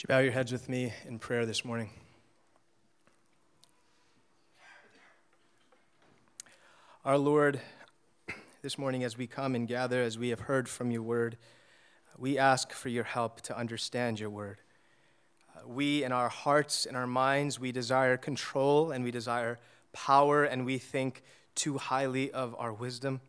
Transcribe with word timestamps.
Would 0.00 0.04
you 0.04 0.14
bow 0.14 0.20
your 0.20 0.32
heads 0.32 0.50
with 0.50 0.66
me 0.66 0.94
in 1.06 1.18
prayer 1.18 1.44
this 1.44 1.62
morning? 1.62 1.90
Our 7.04 7.18
Lord, 7.18 7.60
this 8.62 8.78
morning 8.78 9.04
as 9.04 9.18
we 9.18 9.26
come 9.26 9.54
and 9.54 9.68
gather, 9.68 10.00
as 10.00 10.16
we 10.16 10.30
have 10.30 10.40
heard 10.40 10.70
from 10.70 10.90
your 10.90 11.02
word, 11.02 11.36
we 12.16 12.38
ask 12.38 12.72
for 12.72 12.88
your 12.88 13.04
help 13.04 13.42
to 13.42 13.54
understand 13.54 14.18
your 14.18 14.30
word. 14.30 14.62
Uh, 15.54 15.68
we, 15.68 16.02
in 16.02 16.12
our 16.12 16.30
hearts, 16.30 16.86
in 16.86 16.96
our 16.96 17.06
minds, 17.06 17.60
we 17.60 17.70
desire 17.70 18.16
control 18.16 18.92
and 18.92 19.04
we 19.04 19.10
desire 19.10 19.58
power, 19.92 20.44
and 20.44 20.64
we 20.64 20.78
think 20.78 21.22
too 21.54 21.76
highly 21.76 22.32
of 22.32 22.56
our 22.58 22.72
wisdom. 22.72 23.20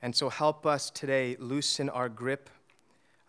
And 0.00 0.16
so 0.16 0.30
help 0.30 0.64
us 0.64 0.88
today 0.88 1.36
loosen 1.38 1.90
our 1.90 2.08
grip 2.08 2.48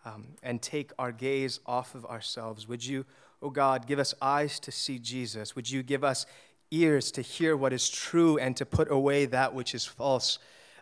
um, 0.08 0.24
and 0.42 0.62
take 0.62 0.90
our 0.98 1.12
gaze 1.12 1.60
off 1.66 1.94
of 1.94 2.06
ourselves. 2.06 2.66
Would 2.68 2.84
you, 2.84 3.04
oh 3.42 3.50
God, 3.50 3.86
give 3.86 3.98
us 3.98 4.14
eyes 4.22 4.58
to 4.60 4.72
see 4.72 4.98
Jesus? 4.98 5.54
Would 5.54 5.70
you 5.70 5.82
give 5.82 6.02
us 6.02 6.26
ears 6.70 7.10
to 7.12 7.22
hear 7.22 7.56
what 7.56 7.72
is 7.72 7.88
true 7.88 8.38
and 8.38 8.56
to 8.56 8.64
put 8.64 8.90
away 8.90 9.26
that 9.26 9.54
which 9.54 9.74
is 9.74 9.84
false? 9.84 10.38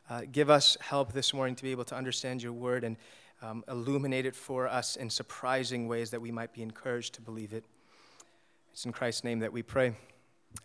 Uh, 0.08 0.22
give 0.30 0.48
us 0.50 0.76
help 0.80 1.12
this 1.12 1.34
morning 1.34 1.56
to 1.56 1.62
be 1.64 1.72
able 1.72 1.84
to 1.84 1.96
understand 1.96 2.42
your 2.42 2.52
word 2.52 2.84
and 2.84 2.96
um, 3.42 3.64
illuminate 3.68 4.26
it 4.26 4.36
for 4.36 4.68
us 4.68 4.96
in 4.96 5.10
surprising 5.10 5.88
ways 5.88 6.10
that 6.10 6.20
we 6.20 6.30
might 6.30 6.52
be 6.52 6.62
encouraged 6.62 7.14
to 7.14 7.20
believe 7.20 7.52
it. 7.52 7.64
It's 8.72 8.84
in 8.84 8.92
Christ's 8.92 9.24
name 9.24 9.40
that 9.40 9.52
we 9.52 9.62
pray. 9.62 9.94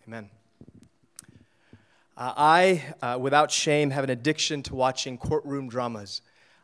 Amen. 0.06 0.30
Uh, 2.16 2.32
I, 2.36 2.94
uh, 3.00 3.18
without 3.18 3.50
shame, 3.50 3.90
have 3.90 4.04
an 4.04 4.10
addiction 4.10 4.62
to 4.64 4.74
watching 4.74 5.18
courtroom 5.18 5.68
dramas. 5.68 6.22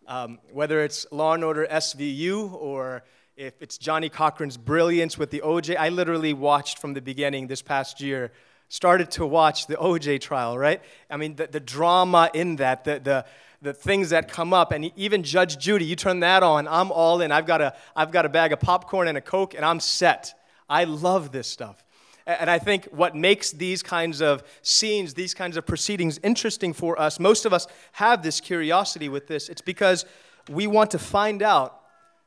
Um, 0.09 0.39
whether 0.53 0.83
it's 0.83 1.07
Law 1.13 1.35
and 1.35 1.45
Order 1.45 1.67
SVU 1.71 2.55
or 2.55 3.05
if 3.37 3.61
it's 3.61 3.77
Johnnie 3.77 4.09
Cochran's 4.09 4.57
brilliance 4.57 5.19
with 5.19 5.31
the 5.31 5.43
OJ, 5.43 5.77
I 5.77 5.91
literally 5.91 6.33
watched 6.33 6.79
from 6.79 6.95
the 6.95 7.03
beginning 7.03 7.47
this 7.47 7.61
past 7.61 8.01
year, 8.01 8.33
started 8.69 9.11
to 9.13 9.27
watch 9.27 9.67
the 9.67 9.77
OJ 9.77 10.23
trial, 10.23 10.57
right? 10.57 10.81
I 11.11 11.19
mean, 11.19 11.37
the, 11.37 11.47
the 11.47 11.61
drama 11.61 12.31
in 12.33 12.57
that, 12.57 12.85
the, 12.85 12.99
the, 12.99 13.27
the 13.61 13.75
things 13.75 14.09
that 14.09 14.29
come 14.29 14.55
up, 14.55 14.73
and 14.73 14.91
even 14.97 15.23
Judge 15.23 15.59
Judy, 15.59 15.85
you 15.85 15.95
turn 15.95 16.21
that 16.21 16.43
on, 16.43 16.67
I'm 16.67 16.91
all 16.91 17.21
in. 17.21 17.31
I've 17.31 17.47
got 17.47 17.61
a, 17.61 17.77
I've 17.95 18.11
got 18.11 18.25
a 18.25 18.31
bag 18.31 18.55
of 18.55 18.61
popcorn 18.61 19.09
and 19.09 19.19
a 19.19 19.21
Coke, 19.21 19.55
and 19.55 19.63
I'm 19.63 19.79
set. 19.79 20.33
I 20.71 20.85
love 20.85 21.33
this 21.33 21.49
stuff. 21.49 21.85
And 22.29 22.51
I 22.51 22.59
think 22.59 22.85
what 22.93 23.17
makes 23.17 23.53
these 23.53 23.83
kinds 23.83 24.21
of 24.21 24.43
scenes, 24.61 25.15
these 25.15 25.33
kinds 25.33 25.57
of 25.57 25.65
proceedings 25.65 26.21
interesting 26.23 26.75
for 26.75 27.01
us, 27.01 27.19
most 27.19 27.47
of 27.47 27.55
us 27.55 27.67
have 27.93 28.23
this 28.23 28.39
curiosity 28.39 29.09
with 29.09 29.27
this. 29.29 29.49
It's 29.49 29.63
because 29.63 30.05
we 30.51 30.67
want 30.67 30.91
to 30.91 30.99
find 30.99 31.43
out 31.43 31.81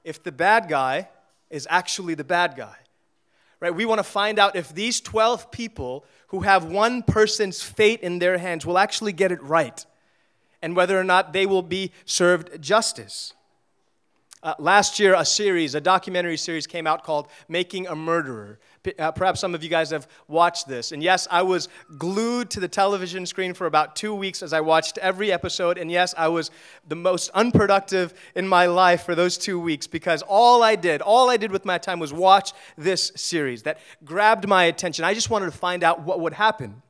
if 0.03 0.23
the 0.23 0.31
bad 0.31 0.67
guy 0.67 1.07
is 1.52 1.67
actually 1.69 2.16
the 2.16 2.23
bad 2.23 2.55
guy. 2.57 2.75
Right? 3.59 3.75
We 3.75 3.85
want 3.85 3.99
to 3.99 4.03
find 4.03 4.39
out 4.39 4.55
if 4.55 4.73
these 4.73 4.99
12 5.02 5.52
people 5.52 6.03
who 6.29 6.39
have 6.39 6.66
one 6.66 7.03
person's 7.03 7.61
fate 7.61 7.99
in 8.02 8.17
their 8.17 8.39
hands 8.39 8.66
will 8.66 8.79
actually 8.79 9.13
get 9.13 9.31
it 9.31 9.41
right 9.44 9.85
and 10.63 10.75
whether 10.75 10.99
or 10.99 11.03
not 11.03 11.31
they 11.31 11.45
will 11.45 11.61
be 11.61 11.91
served 12.05 12.59
justice. 12.59 13.35
Uh, 14.44 14.55
last 14.57 14.99
year, 14.99 15.13
a 15.16 15.23
series, 15.23 15.75
a 15.75 15.81
documentary 15.81 16.38
series 16.38 16.66
came 16.66 16.88
out 16.88 17.03
called 17.03 17.27
Making 17.47 17.85
a 17.85 17.95
Murderer. 17.95 18.57
Uh, 18.98 19.12
perhaps 19.12 19.40
some 19.40 19.54
of 19.54 19.64
you 19.64 19.70
guys 19.70 19.92
have 19.92 20.08
watched 20.28 20.68
this. 20.68 20.92
And 20.92 21.04
yes, 21.04 21.28
I 21.30 21.44
was 21.44 21.70
glued 22.00 22.50
to 22.52 22.60
the 22.60 22.68
television 22.68 23.28
screen 23.28 23.54
for 23.54 23.68
about 23.68 23.96
two 23.96 24.16
weeks 24.16 24.42
as 24.42 24.54
I 24.54 24.62
watched 24.62 24.98
every 24.98 25.32
episode. 25.32 25.78
And 25.78 25.92
yes, 25.92 26.16
I 26.18 26.30
was 26.30 26.50
the 26.88 26.96
most 26.96 27.30
unproductive 27.36 28.14
in 28.34 28.48
my 28.48 28.66
life 28.66 29.04
for 29.04 29.14
those 29.14 29.38
two 29.38 29.59
weeks 29.59 29.86
because 29.86 30.24
all 30.24 30.64
I 30.64 30.76
did, 30.76 31.02
all 31.02 31.30
I 31.30 31.38
did 31.38 31.52
with 31.52 31.64
my 31.64 31.78
time 31.78 32.00
was 32.00 32.12
watch 32.12 32.54
this 32.76 33.12
series 33.16 33.64
that 33.64 33.80
grabbed 34.04 34.48
my 34.48 34.64
attention. 34.64 35.06
I 35.06 35.14
just 35.14 35.30
wanted 35.30 35.46
to 35.46 35.58
find 35.58 35.84
out 35.84 36.02
what 36.02 36.20
would 36.20 36.34
happen. 36.34 36.82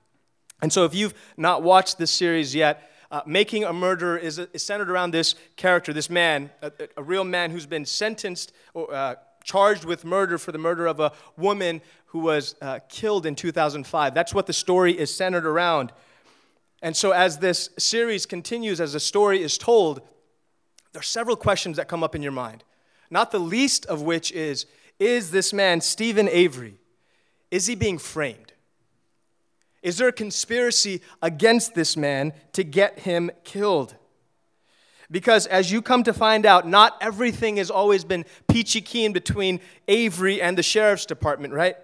And 0.61 0.71
so 0.71 0.85
if 0.85 0.95
you've 0.95 1.13
not 1.35 1.61
watched 1.61 1.97
this 1.97 2.11
series 2.11 2.55
yet, 2.55 2.89
uh, 3.11 3.21
Making 3.25 3.65
a 3.65 3.73
Murderer 3.73 4.17
is, 4.17 4.39
is, 4.39 4.63
centered 4.63 4.89
around 4.89 5.11
this 5.11 5.35
character, 5.57 5.91
this 5.91 6.09
man, 6.09 6.49
a, 6.61 6.71
a 6.95 7.03
real 7.03 7.25
man 7.25 7.51
who's 7.51 7.65
been 7.65 7.85
sentenced 7.85 8.53
or 8.73 8.93
uh, 8.93 9.15
charged 9.43 9.85
with 9.85 10.05
murder 10.05 10.37
for 10.37 10.51
the 10.51 10.57
murder 10.57 10.87
of 10.87 10.99
a 10.99 11.11
woman 11.37 11.81
who 12.07 12.19
was 12.19 12.55
uh, 12.61 12.79
killed 12.89 13.25
in 13.25 13.35
2005. 13.35 14.13
That's 14.13 14.33
what 14.33 14.47
the 14.47 14.53
story 14.53 14.97
is 14.97 15.13
centered 15.13 15.45
around. 15.45 15.91
And 16.81 16.95
so, 16.95 17.11
as 17.11 17.37
this 17.37 17.69
series 17.77 18.25
continues, 18.25 18.81
as 18.81 18.93
the 18.93 18.99
story 18.99 19.41
is 19.41 19.57
told, 19.57 20.01
there 20.93 20.99
are 20.99 21.03
several 21.03 21.35
questions 21.35 21.77
that 21.77 21.87
come 21.87 22.03
up 22.03 22.15
in 22.15 22.21
your 22.21 22.31
mind. 22.31 22.63
Not 23.09 23.31
the 23.31 23.39
least 23.39 23.85
of 23.85 24.01
which 24.01 24.31
is 24.31 24.65
Is 24.99 25.31
this 25.31 25.53
man, 25.53 25.81
Steven 25.81 26.27
Avery, 26.27 26.79
is 27.49 27.67
he 27.67 27.75
being 27.75 27.97
framed? 27.97 28.53
Is 29.81 29.97
there 29.97 30.07
a 30.07 30.13
conspiracy 30.13 31.01
against 31.21 31.73
this 31.73 31.97
man 31.97 32.33
to 32.53 32.63
get 32.63 32.99
him 32.99 33.31
killed? 33.43 33.95
Because 35.11 35.45
as 35.45 35.71
you 35.71 35.81
come 35.81 36.03
to 36.03 36.13
find 36.13 36.45
out, 36.45 36.65
not 36.65 36.97
everything 37.01 37.57
has 37.57 37.69
always 37.69 38.05
been 38.05 38.23
peachy 38.47 38.79
keen 38.79 39.11
between 39.11 39.59
Avery 39.89 40.41
and 40.41 40.57
the 40.57 40.63
sheriff's 40.63 41.05
department, 41.05 41.53
right? 41.53 41.75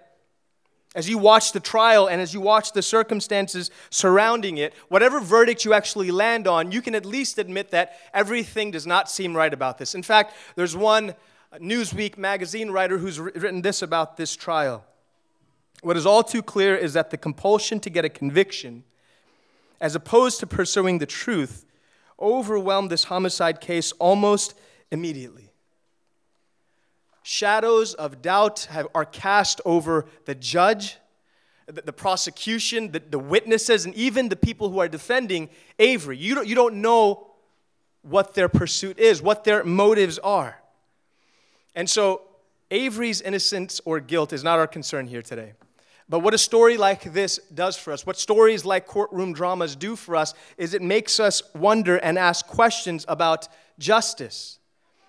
As 0.94 1.10
you 1.10 1.18
watch 1.18 1.52
the 1.52 1.60
trial 1.60 2.06
and 2.06 2.22
as 2.22 2.32
you 2.32 2.40
watch 2.40 2.72
the 2.72 2.80
circumstances 2.80 3.70
surrounding 3.90 4.56
it, 4.56 4.72
whatever 4.88 5.20
verdict 5.20 5.66
you 5.66 5.74
actually 5.74 6.10
land 6.10 6.48
on, 6.48 6.72
you 6.72 6.80
can 6.80 6.94
at 6.94 7.04
least 7.04 7.38
admit 7.38 7.70
that 7.72 7.92
everything 8.14 8.70
does 8.70 8.86
not 8.86 9.10
seem 9.10 9.36
right 9.36 9.52
about 9.52 9.76
this. 9.76 9.94
In 9.94 10.02
fact, 10.02 10.34
there's 10.56 10.74
one 10.74 11.14
Newsweek 11.56 12.16
magazine 12.16 12.70
writer 12.70 12.96
who's 12.96 13.20
written 13.20 13.60
this 13.60 13.82
about 13.82 14.16
this 14.16 14.34
trial. 14.34 14.84
What 15.82 15.98
is 15.98 16.06
all 16.06 16.22
too 16.22 16.42
clear 16.42 16.74
is 16.74 16.94
that 16.94 17.10
the 17.10 17.18
compulsion 17.18 17.78
to 17.80 17.90
get 17.90 18.06
a 18.06 18.08
conviction, 18.08 18.84
as 19.80 19.94
opposed 19.94 20.40
to 20.40 20.46
pursuing 20.46 20.98
the 20.98 21.06
truth, 21.06 21.66
overwhelmed 22.20 22.90
this 22.90 23.04
homicide 23.04 23.60
case 23.60 23.92
almost 23.92 24.54
immediately. 24.90 25.52
Shadows 27.22 27.94
of 27.94 28.22
doubt 28.22 28.68
have, 28.70 28.88
are 28.94 29.04
cast 29.04 29.60
over 29.64 30.06
the 30.24 30.34
judge, 30.34 30.96
the, 31.66 31.82
the 31.82 31.92
prosecution, 31.92 32.92
the, 32.92 33.00
the, 33.00 33.18
witnesses, 33.18 33.84
and 33.84 33.94
even 33.94 34.30
the 34.30 34.36
people 34.36 34.70
who 34.70 34.78
are 34.78 34.88
defending 34.88 35.50
Avery. 35.78 36.16
You 36.16 36.34
don't, 36.34 36.46
you 36.46 36.54
don't 36.54 36.76
know 36.76 37.26
what 38.02 38.34
their 38.34 38.48
pursuit 38.48 38.98
is, 38.98 39.20
what 39.20 39.44
their 39.44 39.62
motives 39.64 40.18
are. 40.18 40.58
And 41.74 41.88
so, 41.88 42.22
Avery's 42.70 43.20
innocence 43.20 43.80
or 43.84 44.00
guilt 44.00 44.32
is 44.32 44.44
not 44.44 44.58
our 44.58 44.66
concern 44.66 45.06
here 45.06 45.22
today. 45.22 45.52
But 46.08 46.20
what 46.20 46.32
a 46.32 46.38
story 46.38 46.78
like 46.78 47.12
this 47.12 47.38
does 47.52 47.76
for 47.76 47.92
us, 47.92 48.06
what 48.06 48.18
stories 48.18 48.64
like 48.64 48.86
courtroom 48.86 49.34
dramas 49.34 49.76
do 49.76 49.94
for 49.94 50.16
us, 50.16 50.32
is 50.56 50.72
it 50.72 50.80
makes 50.80 51.20
us 51.20 51.42
wonder 51.54 51.96
and 51.96 52.18
ask 52.18 52.46
questions 52.46 53.04
about 53.08 53.46
justice 53.78 54.58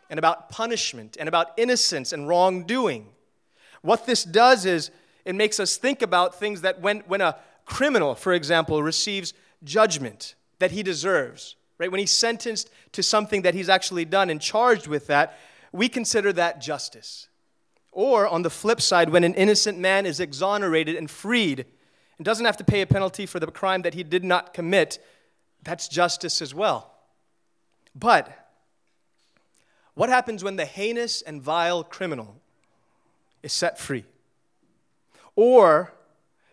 and 0.10 0.18
about 0.18 0.50
punishment 0.50 1.16
and 1.18 1.30
about 1.30 1.52
innocence 1.56 2.12
and 2.12 2.28
wrongdoing. 2.28 3.08
What 3.82 4.06
this 4.06 4.26
does 4.26 4.66
is 4.66 4.92
it 5.24 5.36
makes 5.36 5.60
us 5.60 5.78
think 5.78 6.02
about 6.02 6.36
things 6.36 6.62
that 6.62 6.82
when, 6.82 7.00
when 7.02 7.22
a 7.22 7.38
criminal, 7.66 8.14
for 8.14 8.34
example, 8.34 8.84
receives 8.84 9.34
judgment 9.64 10.36
that 10.60 10.72
he 10.72 10.84
deserves, 10.84 11.56
right? 11.78 11.90
When 11.90 12.00
he's 12.00 12.12
sentenced 12.12 12.70
to 12.92 13.04
something 13.04 13.44
that 13.44 13.54
he's 13.54 13.70
actually 13.70 14.04
done 14.04 14.30
and 14.30 14.42
charged 14.42 14.88
with 14.88 15.08
that, 15.08 15.40
we 15.72 15.88
consider 15.88 16.34
that 16.34 16.60
justice. 16.60 17.29
Or 18.00 18.30
on 18.30 18.44
the 18.44 18.50
flip 18.50 18.80
side, 18.80 19.10
when 19.10 19.26
an 19.26 19.34
innocent 19.34 19.78
man 19.78 20.06
is 20.06 20.22
exonerated 20.22 20.96
and 20.96 21.12
freed 21.12 21.66
and 22.18 22.24
doesn't 22.24 22.46
have 22.46 22.56
to 22.56 22.64
pay 22.64 22.80
a 22.80 22.88
penalty 22.88 23.26
for 23.26 23.42
the 23.42 23.48
crime 23.48 23.82
that 23.82 23.94
he 23.94 24.04
did 24.04 24.24
not 24.24 24.54
commit, 24.54 25.06
that's 25.64 25.90
justice 25.90 26.42
as 26.42 26.56
well. 26.56 26.94
But 27.94 28.54
what 29.96 30.08
happens 30.08 30.46
when 30.46 30.56
the 30.56 30.64
heinous 30.64 31.22
and 31.22 31.42
vile 31.42 31.84
criminal 31.84 32.38
is 33.44 33.52
set 33.52 33.78
free? 33.78 34.06
Or 35.36 35.92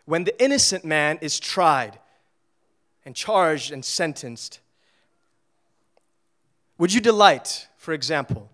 when 0.05 0.25
the 0.25 0.43
innocent 0.43 0.85
man 0.85 1.17
is 1.21 1.39
tried 1.39 2.01
and 3.05 3.15
charged 3.15 3.71
and 3.71 3.85
sentenced? 3.85 4.59
Would 6.79 6.93
you 6.93 7.01
delight, 7.01 7.69
for 7.77 7.95
example, 7.95 8.51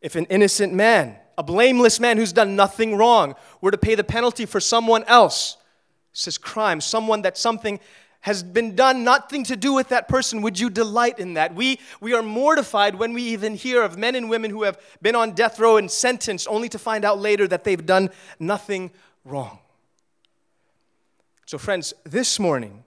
if 0.00 0.14
an 0.14 0.26
innocent 0.26 0.72
man 0.72 1.16
a 1.40 1.42
blameless 1.42 1.98
man 1.98 2.18
who's 2.18 2.34
done 2.34 2.54
nothing 2.54 2.98
wrong 2.98 3.34
were 3.62 3.70
to 3.70 3.78
pay 3.78 3.94
the 3.94 4.04
penalty 4.04 4.44
for 4.44 4.60
someone 4.60 5.04
else. 5.04 5.56
says 6.12 6.36
crime, 6.36 6.82
someone 6.82 7.22
that 7.22 7.38
something 7.38 7.80
has 8.20 8.42
been 8.42 8.76
done, 8.76 9.04
nothing 9.04 9.44
to 9.44 9.56
do 9.56 9.72
with 9.72 9.88
that 9.88 10.06
person. 10.06 10.42
Would 10.42 10.60
you 10.60 10.68
delight 10.68 11.18
in 11.18 11.34
that? 11.34 11.54
We, 11.54 11.80
we 11.98 12.12
are 12.12 12.20
mortified 12.20 12.94
when 12.94 13.14
we 13.14 13.22
even 13.22 13.54
hear 13.54 13.82
of 13.82 13.96
men 13.96 14.16
and 14.16 14.28
women 14.28 14.50
who 14.50 14.64
have 14.64 14.78
been 15.00 15.14
on 15.14 15.32
death 15.32 15.58
row 15.58 15.78
and 15.78 15.90
sentenced 15.90 16.46
only 16.46 16.68
to 16.68 16.78
find 16.78 17.06
out 17.06 17.18
later 17.18 17.48
that 17.48 17.64
they've 17.64 17.86
done 17.86 18.10
nothing 18.38 18.90
wrong. 19.24 19.60
So, 21.46 21.56
friends, 21.56 21.94
this 22.04 22.38
morning, 22.38 22.84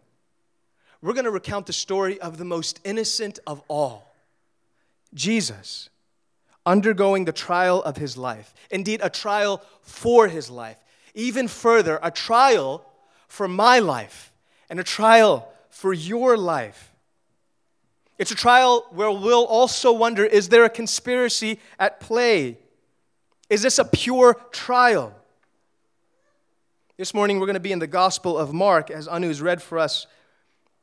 we're 1.01 1.13
going 1.13 1.25
to 1.25 1.31
recount 1.31 1.65
the 1.65 1.73
story 1.73 2.21
of 2.21 2.37
the 2.37 2.45
most 2.45 2.79
innocent 2.83 3.39
of 3.47 3.63
all 3.67 4.13
Jesus 5.15 5.89
undergoing 6.65 7.25
the 7.25 7.31
trial 7.31 7.81
of 7.83 7.97
his 7.97 8.17
life. 8.17 8.53
Indeed, 8.71 9.01
a 9.03 9.09
trial 9.09 9.61
for 9.81 10.27
his 10.27 10.49
life. 10.49 10.77
Even 11.13 11.47
further, 11.47 11.99
a 12.01 12.11
trial 12.11 12.85
for 13.27 13.47
my 13.47 13.79
life 13.79 14.31
and 14.69 14.79
a 14.79 14.83
trial 14.83 15.51
for 15.69 15.93
your 15.93 16.37
life. 16.37 16.91
It's 18.17 18.31
a 18.31 18.35
trial 18.35 18.85
where 18.91 19.11
we'll 19.11 19.45
also 19.45 19.91
wonder 19.91 20.23
is 20.23 20.49
there 20.49 20.63
a 20.63 20.69
conspiracy 20.69 21.59
at 21.79 21.99
play? 21.99 22.57
Is 23.49 23.61
this 23.61 23.79
a 23.79 23.85
pure 23.85 24.35
trial? 24.51 25.13
This 26.95 27.13
morning 27.13 27.39
we're 27.39 27.47
going 27.47 27.55
to 27.55 27.59
be 27.59 27.71
in 27.71 27.79
the 27.79 27.87
Gospel 27.87 28.37
of 28.37 28.53
Mark, 28.53 28.91
as 28.91 29.07
Anu 29.07 29.27
has 29.27 29.41
read 29.41 29.61
for 29.61 29.79
us. 29.79 30.05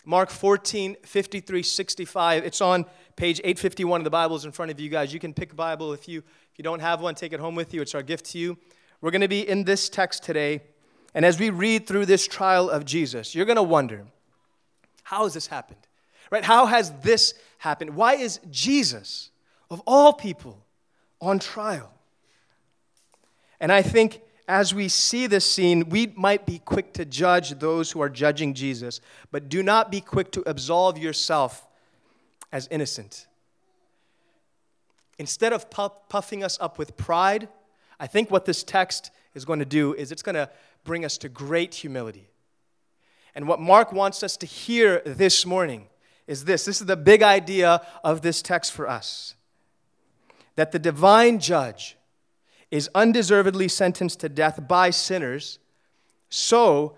Mark 0.05 0.31
14, 0.31 0.97
53, 1.03 1.63
65. 1.63 2.45
It's 2.45 2.61
on 2.61 2.85
page 3.17 3.41
851 3.41 4.01
of 4.01 4.05
the 4.05 4.11
Bibles 4.11 4.45
in 4.45 4.53
front 4.53 4.71
of 4.71 4.81
you 4.81 4.89
guys. 4.89 5.13
You 5.13 5.21
can 5.21 5.35
pick 5.35 5.53
a 5.53 5.55
Bible 5.55 5.93
if 5.93 6.09
you, 6.09 6.19
if 6.19 6.59
you 6.59 6.63
don't 6.63 6.81
have 6.81 7.01
one, 7.01 7.15
take 7.15 7.33
it 7.33 7.41
home 7.41 7.55
with 7.55 7.75
you. 7.75 7.83
It's 7.83 7.95
our 7.95 8.03
gift 8.03 8.27
to 8.27 8.39
you. 8.39 8.59
We're 9.01 9.11
going 9.11 9.21
to 9.21 9.29
be 9.29 9.49
in 9.49 9.65
this 9.65 9.89
text 9.89 10.23
today. 10.23 10.63
And 11.15 11.25
as 11.25 11.39
we 11.39 11.51
read 11.51 11.87
through 11.87 12.07
this 12.07 12.27
trial 12.27 12.71
of 12.71 12.85
Jesus, 12.85 13.35
you're 13.35 13.47
going 13.47 13.57
to 13.57 13.63
wonder 13.63 14.07
how 15.03 15.25
has 15.25 15.35
this 15.35 15.49
happened? 15.49 15.81
Right? 16.31 16.45
How 16.45 16.67
has 16.67 16.93
this 17.01 17.35
happened? 17.59 17.97
Why 17.97 18.15
is 18.15 18.39
Jesus, 18.51 19.31
of 19.71 19.83
all 19.87 20.13
people, 20.13 20.65
on 21.21 21.39
trial? 21.39 21.93
And 23.59 23.73
I 23.73 23.83
think 23.83 24.23
as 24.47 24.75
we 24.75 24.89
see 24.89 25.27
this 25.27 25.47
scene, 25.47 25.89
we 25.89 26.13
might 26.17 26.47
be 26.47 26.59
quick 26.59 26.93
to 26.95 27.05
judge 27.05 27.51
those 27.59 27.91
who 27.91 28.01
are 28.01 28.09
judging 28.09 28.55
Jesus, 28.55 29.01
but 29.31 29.49
do 29.49 29.63
not 29.63 29.91
be 29.91 30.01
quick 30.01 30.31
to 30.33 30.43
absolve 30.47 30.99
yourself 30.99 31.67
as 32.53 32.69
innocent. 32.71 33.27
Instead 35.19 35.53
of 35.53 35.71
puffing 35.71 36.43
us 36.43 36.59
up 36.61 36.79
with 36.79 36.97
pride, 36.97 37.49
I 37.99 38.07
think 38.07 38.31
what 38.31 38.47
this 38.47 38.63
text 38.65 39.11
is 39.35 39.45
going 39.45 39.59
to 39.59 39.65
do 39.65 39.95
is 39.95 40.11
it's 40.11 40.23
going 40.23 40.35
to 40.35 40.49
bring 40.85 41.05
us 41.05 41.19
to 41.19 41.29
great 41.29 41.75
humility. 41.75 42.31
And 43.35 43.47
what 43.47 43.61
Mark 43.61 43.93
wants 43.93 44.23
us 44.23 44.37
to 44.39 44.47
hear 44.47 45.03
this 45.05 45.45
morning 45.45 45.87
is 46.27 46.45
this 46.45 46.65
this 46.65 46.81
is 46.81 46.87
the 46.87 46.97
big 46.97 47.23
idea 47.23 47.83
of 48.03 48.23
this 48.23 48.41
text 48.43 48.73
for 48.73 48.89
us 48.89 49.35
that 50.57 50.73
the 50.73 50.79
divine 50.79 51.39
judge 51.39 51.97
is 52.71 52.91
undeservedly 52.95 53.69
sentenced 53.69 54.21
to 54.21 54.29
death 54.29 54.69
by 54.69 54.91
sinners, 54.91 55.59
so 56.29 56.97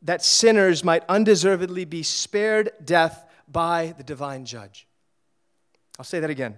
that 0.00 0.24
sinners 0.24 0.82
might 0.84 1.02
undeservedly 1.08 1.84
be 1.84 2.02
spared 2.02 2.70
death 2.84 3.26
by 3.52 3.94
the 3.96 4.02
divine 4.02 4.44
judge. 4.44 4.86
I'll 5.98 6.04
say 6.04 6.20
that 6.20 6.30
again. 6.30 6.56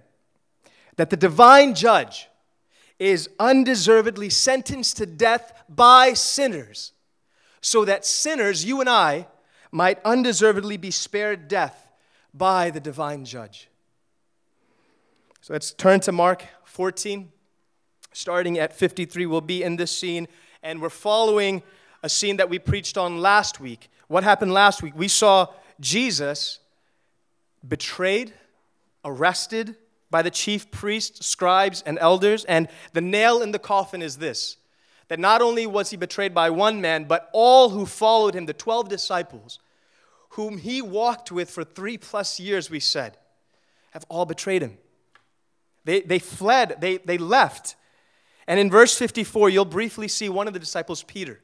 That 0.96 1.11
the 1.11 1.17
divine 1.17 1.75
judge 1.75 2.29
is 2.99 3.29
undeservedly 3.41 4.31
sentenced 4.31 4.96
to 4.99 5.06
death 5.06 5.64
by 5.69 6.12
sinners, 6.12 6.93
so 7.61 7.85
that 7.85 8.06
sinners, 8.06 8.64
you 8.64 8.81
and 8.81 8.88
I, 8.88 9.26
might 9.73 9.99
undeservedly 10.05 10.76
be 10.76 10.93
spared 10.93 11.49
death 11.49 11.88
by 12.32 12.70
the 12.70 12.81
divine 12.81 13.25
judge. 13.25 13.69
So 15.40 15.52
let's 15.52 15.73
turn 15.73 16.00
to 16.00 16.12
Mark 16.12 16.44
14 16.64 17.32
starting 18.12 18.58
at 18.58 18.73
53. 18.73 19.26
We'll 19.26 19.40
be 19.40 19.62
in 19.62 19.76
this 19.76 19.97
scene, 19.97 20.29
and 20.62 20.81
we're 20.81 20.88
following 20.88 21.62
a 22.02 22.08
scene 22.08 22.37
that 22.37 22.49
we 22.49 22.58
preached 22.58 22.97
on 22.97 23.20
last 23.20 23.61
week. 23.61 23.90
What 24.08 24.25
happened 24.25 24.52
last 24.52 24.82
week? 24.82 24.94
We 24.97 25.08
saw 25.08 25.49
Jesus 25.81 26.61
betrayed, 27.66 28.32
arrested 29.05 29.76
by 30.11 30.22
the 30.22 30.31
chief 30.31 30.70
priests, 30.70 31.26
scribes, 31.26 31.82
and 31.82 31.99
elders, 31.99 32.44
and 32.44 32.69
the 32.93 33.00
nail 33.00 33.43
in 33.43 33.52
the 33.52 33.58
coffin 33.58 34.02
is 34.02 34.19
this 34.19 34.56
that 35.08 35.20
not 35.20 35.43
only 35.43 35.66
was 35.66 35.90
he 35.90 35.96
betrayed 35.99 36.32
by 36.32 36.49
one 36.49 36.81
man, 36.81 37.05
but 37.05 37.28
all 37.32 37.70
who 37.70 37.84
followed 37.84 38.34
him, 38.34 38.46
the 38.46 38.55
12 38.55 38.88
disciples, 38.88 39.58
whom 40.31 40.56
he 40.56 40.81
walked 40.81 41.31
with 41.31 41.50
for 41.50 41.62
three 41.62 41.99
plus 41.99 42.40
years, 42.40 42.70
we 42.70 42.81
said, 42.81 43.19
have 43.90 44.06
all 44.08 44.25
betrayed 44.25 44.62
him. 44.62 44.78
They, 45.84 46.00
they 46.00 46.19
fled, 46.19 46.76
they, 46.81 46.96
they 46.96 47.19
left. 47.19 47.76
And 48.46 48.58
in 48.58 48.70
verse 48.70 48.96
54, 48.96 49.50
you'll 49.50 49.64
briefly 49.64 50.08
see 50.08 50.28
one 50.28 50.46
of 50.46 50.55
the 50.55 50.58
disciples, 50.58 51.02
Peter. 51.02 51.40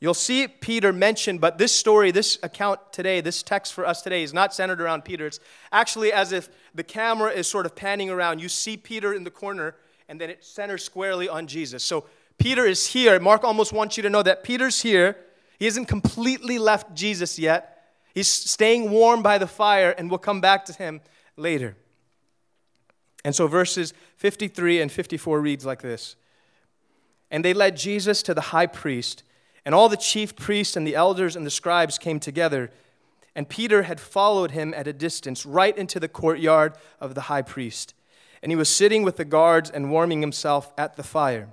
You'll 0.00 0.14
see 0.14 0.46
Peter 0.46 0.92
mentioned, 0.92 1.40
but 1.40 1.58
this 1.58 1.74
story, 1.74 2.12
this 2.12 2.38
account 2.42 2.92
today, 2.92 3.20
this 3.20 3.42
text 3.42 3.74
for 3.74 3.84
us 3.84 4.00
today 4.00 4.22
is 4.22 4.32
not 4.32 4.54
centered 4.54 4.80
around 4.80 5.04
Peter. 5.04 5.26
It's 5.26 5.40
actually 5.72 6.12
as 6.12 6.30
if 6.30 6.48
the 6.74 6.84
camera 6.84 7.30
is 7.30 7.48
sort 7.48 7.66
of 7.66 7.74
panning 7.74 8.08
around. 8.08 8.40
You 8.40 8.48
see 8.48 8.76
Peter 8.76 9.12
in 9.12 9.24
the 9.24 9.30
corner, 9.30 9.74
and 10.08 10.20
then 10.20 10.30
it 10.30 10.44
centers 10.44 10.84
squarely 10.84 11.28
on 11.28 11.48
Jesus. 11.48 11.82
So 11.82 12.04
Peter 12.38 12.64
is 12.64 12.86
here. 12.86 13.18
Mark 13.18 13.42
almost 13.42 13.72
wants 13.72 13.96
you 13.96 14.04
to 14.04 14.10
know 14.10 14.22
that 14.22 14.44
Peter's 14.44 14.82
here. 14.82 15.16
He 15.58 15.64
hasn't 15.64 15.88
completely 15.88 16.58
left 16.58 16.94
Jesus 16.94 17.36
yet. 17.36 17.74
He's 18.14 18.28
staying 18.28 18.90
warm 18.90 19.22
by 19.22 19.38
the 19.38 19.48
fire, 19.48 19.90
and 19.90 20.08
we'll 20.08 20.18
come 20.18 20.40
back 20.40 20.64
to 20.66 20.72
him 20.72 21.00
later. 21.36 21.76
And 23.24 23.34
so 23.34 23.48
verses 23.48 23.92
53 24.16 24.80
and 24.80 24.92
54 24.92 25.40
reads 25.40 25.66
like 25.66 25.82
this 25.82 26.14
And 27.30 27.44
they 27.44 27.52
led 27.52 27.76
Jesus 27.76 28.22
to 28.22 28.34
the 28.34 28.40
high 28.40 28.66
priest, 28.66 29.24
and 29.64 29.74
all 29.74 29.88
the 29.88 29.96
chief 29.96 30.36
priests 30.36 30.76
and 30.76 30.86
the 30.86 30.94
elders 30.94 31.36
and 31.36 31.44
the 31.44 31.50
scribes 31.50 31.98
came 31.98 32.20
together. 32.20 32.70
And 33.34 33.48
Peter 33.48 33.82
had 33.82 34.00
followed 34.00 34.50
him 34.50 34.74
at 34.74 34.88
a 34.88 34.92
distance, 34.92 35.46
right 35.46 35.76
into 35.76 36.00
the 36.00 36.08
courtyard 36.08 36.74
of 37.00 37.14
the 37.14 37.22
high 37.22 37.42
priest. 37.42 37.94
And 38.42 38.50
he 38.50 38.56
was 38.56 38.68
sitting 38.68 39.02
with 39.02 39.16
the 39.16 39.24
guards 39.24 39.70
and 39.70 39.90
warming 39.90 40.20
himself 40.20 40.72
at 40.76 40.96
the 40.96 41.02
fire. 41.02 41.48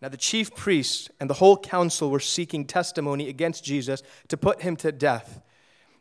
Now, 0.00 0.08
the 0.08 0.16
chief 0.16 0.54
priests 0.54 1.08
and 1.18 1.28
the 1.28 1.34
whole 1.34 1.56
council 1.56 2.10
were 2.10 2.20
seeking 2.20 2.64
testimony 2.64 3.28
against 3.28 3.64
Jesus 3.64 4.02
to 4.28 4.36
put 4.36 4.62
him 4.62 4.76
to 4.76 4.92
death, 4.92 5.42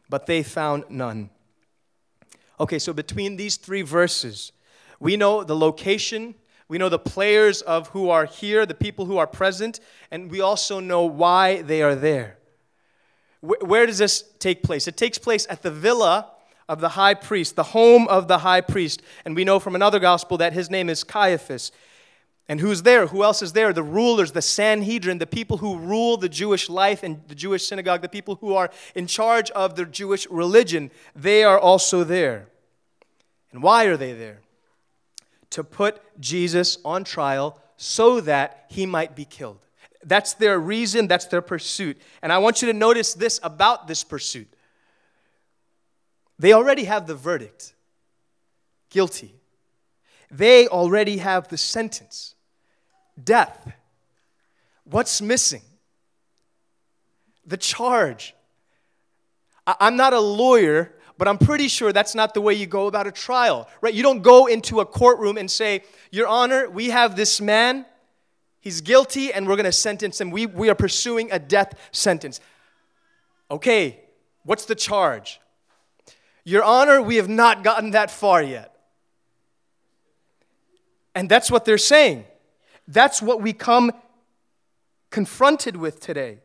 but 0.09 0.27
they 0.27 0.43
found 0.43 0.83
none. 0.89 1.31
Okay, 2.59 2.79
so 2.79 2.93
between 2.93 3.37
these 3.37 3.55
three 3.55 3.81
verses, 3.81 4.51
we 4.99 5.15
know 5.15 5.43
the 5.43 5.55
location, 5.55 6.35
we 6.69 6.77
know 6.77 6.89
the 6.89 6.99
players 6.99 7.61
of 7.61 7.89
who 7.89 8.09
are 8.09 8.25
here, 8.25 8.65
the 8.65 8.73
people 8.73 9.05
who 9.05 9.17
are 9.17 9.27
present, 9.27 9.79
and 10.11 10.29
we 10.29 10.41
also 10.41 10.79
know 10.79 11.05
why 11.05 11.61
they 11.61 11.81
are 11.81 11.95
there. 11.95 12.37
Where 13.41 13.85
does 13.85 13.99
this 13.99 14.23
take 14.39 14.63
place? 14.63 14.87
It 14.87 14.97
takes 14.97 15.17
place 15.17 15.47
at 15.49 15.61
the 15.61 15.71
villa 15.71 16.31
of 16.67 16.81
the 16.81 16.89
high 16.89 17.13
priest, 17.13 17.55
the 17.55 17.63
home 17.63 18.07
of 18.07 18.27
the 18.27 18.39
high 18.39 18.61
priest. 18.61 19.01
And 19.23 19.35
we 19.35 19.45
know 19.45 19.59
from 19.59 19.75
another 19.75 19.99
gospel 19.99 20.37
that 20.37 20.53
his 20.53 20.69
name 20.69 20.89
is 20.89 21.03
Caiaphas. 21.03 21.71
And 22.49 22.59
who's 22.59 22.83
there? 22.83 23.07
Who 23.07 23.23
else 23.23 23.41
is 23.41 23.53
there? 23.53 23.73
The 23.73 23.83
rulers, 23.83 24.31
the 24.31 24.41
Sanhedrin, 24.41 25.17
the 25.17 25.27
people 25.27 25.57
who 25.57 25.77
rule 25.77 26.17
the 26.17 26.29
Jewish 26.29 26.69
life 26.69 27.03
and 27.03 27.21
the 27.27 27.35
Jewish 27.35 27.65
synagogue, 27.65 28.01
the 28.01 28.09
people 28.09 28.35
who 28.35 28.55
are 28.55 28.69
in 28.95 29.07
charge 29.07 29.51
of 29.51 29.75
the 29.75 29.85
Jewish 29.85 30.27
religion, 30.29 30.91
they 31.15 31.43
are 31.43 31.59
also 31.59 32.03
there. 32.03 32.47
And 33.51 33.61
why 33.61 33.85
are 33.85 33.97
they 33.97 34.13
there? 34.13 34.39
To 35.57 35.63
put 35.63 35.99
Jesus 36.19 36.77
on 36.85 37.03
trial 37.03 37.59
so 37.77 38.21
that 38.21 38.65
he 38.69 38.85
might 38.85 39.15
be 39.15 39.25
killed. 39.25 39.57
That's 40.03 40.35
their 40.35 40.59
reason, 40.59 41.07
that's 41.07 41.25
their 41.25 41.41
pursuit. 41.41 41.99
And 42.21 42.31
I 42.31 42.37
want 42.37 42.61
you 42.61 42.67
to 42.67 42.77
notice 42.77 43.15
this 43.15 43.39
about 43.41 43.87
this 43.87 44.03
pursuit. 44.03 44.47
They 46.37 46.53
already 46.53 46.83
have 46.83 47.07
the 47.07 47.15
verdict 47.15 47.73
guilty. 48.91 49.33
They 50.29 50.67
already 50.67 51.17
have 51.17 51.47
the 51.47 51.57
sentence 51.57 52.35
death. 53.21 53.73
What's 54.83 55.23
missing? 55.23 55.63
The 57.47 57.57
charge. 57.57 58.35
I'm 59.65 59.95
not 59.95 60.13
a 60.13 60.19
lawyer, 60.19 60.93
but 61.17 61.27
I'm 61.27 61.37
pretty 61.37 61.67
sure 61.67 61.91
that's 61.91 62.13
not 62.13 62.33
the 62.33 62.41
way 62.41 62.53
you 62.53 62.67
go 62.67 62.87
about 62.87 63.07
a 63.07 63.11
trial, 63.11 63.67
right? 63.81 63.93
You 63.93 64.03
don't 64.03 64.21
go 64.21 64.45
into 64.45 64.79
a 64.79 64.85
courtroom 64.85 65.37
and 65.37 65.49
say, 65.49 65.83
Your 66.11 66.27
Honor, 66.27 66.69
we 66.69 66.89
have 66.89 67.15
this 67.15 67.41
man, 67.41 67.85
he's 68.59 68.81
guilty, 68.81 69.33
and 69.33 69.47
we're 69.47 69.55
going 69.55 69.65
to 69.65 69.71
sentence 69.71 70.21
him. 70.21 70.29
We, 70.29 70.45
we 70.45 70.69
are 70.69 70.75
pursuing 70.75 71.31
a 71.31 71.39
death 71.39 71.73
sentence. 71.91 72.39
Okay, 73.49 73.99
what's 74.43 74.65
the 74.65 74.75
charge? 74.75 75.39
Your 76.43 76.63
Honor, 76.63 77.01
we 77.01 77.15
have 77.15 77.29
not 77.29 77.63
gotten 77.63 77.91
that 77.91 78.11
far 78.11 78.43
yet. 78.43 78.73
And 81.15 81.27
that's 81.27 81.49
what 81.49 81.65
they're 81.65 81.79
saying. 81.79 82.25
That's 82.87 83.21
what 83.21 83.41
we 83.41 83.53
come 83.53 83.91
confronted 85.09 85.75
with 85.75 85.99
today. 85.99 86.39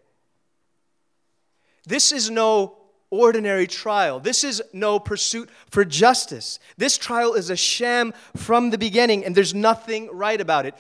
This 1.85 2.11
is 2.11 2.31
no 2.31 2.82
ordinary 3.13 3.67
trial. 3.67 4.19
This 4.19 4.43
is 4.43 4.63
no 4.73 4.99
pursuit 4.99 5.51
for 5.71 5.85
justice. 5.85 6.59
This 6.79 6.97
trial 6.97 7.35
is 7.35 7.51
a 7.51 7.57
sham 7.57 8.15
from 8.35 8.71
the 8.71 8.79
beginning, 8.79 9.25
and 9.25 9.35
there's 9.37 9.55
nothing 9.55 10.09
right 10.11 10.41
about 10.41 10.65
it. 10.65 10.75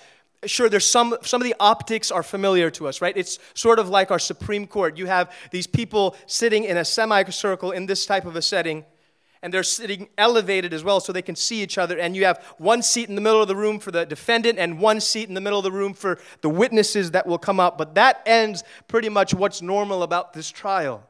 Sure, 0.47 0.69
there's 0.69 0.87
some, 0.87 1.15
some 1.23 1.41
of 1.41 1.45
the 1.45 1.55
optics 1.61 2.11
are 2.11 2.23
familiar 2.23 2.71
to 2.71 2.89
us, 2.89 3.01
right? 3.01 3.17
It's 3.17 3.39
sort 3.55 3.79
of 3.79 3.91
like 3.91 4.11
our 4.11 4.19
Supreme 4.19 4.67
Court. 4.67 4.97
You 4.97 5.07
have 5.07 5.31
these 5.53 5.67
people 5.69 6.17
sitting 6.27 6.65
in 6.65 6.79
a 6.79 6.85
semicircle 6.85 7.71
in 7.71 7.87
this 7.87 8.07
type 8.07 8.25
of 8.25 8.35
a 8.35 8.43
setting, 8.43 8.87
and 9.43 9.53
they're 9.53 9.63
sitting 9.63 10.09
elevated 10.17 10.73
as 10.73 10.83
well 10.83 11.01
so 11.01 11.13
they 11.13 11.21
can 11.21 11.37
see 11.37 11.63
each 11.63 11.77
other. 11.77 11.99
And 11.99 12.17
you 12.17 12.25
have 12.25 12.43
one 12.57 12.83
seat 12.83 13.11
in 13.11 13.15
the 13.15 13.21
middle 13.21 13.43
of 13.43 13.49
the 13.49 13.57
room 13.57 13.79
for 13.79 13.91
the 13.91 14.07
defendant 14.07 14.59
and 14.59 14.81
one 14.81 15.01
seat 15.01 15.29
in 15.29 15.35
the 15.35 15.41
middle 15.41 15.59
of 15.59 15.65
the 15.65 15.73
room 15.73 15.93
for 15.93 16.19
the 16.41 16.49
witnesses 16.49 17.11
that 17.11 17.27
will 17.27 17.39
come 17.39 17.61
up. 17.61 17.77
But 17.77 17.95
that 17.97 18.23
ends 18.25 18.65
pretty 18.89 19.11
much 19.11 19.35
what's 19.35 19.61
normal 19.61 20.03
about 20.03 20.33
this 20.33 20.51
trial. 20.51 21.07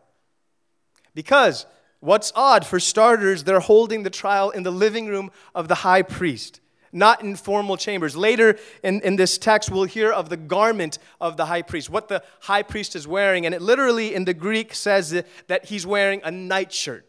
Because 1.15 1.67
what's 2.01 2.33
odd, 2.35 2.67
for 2.67 2.81
starters, 2.81 3.45
they're 3.45 3.61
holding 3.61 4.03
the 4.03 4.11
trial 4.11 4.51
in 4.51 4.63
the 4.63 4.71
living 4.71 5.07
room 5.07 5.31
of 5.55 5.69
the 5.69 5.77
high 5.77 6.03
priest 6.03 6.61
not 6.93 7.23
in 7.23 7.35
formal 7.37 7.77
chambers. 7.77 8.17
Later 8.17 8.59
in, 8.83 9.01
in 9.01 9.17
this 9.17 9.39
text, 9.39 9.71
we'll 9.71 9.85
hear 9.85 10.13
of 10.13 10.29
the 10.29 10.37
garment 10.37 10.99
of 11.21 11.37
the 11.37 11.47
high 11.47 11.63
priest, 11.63 11.89
what 11.89 12.09
the 12.09 12.23
high 12.41 12.63
priest 12.63 12.95
is 12.95 13.09
wearing. 13.09 13.47
And 13.47 13.55
it 13.55 13.63
literally 13.63 14.15
in 14.15 14.25
the 14.27 14.35
Greek 14.35 14.75
says 14.75 15.23
that 15.49 15.65
he's 15.65 15.87
wearing 15.87 16.21
a 16.23 16.31
nightshirt. 16.31 17.07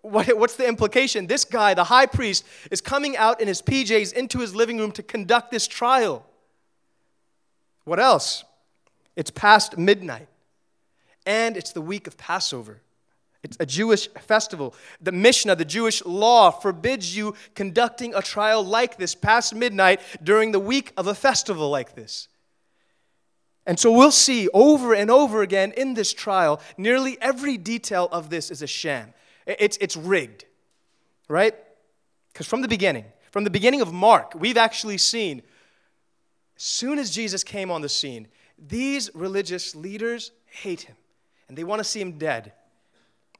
What, 0.00 0.38
what's 0.38 0.56
the 0.56 0.66
implication? 0.66 1.26
This 1.26 1.44
guy, 1.44 1.74
the 1.74 1.84
high 1.84 2.06
priest, 2.06 2.44
is 2.70 2.80
coming 2.80 3.16
out 3.16 3.40
in 3.40 3.48
his 3.48 3.60
PJs 3.60 4.12
into 4.14 4.38
his 4.38 4.54
living 4.54 4.78
room 4.78 4.92
to 4.92 5.02
conduct 5.02 5.50
this 5.50 5.66
trial. 5.66 6.24
What 7.84 8.00
else? 8.00 8.44
It's 9.16 9.30
past 9.30 9.76
midnight, 9.76 10.28
and 11.26 11.56
it's 11.56 11.72
the 11.72 11.82
week 11.82 12.06
of 12.06 12.16
Passover. 12.16 12.80
It's 13.42 13.56
a 13.60 13.66
Jewish 13.66 14.08
festival. 14.08 14.74
The 15.00 15.12
Mishnah, 15.12 15.56
the 15.56 15.64
Jewish 15.64 16.04
law, 16.04 16.50
forbids 16.50 17.16
you 17.16 17.34
conducting 17.54 18.14
a 18.14 18.22
trial 18.22 18.64
like 18.64 18.96
this 18.96 19.14
past 19.14 19.54
midnight 19.54 20.00
during 20.22 20.52
the 20.52 20.60
week 20.60 20.92
of 20.96 21.06
a 21.06 21.14
festival 21.14 21.68
like 21.68 21.94
this. 21.94 22.28
And 23.66 23.78
so 23.78 23.92
we'll 23.92 24.12
see 24.12 24.48
over 24.54 24.94
and 24.94 25.10
over 25.10 25.42
again 25.42 25.72
in 25.76 25.94
this 25.94 26.12
trial, 26.12 26.60
nearly 26.76 27.18
every 27.20 27.56
detail 27.56 28.08
of 28.12 28.30
this 28.30 28.50
is 28.50 28.62
a 28.62 28.66
sham. 28.66 29.12
It's, 29.44 29.76
it's 29.80 29.96
rigged, 29.96 30.44
right? 31.28 31.54
Because 32.32 32.46
from 32.46 32.62
the 32.62 32.68
beginning, 32.68 33.04
from 33.32 33.44
the 33.44 33.50
beginning 33.50 33.80
of 33.80 33.92
Mark, 33.92 34.34
we've 34.34 34.56
actually 34.56 34.98
seen, 34.98 35.42
as 36.56 36.62
soon 36.62 36.98
as 36.98 37.10
Jesus 37.10 37.42
came 37.44 37.70
on 37.70 37.80
the 37.80 37.88
scene, 37.88 38.28
these 38.58 39.10
religious 39.14 39.74
leaders 39.74 40.32
hate 40.46 40.82
him 40.82 40.96
and 41.48 41.56
they 41.56 41.64
want 41.64 41.80
to 41.80 41.84
see 41.84 42.00
him 42.00 42.18
dead. 42.18 42.52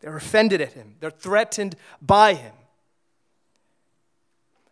They're 0.00 0.16
offended 0.16 0.60
at 0.60 0.72
him, 0.72 0.96
they're 1.00 1.10
threatened 1.10 1.76
by 2.00 2.34
him. 2.34 2.52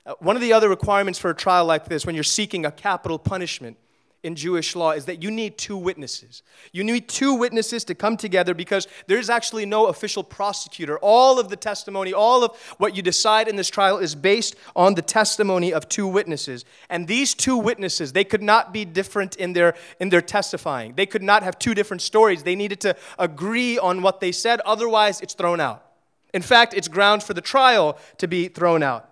Uh, 0.06 0.14
one 0.18 0.36
of 0.36 0.42
the 0.42 0.52
other 0.52 0.68
requirements 0.68 1.18
for 1.18 1.30
a 1.30 1.34
trial 1.34 1.64
like 1.64 1.86
this, 1.86 2.04
when 2.04 2.14
you're 2.14 2.24
seeking 2.24 2.66
a 2.66 2.70
capital 2.70 3.18
punishment, 3.18 3.78
in 4.24 4.34
Jewish 4.34 4.74
law 4.74 4.92
is 4.92 5.04
that 5.04 5.22
you 5.22 5.30
need 5.30 5.58
two 5.58 5.76
witnesses. 5.76 6.42
You 6.72 6.82
need 6.82 7.08
two 7.08 7.34
witnesses 7.34 7.84
to 7.84 7.94
come 7.94 8.16
together 8.16 8.54
because 8.54 8.88
there's 9.06 9.28
actually 9.28 9.66
no 9.66 9.86
official 9.86 10.24
prosecutor. 10.24 10.98
All 10.98 11.38
of 11.38 11.50
the 11.50 11.56
testimony, 11.56 12.14
all 12.14 12.42
of 12.42 12.56
what 12.78 12.96
you 12.96 13.02
decide 13.02 13.48
in 13.48 13.56
this 13.56 13.68
trial 13.68 13.98
is 13.98 14.14
based 14.14 14.56
on 14.74 14.94
the 14.94 15.02
testimony 15.02 15.74
of 15.74 15.90
two 15.90 16.06
witnesses. 16.06 16.64
And 16.88 17.06
these 17.06 17.34
two 17.34 17.58
witnesses, 17.58 18.14
they 18.14 18.24
could 18.24 18.42
not 18.42 18.72
be 18.72 18.86
different 18.86 19.36
in 19.36 19.52
their 19.52 19.74
in 20.00 20.08
their 20.08 20.22
testifying. 20.22 20.94
They 20.94 21.06
could 21.06 21.22
not 21.22 21.42
have 21.42 21.58
two 21.58 21.74
different 21.74 22.00
stories. 22.00 22.42
They 22.42 22.56
needed 22.56 22.80
to 22.80 22.96
agree 23.18 23.78
on 23.78 24.00
what 24.00 24.20
they 24.20 24.32
said, 24.32 24.60
otherwise 24.62 25.20
it's 25.20 25.34
thrown 25.34 25.60
out. 25.60 25.84
In 26.32 26.42
fact, 26.42 26.72
it's 26.72 26.88
grounds 26.88 27.24
for 27.24 27.34
the 27.34 27.42
trial 27.42 27.98
to 28.18 28.26
be 28.26 28.48
thrown 28.48 28.82
out. 28.82 29.08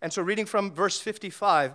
And 0.00 0.12
so 0.12 0.22
reading 0.22 0.46
from 0.46 0.70
verse 0.70 1.00
55, 1.00 1.74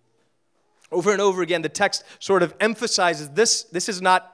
Over 0.91 1.11
and 1.11 1.21
over 1.21 1.41
again, 1.41 1.61
the 1.61 1.69
text 1.69 2.03
sort 2.19 2.43
of 2.43 2.53
emphasizes 2.59 3.29
this, 3.29 3.63
this 3.63 3.87
is 3.87 4.01
not 4.01 4.31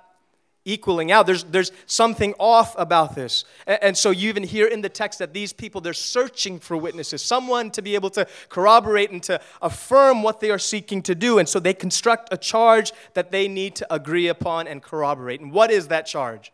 equaling 0.68 1.12
out. 1.12 1.26
There's, 1.26 1.46
there's 1.46 1.72
something 1.86 2.34
off 2.38 2.76
about 2.78 3.16
this. 3.16 3.46
And, 3.66 3.80
and, 3.82 3.98
so 3.98 4.12
you 4.12 4.28
even 4.28 4.44
hear 4.44 4.68
in 4.68 4.82
the 4.82 4.90
text 4.90 5.20
that 5.20 5.34
these 5.34 5.54
people, 5.54 5.80
they're 5.80 5.94
searching 5.94 6.60
for 6.60 6.76
witnesses, 6.76 7.22
someone 7.22 7.72
to 7.72 7.82
be 7.82 7.96
able 7.96 8.10
to 8.12 8.28
corroborate 8.50 9.10
and 9.12 9.24
to 9.24 9.40
affirm 9.62 10.24
what 10.24 10.42
they 10.42 10.52
are 10.52 10.60
seeking 10.60 11.02
to 11.04 11.16
do. 11.16 11.40
And 11.40 11.48
so 11.48 11.60
they 11.60 11.74
construct 11.74 12.34
a 12.34 12.38
charge 12.38 12.92
that 13.14 13.32
they 13.32 13.48
need 13.48 13.76
to 13.78 13.94
agree 13.94 14.28
upon 14.28 14.68
and 14.68 14.84
corroborate. 14.84 15.40
And 15.40 15.54
what 15.54 15.72
is 15.72 15.88
that 15.88 16.06
charge? 16.06 16.52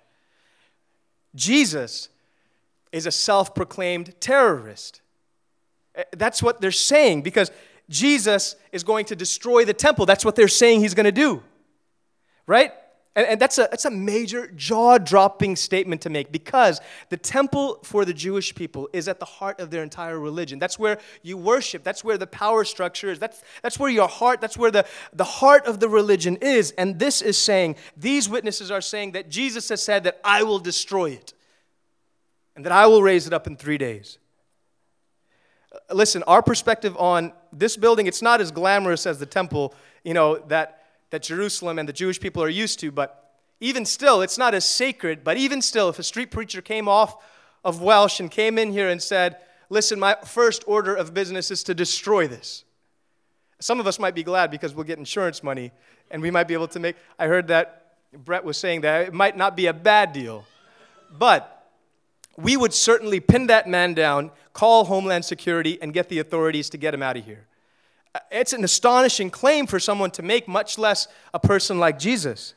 Jesus 1.33 2.09
is 2.91 3.07
a 3.07 3.11
self 3.11 3.55
proclaimed 3.55 4.13
terrorist. 4.19 5.01
That's 6.11 6.43
what 6.43 6.61
they're 6.61 6.71
saying 6.71 7.23
because 7.23 7.51
Jesus 7.93 8.55
is 8.71 8.83
going 8.83 9.05
to 9.05 9.15
destroy 9.15 9.63
the 9.63 9.73
temple. 9.73 10.05
That's 10.05 10.25
what 10.25 10.35
they're 10.35 10.47
saying 10.47 10.81
he's 10.81 10.95
going 10.95 11.05
to 11.05 11.11
do. 11.11 11.43
Right? 12.47 12.73
And, 13.15 13.27
and, 13.27 13.39
that's, 13.39 13.59
a, 13.59 13.67
that's 13.69 13.85
a 13.85 13.91
major 13.91 14.47
jaw 14.47 14.97
dropping 14.97 15.55
statement 15.55 16.01
to 16.01 16.09
make 16.09 16.31
because 16.31 16.81
the 17.09 17.17
temple 17.17 17.79
for 17.83 18.05
the 18.05 18.13
Jewish 18.13 18.55
people 18.55 18.89
is 18.91 19.07
at 19.07 19.19
the 19.19 19.25
heart 19.25 19.59
of 19.59 19.69
their 19.69 19.83
entire 19.83 20.19
religion. 20.19 20.57
That's 20.57 20.79
where 20.79 20.97
you 21.21 21.37
worship, 21.37 21.83
that's 21.83 22.03
where 22.03 22.17
the 22.17 22.25
power 22.25 22.63
structure 22.63 23.11
is, 23.11 23.19
that's, 23.19 23.43
that's 23.61 23.77
where 23.77 23.91
your 23.91 24.07
heart, 24.07 24.41
that's 24.41 24.57
where 24.57 24.71
the, 24.71 24.87
the 25.13 25.23
heart 25.23 25.67
of 25.67 25.79
the 25.79 25.87
religion 25.87 26.37
is. 26.37 26.71
And 26.71 26.97
this 26.97 27.21
is 27.21 27.37
saying, 27.37 27.75
these 27.95 28.27
witnesses 28.27 28.71
are 28.71 28.81
saying 28.81 29.11
that 29.11 29.29
Jesus 29.29 29.69
has 29.69 29.83
said 29.83 30.05
that 30.05 30.19
I 30.23 30.41
will 30.41 30.59
destroy 30.59 31.11
it 31.11 31.35
and 32.55 32.65
that 32.65 32.71
I 32.71 32.87
will 32.87 33.03
raise 33.03 33.27
it 33.27 33.33
up 33.33 33.45
in 33.45 33.55
three 33.55 33.77
days 33.77 34.17
uh, 35.71 35.93
listen, 35.93 36.23
our 36.23 36.41
perspective 36.41 36.95
on 36.97 37.33
this 37.53 37.77
building, 37.77 38.07
it's 38.07 38.21
not 38.21 38.41
as 38.41 38.51
glamorous 38.51 39.05
as 39.05 39.19
the 39.19 39.25
temple, 39.25 39.73
you 40.03 40.13
know, 40.13 40.37
that, 40.47 40.83
that 41.11 41.23
Jerusalem 41.23 41.79
and 41.79 41.87
the 41.87 41.93
Jewish 41.93 42.19
people 42.19 42.43
are 42.43 42.49
used 42.49 42.79
to, 42.79 42.91
but 42.91 43.23
even 43.59 43.85
still, 43.85 44.21
it's 44.21 44.37
not 44.37 44.53
as 44.53 44.65
sacred. 44.65 45.23
But 45.23 45.37
even 45.37 45.61
still, 45.61 45.87
if 45.87 45.97
a 45.97 46.03
street 46.03 46.31
preacher 46.31 46.61
came 46.61 46.87
off 46.87 47.15
of 47.63 47.81
Welsh 47.81 48.19
and 48.19 48.29
came 48.29 48.57
in 48.57 48.71
here 48.71 48.89
and 48.89 49.01
said, 49.01 49.37
listen, 49.69 49.99
my 49.99 50.17
first 50.25 50.63
order 50.67 50.93
of 50.93 51.13
business 51.13 51.49
is 51.49 51.63
to 51.63 51.73
destroy 51.73 52.27
this. 52.27 52.65
Some 53.59 53.79
of 53.79 53.87
us 53.87 53.99
might 53.99 54.15
be 54.15 54.23
glad 54.23 54.51
because 54.51 54.73
we'll 54.73 54.83
get 54.83 54.97
insurance 54.99 55.41
money 55.41 55.71
and 56.11 56.21
we 56.21 56.29
might 56.29 56.47
be 56.47 56.53
able 56.53 56.67
to 56.67 56.79
make. 56.79 56.97
I 57.17 57.27
heard 57.27 57.47
that 57.47 57.95
Brett 58.11 58.43
was 58.43 58.57
saying 58.57 58.81
that 58.81 59.07
it 59.07 59.13
might 59.13 59.37
not 59.37 59.55
be 59.55 59.67
a 59.67 59.73
bad 59.73 60.11
deal. 60.11 60.45
But 61.17 61.52
we 62.37 62.57
would 62.57 62.73
certainly 62.73 63.19
pin 63.19 63.47
that 63.47 63.67
man 63.67 63.93
down, 63.93 64.31
call 64.53 64.85
Homeland 64.85 65.25
Security, 65.25 65.79
and 65.81 65.93
get 65.93 66.09
the 66.09 66.19
authorities 66.19 66.69
to 66.71 66.77
get 66.77 66.93
him 66.93 67.03
out 67.03 67.17
of 67.17 67.25
here. 67.25 67.45
Uh, 68.15 68.19
it's 68.31 68.53
an 68.53 68.63
astonishing 68.63 69.29
claim 69.29 69.67
for 69.67 69.79
someone 69.79 70.11
to 70.11 70.21
make, 70.21 70.47
much 70.47 70.77
less 70.77 71.07
a 71.33 71.39
person 71.39 71.79
like 71.79 71.99
Jesus. 71.99 72.55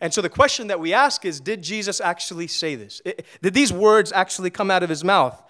And 0.00 0.12
so 0.12 0.20
the 0.20 0.28
question 0.28 0.66
that 0.66 0.80
we 0.80 0.92
ask 0.92 1.24
is 1.24 1.40
Did 1.40 1.62
Jesus 1.62 2.00
actually 2.00 2.46
say 2.46 2.74
this? 2.74 3.00
Did 3.42 3.54
these 3.54 3.72
words 3.72 4.12
actually 4.12 4.50
come 4.50 4.70
out 4.70 4.82
of 4.82 4.88
his 4.88 5.04
mouth? 5.04 5.42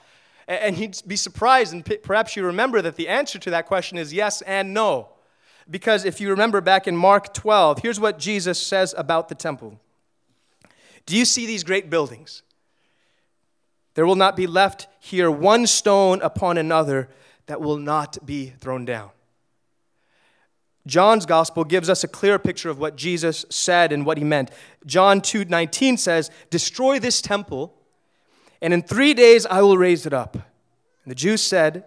And 0.49 0.77
he'd 0.77 1.03
be 1.07 1.17
surprised, 1.17 1.73
and 1.73 1.85
perhaps 2.03 2.37
you 2.37 2.45
remember 2.45 2.81
that 2.81 2.95
the 2.95 3.09
answer 3.09 3.39
to 3.41 3.51
that 3.51 3.67
question 3.67 3.99
is 3.99 4.13
yes 4.13 4.43
and 4.43 4.73
no. 4.73 5.09
Because 5.69 6.05
if 6.05 6.21
you 6.21 6.31
remember 6.31 6.61
back 6.61 6.87
in 6.87 6.97
Mark 6.97 7.35
12, 7.35 7.81
here's 7.81 7.99
what 7.99 8.21
Jesus 8.21 8.65
says 8.65 8.95
about 8.97 9.29
the 9.29 9.35
temple. 9.35 9.81
Do 11.07 11.17
you 11.17 11.25
see 11.25 11.47
these 11.47 11.65
great 11.65 11.89
buildings? 11.89 12.43
There 13.95 14.07
will 14.07 14.17
not 14.17 14.37
be 14.37 14.47
left 14.47 14.89
here 15.01 15.31
one 15.31 15.67
stone 15.67 16.21
upon 16.21 16.59
another 16.59 17.09
that 17.47 17.61
will 17.61 17.79
not 17.79 18.19
be 18.27 18.51
thrown 18.61 18.85
down. 18.85 19.11
John's 20.87 21.27
gospel 21.27 21.65
gives 21.65 21.89
us 21.89 22.05
a 22.05 22.09
clear 22.09 22.39
picture 22.39 22.71
of 22.71 22.79
what 22.79 22.97
Jesus 22.97 23.45
said 23.51 23.93
and 23.93 24.05
what 24.05 24.19
he 24.19 24.25
meant. 24.25 24.51
John 24.85 25.21
2:19 25.21 25.97
says, 25.97 26.31
"Destroy 26.51 26.99
this 26.99 27.21
temple, 27.21 27.75
and 28.61 28.73
in 28.73 28.83
3 28.83 29.15
days 29.15 29.47
I 29.47 29.63
will 29.63 29.79
raise 29.79 30.07
it 30.07 30.13
up." 30.13 30.35
And 30.35 31.11
the 31.11 31.17
Jews 31.17 31.41
said, 31.41 31.85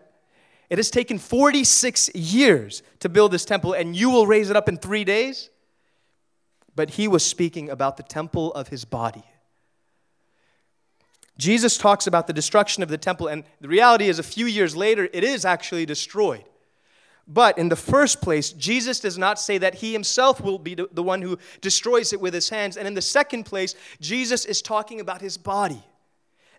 "It 0.70 0.78
has 0.78 0.90
taken 0.90 1.18
46 1.18 2.10
years 2.14 2.84
to 3.00 3.10
build 3.10 3.32
this 3.32 3.46
temple, 3.46 3.74
and 3.74 3.96
you 3.96 4.10
will 4.10 4.28
raise 4.28 4.50
it 4.50 4.56
up 4.56 4.68
in 4.68 4.78
3 4.78 5.04
days?" 5.04 5.50
But 6.76 6.92
he 6.92 7.08
was 7.08 7.26
speaking 7.26 7.70
about 7.70 7.98
the 7.98 8.04
temple 8.04 8.54
of 8.54 8.70
his 8.70 8.86
body. 8.86 9.24
Jesus 11.38 11.78
talks 11.78 12.06
about 12.06 12.28
the 12.28 12.34
destruction 12.34 12.84
of 12.84 12.90
the 12.90 12.98
temple, 12.98 13.28
and 13.28 13.46
the 13.62 13.70
reality 13.70 14.10
is, 14.10 14.20
a 14.20 14.24
few 14.24 14.46
years 14.46 14.76
later, 14.76 15.08
it 15.14 15.24
is 15.24 15.46
actually 15.46 15.86
destroyed. 15.86 16.44
But 17.30 17.60
in 17.60 17.70
the 17.70 17.76
first 17.76 18.22
place, 18.22 18.52
Jesus 18.52 19.00
does 19.00 19.18
not 19.18 19.40
say 19.40 19.60
that 19.60 19.76
he 19.76 19.94
himself 19.94 20.42
will 20.42 20.58
be 20.58 20.76
the 20.76 21.04
one 21.04 21.22
who 21.22 21.38
destroys 21.62 22.12
it 22.12 22.20
with 22.20 22.34
his 22.34 22.50
hands. 22.50 22.76
And 22.76 22.88
in 22.88 22.96
the 22.96 23.04
second 23.04 23.44
place, 23.44 23.76
Jesus 24.02 24.46
is 24.46 24.64
talking 24.64 25.00
about 25.00 25.22
his 25.22 25.38
body. 25.38 25.84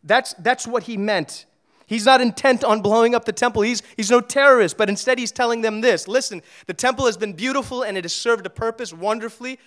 That's, 0.04 0.32
that's 0.34 0.68
what 0.68 0.84
he 0.84 0.96
meant. 0.96 1.44
He's 1.86 2.06
not 2.06 2.20
intent 2.20 2.62
on 2.62 2.82
blowing 2.82 3.16
up 3.16 3.24
the 3.24 3.32
temple. 3.32 3.62
He's, 3.62 3.82
he's 3.96 4.12
no 4.12 4.20
terrorist, 4.20 4.78
but 4.78 4.88
instead 4.88 5.18
he's 5.18 5.32
telling 5.32 5.60
them 5.60 5.80
this 5.80 6.06
listen, 6.06 6.40
the 6.66 6.72
temple 6.72 7.06
has 7.06 7.16
been 7.16 7.32
beautiful 7.32 7.82
and 7.82 7.98
it 7.98 8.04
has 8.04 8.14
served 8.14 8.46
a 8.46 8.50
purpose 8.50 8.92
wonderfully, 8.92 9.58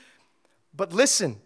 but 0.75 0.93
listen, 0.93 1.39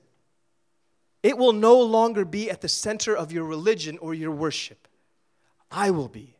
it 1.24 1.38
will 1.38 1.54
no 1.54 1.80
longer 1.82 2.24
be 2.26 2.50
at 2.50 2.62
the 2.62 2.70
center 2.70 3.16
of 3.16 3.32
your 3.32 3.44
religion 3.44 3.98
or 3.98 4.14
your 4.14 4.32
worship. 4.32 4.88
I 5.72 5.92
will 5.92 6.08
be. 6.08 6.36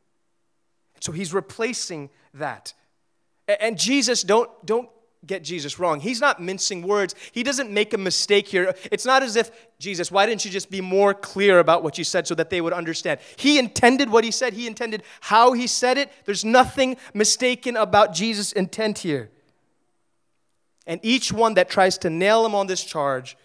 So 1.00 1.12
he's 1.12 1.34
replacing 1.34 2.10
that. 2.34 2.74
And 3.48 3.78
Jesus, 3.78 4.24
don't, 4.24 4.50
don't 4.66 4.90
get 5.26 5.44
Jesus 5.44 5.80
wrong. 5.80 6.00
He's 6.00 6.22
not 6.22 6.42
mincing 6.42 6.82
words. 6.82 7.16
He 7.32 7.44
doesn't 7.44 7.72
make 7.72 7.94
a 7.94 7.98
mistake 7.98 8.48
here. 8.48 8.74
It's 8.92 9.06
not 9.06 9.24
as 9.24 9.36
if, 9.36 9.52
Jesus, 9.80 10.12
why 10.12 10.26
didn't 10.26 10.46
you 10.46 10.52
just 10.52 10.70
be 10.70 10.82
more 10.82 11.14
clear 11.14 11.60
about 11.60 11.84
what 11.84 11.98
you 11.98 12.04
said 12.04 12.28
so 12.28 12.36
that 12.36 12.50
they 12.50 12.62
would 12.62 12.74
understand? 12.74 13.20
He 13.36 13.60
intended 13.60 14.10
what 14.10 14.24
he 14.24 14.32
said, 14.32 14.54
he 14.54 14.68
intended 14.68 15.04
how 15.22 15.54
he 15.54 15.68
said 15.68 15.98
it. 15.98 16.12
There's 16.26 16.46
nothing 16.46 16.98
mistaken 17.14 17.76
about 17.76 18.14
Jesus' 18.14 18.52
intent 18.52 19.00
here. 19.00 19.30
And 20.88 21.00
each 21.04 21.32
one 21.32 21.54
that 21.56 21.70
tries 21.70 21.98
to 22.00 22.10
nail 22.10 22.46
him 22.46 22.56
on 22.56 22.66
this 22.66 22.84
charge 22.84 23.38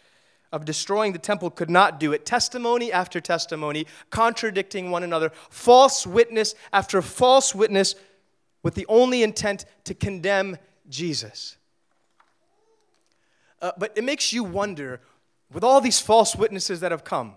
of 0.52 0.64
destroying 0.64 1.12
the 1.12 1.18
temple 1.18 1.50
could 1.50 1.68
not 1.68 1.98
do 1.98 2.12
it. 2.12 2.24
Testimony 2.24 2.92
after 2.92 3.20
testimony, 3.20 3.86
contradicting 4.10 4.90
one 4.90 5.02
another, 5.02 5.30
false 5.50 6.06
witness 6.06 6.54
after 6.72 7.02
false 7.02 7.54
witness, 7.54 7.94
with 8.62 8.74
the 8.74 8.86
only 8.88 9.22
intent 9.22 9.64
to 9.84 9.92
condemn 9.92 10.56
Jesus. 10.88 11.56
Uh, 13.60 13.72
but 13.76 13.92
it 13.96 14.04
makes 14.04 14.32
you 14.32 14.44
wonder 14.44 15.00
with 15.52 15.64
all 15.64 15.80
these 15.80 16.00
false 16.00 16.36
witnesses 16.36 16.80
that 16.80 16.92
have 16.92 17.04
come, 17.04 17.34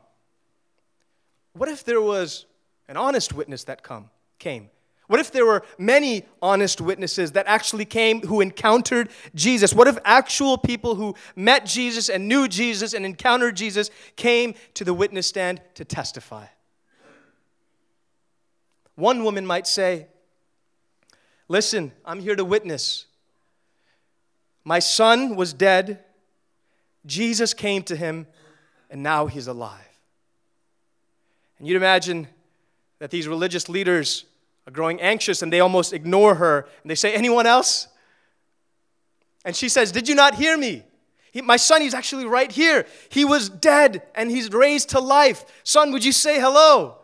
what 1.53 1.69
if 1.69 1.83
there 1.83 2.01
was 2.01 2.45
an 2.87 2.97
honest 2.97 3.33
witness 3.33 3.63
that 3.63 3.81
come, 3.81 4.09
came? 4.37 4.69
What 5.07 5.19
if 5.19 5.31
there 5.31 5.45
were 5.45 5.63
many 5.77 6.25
honest 6.41 6.81
witnesses 6.81 7.33
that 7.33 7.45
actually 7.47 7.85
came 7.85 8.21
who 8.21 8.41
encountered 8.41 9.09
Jesus? 9.35 9.73
What 9.73 9.87
if 9.87 9.97
actual 10.03 10.57
people 10.57 10.95
who 10.95 11.15
met 11.35 11.65
Jesus 11.65 12.09
and 12.09 12.27
knew 12.27 12.47
Jesus 12.47 12.93
and 12.93 13.05
encountered 13.05 13.55
Jesus 13.55 13.91
came 14.15 14.55
to 14.73 14.83
the 14.83 14.93
witness 14.93 15.27
stand 15.27 15.61
to 15.75 15.85
testify? 15.85 16.47
One 18.95 19.23
woman 19.23 19.45
might 19.45 19.67
say, 19.67 20.07
Listen, 21.47 21.91
I'm 22.03 22.19
here 22.19 22.35
to 22.35 22.43
witness. 22.43 23.05
My 24.63 24.79
son 24.79 25.35
was 25.35 25.53
dead, 25.53 26.03
Jesus 27.05 27.53
came 27.53 27.83
to 27.83 27.95
him, 27.95 28.25
and 28.89 29.03
now 29.03 29.27
he's 29.27 29.45
alive. 29.45 29.99
And 31.59 31.67
you'd 31.67 31.77
imagine 31.77 32.27
that 32.97 33.11
these 33.11 33.27
religious 33.27 33.69
leaders 33.69 34.25
are 34.67 34.71
growing 34.71 34.99
anxious 35.01 35.41
and 35.41 35.51
they 35.53 35.59
almost 35.59 35.93
ignore 35.93 36.35
her 36.35 36.67
and 36.81 36.89
they 36.89 36.95
say, 36.95 37.13
Anyone 37.13 37.45
else? 37.45 37.87
And 39.43 39.55
she 39.55 39.69
says, 39.69 39.91
Did 39.91 40.09
you 40.09 40.15
not 40.15 40.35
hear 40.35 40.57
me? 40.57 40.83
He, 41.31 41.41
my 41.41 41.57
son, 41.57 41.81
he's 41.81 41.93
actually 41.93 42.25
right 42.25 42.51
here. 42.51 42.85
He 43.09 43.25
was 43.25 43.49
dead 43.49 44.03
and 44.15 44.31
he's 44.31 44.49
raised 44.51 44.89
to 44.89 44.99
life. 44.99 45.43
Son, 45.63 45.91
would 45.91 46.05
you 46.05 46.11
say 46.13 46.39
hello? 46.39 46.97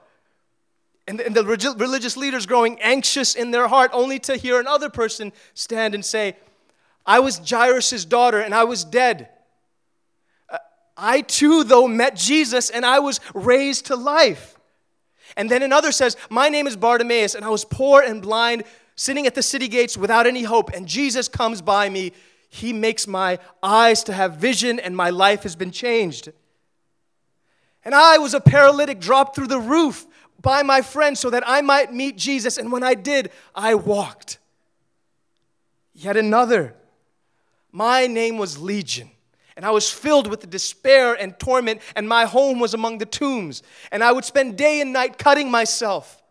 And 1.07 1.19
the, 1.19 1.25
and 1.25 1.35
the 1.35 1.43
religious 1.43 2.15
leaders 2.15 2.45
growing 2.45 2.79
anxious 2.81 3.35
in 3.35 3.51
their 3.51 3.67
heart 3.67 3.91
only 3.93 4.19
to 4.19 4.37
hear 4.37 4.59
another 4.59 4.89
person 4.89 5.33
stand 5.53 5.93
and 5.93 6.05
say, 6.05 6.37
I 7.05 7.19
was 7.19 7.37
Jairus' 7.39 8.05
daughter 8.05 8.39
and 8.39 8.55
I 8.55 8.63
was 8.63 8.85
dead. 8.85 9.29
Uh, 10.49 10.59
I 10.95 11.21
too, 11.21 11.63
though, 11.63 11.87
met 11.87 12.15
Jesus 12.15 12.69
and 12.69 12.85
I 12.85 12.99
was 12.99 13.19
raised 13.33 13.87
to 13.87 13.95
life. 13.95 14.50
And 15.37 15.49
then 15.49 15.63
another 15.63 15.91
says, 15.91 16.17
My 16.29 16.49
name 16.49 16.67
is 16.67 16.75
Bartimaeus, 16.75 17.35
and 17.35 17.45
I 17.45 17.49
was 17.49 17.65
poor 17.65 18.01
and 18.01 18.21
blind, 18.21 18.63
sitting 18.95 19.27
at 19.27 19.35
the 19.35 19.43
city 19.43 19.67
gates 19.67 19.97
without 19.97 20.27
any 20.27 20.43
hope. 20.43 20.71
And 20.73 20.87
Jesus 20.87 21.27
comes 21.27 21.61
by 21.61 21.89
me. 21.89 22.13
He 22.49 22.73
makes 22.73 23.07
my 23.07 23.39
eyes 23.63 24.03
to 24.03 24.13
have 24.13 24.35
vision, 24.35 24.79
and 24.79 24.95
my 24.95 25.09
life 25.09 25.43
has 25.43 25.55
been 25.55 25.71
changed. 25.71 26.31
And 27.83 27.95
I 27.95 28.17
was 28.17 28.33
a 28.33 28.41
paralytic 28.41 28.99
dropped 28.99 29.35
through 29.35 29.47
the 29.47 29.59
roof 29.59 30.05
by 30.41 30.63
my 30.63 30.81
friend 30.81 31.17
so 31.17 31.29
that 31.29 31.43
I 31.47 31.61
might 31.61 31.93
meet 31.93 32.17
Jesus. 32.17 32.57
And 32.57 32.71
when 32.71 32.83
I 32.83 32.93
did, 32.93 33.31
I 33.55 33.75
walked. 33.75 34.37
Yet 35.93 36.17
another, 36.17 36.75
my 37.71 38.07
name 38.07 38.37
was 38.37 38.57
Legion 38.57 39.11
and 39.55 39.65
I 39.65 39.71
was 39.71 39.89
filled 39.89 40.27
with 40.27 40.49
despair 40.49 41.13
and 41.13 41.37
torment, 41.37 41.81
and 41.95 42.07
my 42.07 42.25
home 42.25 42.59
was 42.59 42.73
among 42.73 42.99
the 42.99 43.05
tombs. 43.05 43.63
And 43.91 44.03
I 44.03 44.11
would 44.11 44.25
spend 44.25 44.57
day 44.57 44.81
and 44.81 44.93
night 44.93 45.17
cutting 45.17 45.51
myself 45.51 46.21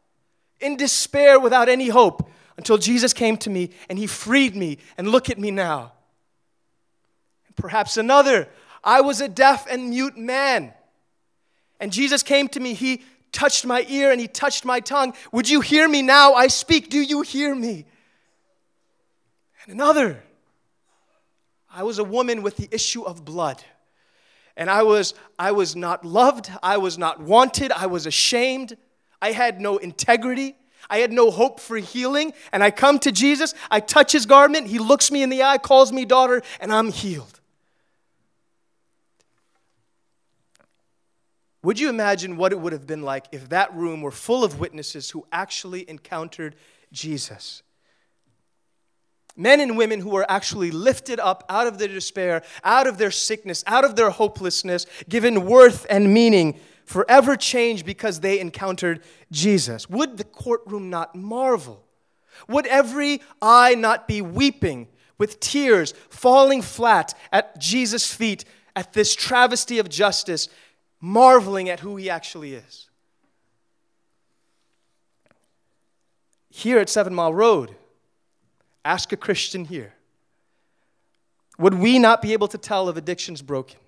in 0.60 0.76
despair 0.76 1.38
without 1.38 1.68
any 1.68 1.88
hope 1.88 2.28
until 2.56 2.78
Jesus 2.78 3.12
came 3.12 3.36
to 3.38 3.50
me 3.50 3.70
and 3.88 3.98
he 3.98 4.06
freed 4.06 4.54
me. 4.54 4.78
And 4.98 5.08
look 5.08 5.30
at 5.30 5.38
me 5.38 5.50
now. 5.50 5.92
Perhaps 7.56 7.96
another, 7.96 8.48
I 8.82 9.00
was 9.00 9.20
a 9.20 9.28
deaf 9.28 9.66
and 9.70 9.90
mute 9.90 10.16
man. 10.16 10.72
And 11.78 11.92
Jesus 11.92 12.22
came 12.22 12.48
to 12.48 12.60
me, 12.60 12.74
he 12.74 13.02
touched 13.32 13.64
my 13.64 13.84
ear 13.88 14.10
and 14.10 14.20
he 14.20 14.28
touched 14.28 14.64
my 14.64 14.80
tongue. 14.80 15.14
Would 15.32 15.48
you 15.48 15.60
hear 15.60 15.88
me 15.88 16.02
now? 16.02 16.34
I 16.34 16.48
speak. 16.48 16.90
Do 16.90 17.00
you 17.00 17.22
hear 17.22 17.54
me? 17.54 17.86
And 19.64 19.74
another, 19.74 20.22
I 21.72 21.82
was 21.84 21.98
a 21.98 22.04
woman 22.04 22.42
with 22.42 22.56
the 22.56 22.68
issue 22.70 23.02
of 23.02 23.24
blood. 23.24 23.62
And 24.56 24.68
I 24.68 24.82
was, 24.82 25.14
I 25.38 25.52
was 25.52 25.76
not 25.76 26.04
loved. 26.04 26.50
I 26.62 26.76
was 26.78 26.98
not 26.98 27.20
wanted. 27.20 27.72
I 27.72 27.86
was 27.86 28.06
ashamed. 28.06 28.76
I 29.22 29.32
had 29.32 29.60
no 29.60 29.78
integrity. 29.78 30.56
I 30.88 30.98
had 30.98 31.12
no 31.12 31.30
hope 31.30 31.60
for 31.60 31.76
healing. 31.76 32.32
And 32.52 32.62
I 32.62 32.70
come 32.70 32.98
to 33.00 33.12
Jesus. 33.12 33.54
I 33.70 33.80
touch 33.80 34.12
his 34.12 34.26
garment. 34.26 34.66
He 34.66 34.78
looks 34.78 35.10
me 35.10 35.22
in 35.22 35.30
the 35.30 35.42
eye, 35.42 35.58
calls 35.58 35.92
me 35.92 36.04
daughter, 36.04 36.42
and 36.60 36.72
I'm 36.72 36.90
healed. 36.90 37.40
Would 41.62 41.78
you 41.78 41.90
imagine 41.90 42.36
what 42.36 42.52
it 42.52 42.60
would 42.60 42.72
have 42.72 42.86
been 42.86 43.02
like 43.02 43.26
if 43.32 43.50
that 43.50 43.74
room 43.74 44.00
were 44.00 44.10
full 44.10 44.44
of 44.44 44.58
witnesses 44.58 45.10
who 45.10 45.26
actually 45.30 45.88
encountered 45.88 46.56
Jesus? 46.90 47.62
Men 49.36 49.60
and 49.60 49.76
women 49.76 50.00
who 50.00 50.16
are 50.16 50.26
actually 50.28 50.70
lifted 50.70 51.20
up 51.20 51.44
out 51.48 51.66
of 51.66 51.78
their 51.78 51.88
despair, 51.88 52.42
out 52.64 52.86
of 52.86 52.98
their 52.98 53.10
sickness, 53.10 53.64
out 53.66 53.84
of 53.84 53.96
their 53.96 54.10
hopelessness, 54.10 54.86
given 55.08 55.46
worth 55.46 55.86
and 55.88 56.12
meaning, 56.12 56.58
forever 56.84 57.36
changed 57.36 57.86
because 57.86 58.20
they 58.20 58.40
encountered 58.40 59.00
Jesus. 59.30 59.88
Would 59.88 60.18
the 60.18 60.24
courtroom 60.24 60.90
not 60.90 61.14
marvel? 61.14 61.84
Would 62.48 62.66
every 62.66 63.22
eye 63.40 63.74
not 63.74 64.08
be 64.08 64.20
weeping 64.20 64.88
with 65.18 65.38
tears 65.40 65.94
falling 66.08 66.62
flat 66.62 67.14
at 67.30 67.58
Jesus' 67.60 68.12
feet 68.12 68.44
at 68.74 68.92
this 68.92 69.14
travesty 69.14 69.78
of 69.78 69.88
justice, 69.88 70.48
marveling 71.00 71.68
at 71.68 71.80
who 71.80 71.96
he 71.96 72.10
actually 72.10 72.54
is? 72.54 72.88
Here 76.48 76.78
at 76.78 76.88
Seven 76.88 77.14
Mile 77.14 77.32
Road, 77.32 77.76
Ask 78.84 79.12
a 79.12 79.16
Christian 79.16 79.64
here. 79.64 79.94
Would 81.58 81.74
we 81.74 81.98
not 81.98 82.22
be 82.22 82.32
able 82.32 82.48
to 82.48 82.58
tell 82.58 82.88
if 82.88 82.96
addiction's 82.96 83.42
broken 83.42 83.78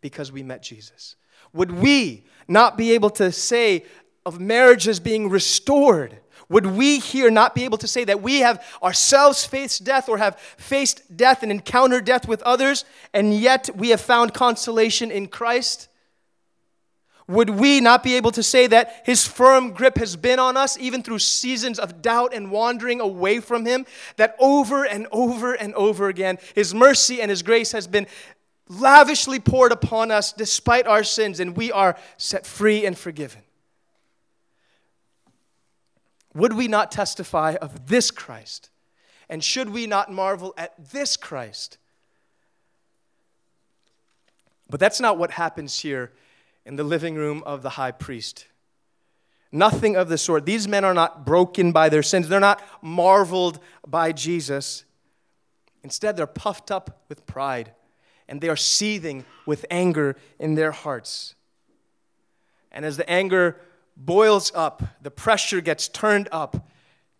because 0.00 0.32
we 0.32 0.42
met 0.42 0.62
Jesus? 0.62 1.14
Would 1.52 1.70
we 1.70 2.24
not 2.48 2.76
be 2.76 2.92
able 2.92 3.10
to 3.10 3.30
say 3.30 3.84
of 4.26 4.40
marriages 4.40 4.98
being 4.98 5.28
restored? 5.28 6.18
Would 6.48 6.66
we 6.66 6.98
here 6.98 7.30
not 7.30 7.54
be 7.54 7.64
able 7.64 7.78
to 7.78 7.86
say 7.86 8.04
that 8.04 8.22
we 8.22 8.40
have 8.40 8.64
ourselves 8.82 9.44
faced 9.44 9.84
death 9.84 10.08
or 10.08 10.18
have 10.18 10.38
faced 10.38 11.16
death 11.16 11.42
and 11.42 11.52
encountered 11.52 12.04
death 12.04 12.26
with 12.26 12.42
others, 12.42 12.84
and 13.14 13.32
yet 13.32 13.70
we 13.76 13.90
have 13.90 14.00
found 14.00 14.34
consolation 14.34 15.10
in 15.10 15.28
Christ? 15.28 15.88
Would 17.32 17.48
we 17.48 17.80
not 17.80 18.02
be 18.02 18.16
able 18.16 18.30
to 18.32 18.42
say 18.42 18.66
that 18.66 19.02
His 19.06 19.26
firm 19.26 19.72
grip 19.72 19.96
has 19.96 20.16
been 20.16 20.38
on 20.38 20.58
us, 20.58 20.76
even 20.78 21.02
through 21.02 21.20
seasons 21.20 21.78
of 21.78 22.02
doubt 22.02 22.34
and 22.34 22.50
wandering 22.50 23.00
away 23.00 23.40
from 23.40 23.64
Him? 23.64 23.86
That 24.16 24.36
over 24.38 24.84
and 24.84 25.06
over 25.10 25.54
and 25.54 25.74
over 25.74 26.08
again, 26.08 26.38
His 26.54 26.74
mercy 26.74 27.22
and 27.22 27.30
His 27.30 27.42
grace 27.42 27.72
has 27.72 27.86
been 27.86 28.06
lavishly 28.68 29.40
poured 29.40 29.72
upon 29.72 30.10
us 30.10 30.32
despite 30.32 30.86
our 30.86 31.02
sins, 31.02 31.40
and 31.40 31.56
we 31.56 31.72
are 31.72 31.96
set 32.18 32.46
free 32.46 32.84
and 32.84 32.98
forgiven. 32.98 33.40
Would 36.34 36.52
we 36.52 36.68
not 36.68 36.92
testify 36.92 37.56
of 37.62 37.88
this 37.88 38.10
Christ? 38.10 38.68
And 39.30 39.42
should 39.42 39.70
we 39.70 39.86
not 39.86 40.12
marvel 40.12 40.52
at 40.58 40.74
this 40.92 41.16
Christ? 41.16 41.78
But 44.68 44.80
that's 44.80 45.00
not 45.00 45.16
what 45.16 45.30
happens 45.30 45.78
here 45.78 46.12
in 46.64 46.76
the 46.76 46.84
living 46.84 47.14
room 47.14 47.42
of 47.44 47.62
the 47.62 47.70
high 47.70 47.90
priest. 47.90 48.46
Nothing 49.50 49.96
of 49.96 50.08
the 50.08 50.16
sort. 50.16 50.46
These 50.46 50.66
men 50.66 50.84
are 50.84 50.94
not 50.94 51.26
broken 51.26 51.72
by 51.72 51.88
their 51.88 52.02
sins, 52.02 52.28
they're 52.28 52.40
not 52.40 52.62
marveled 52.82 53.58
by 53.86 54.12
Jesus. 54.12 54.84
Instead, 55.84 56.16
they're 56.16 56.26
puffed 56.26 56.70
up 56.70 57.02
with 57.08 57.26
pride 57.26 57.72
and 58.28 58.40
they 58.40 58.48
are 58.48 58.56
seething 58.56 59.24
with 59.44 59.66
anger 59.70 60.16
in 60.38 60.54
their 60.54 60.70
hearts. 60.70 61.34
And 62.70 62.84
as 62.84 62.96
the 62.96 63.08
anger 63.08 63.60
boils 63.96 64.50
up, 64.54 64.82
the 65.02 65.10
pressure 65.10 65.60
gets 65.60 65.88
turned 65.88 66.28
up, 66.32 66.68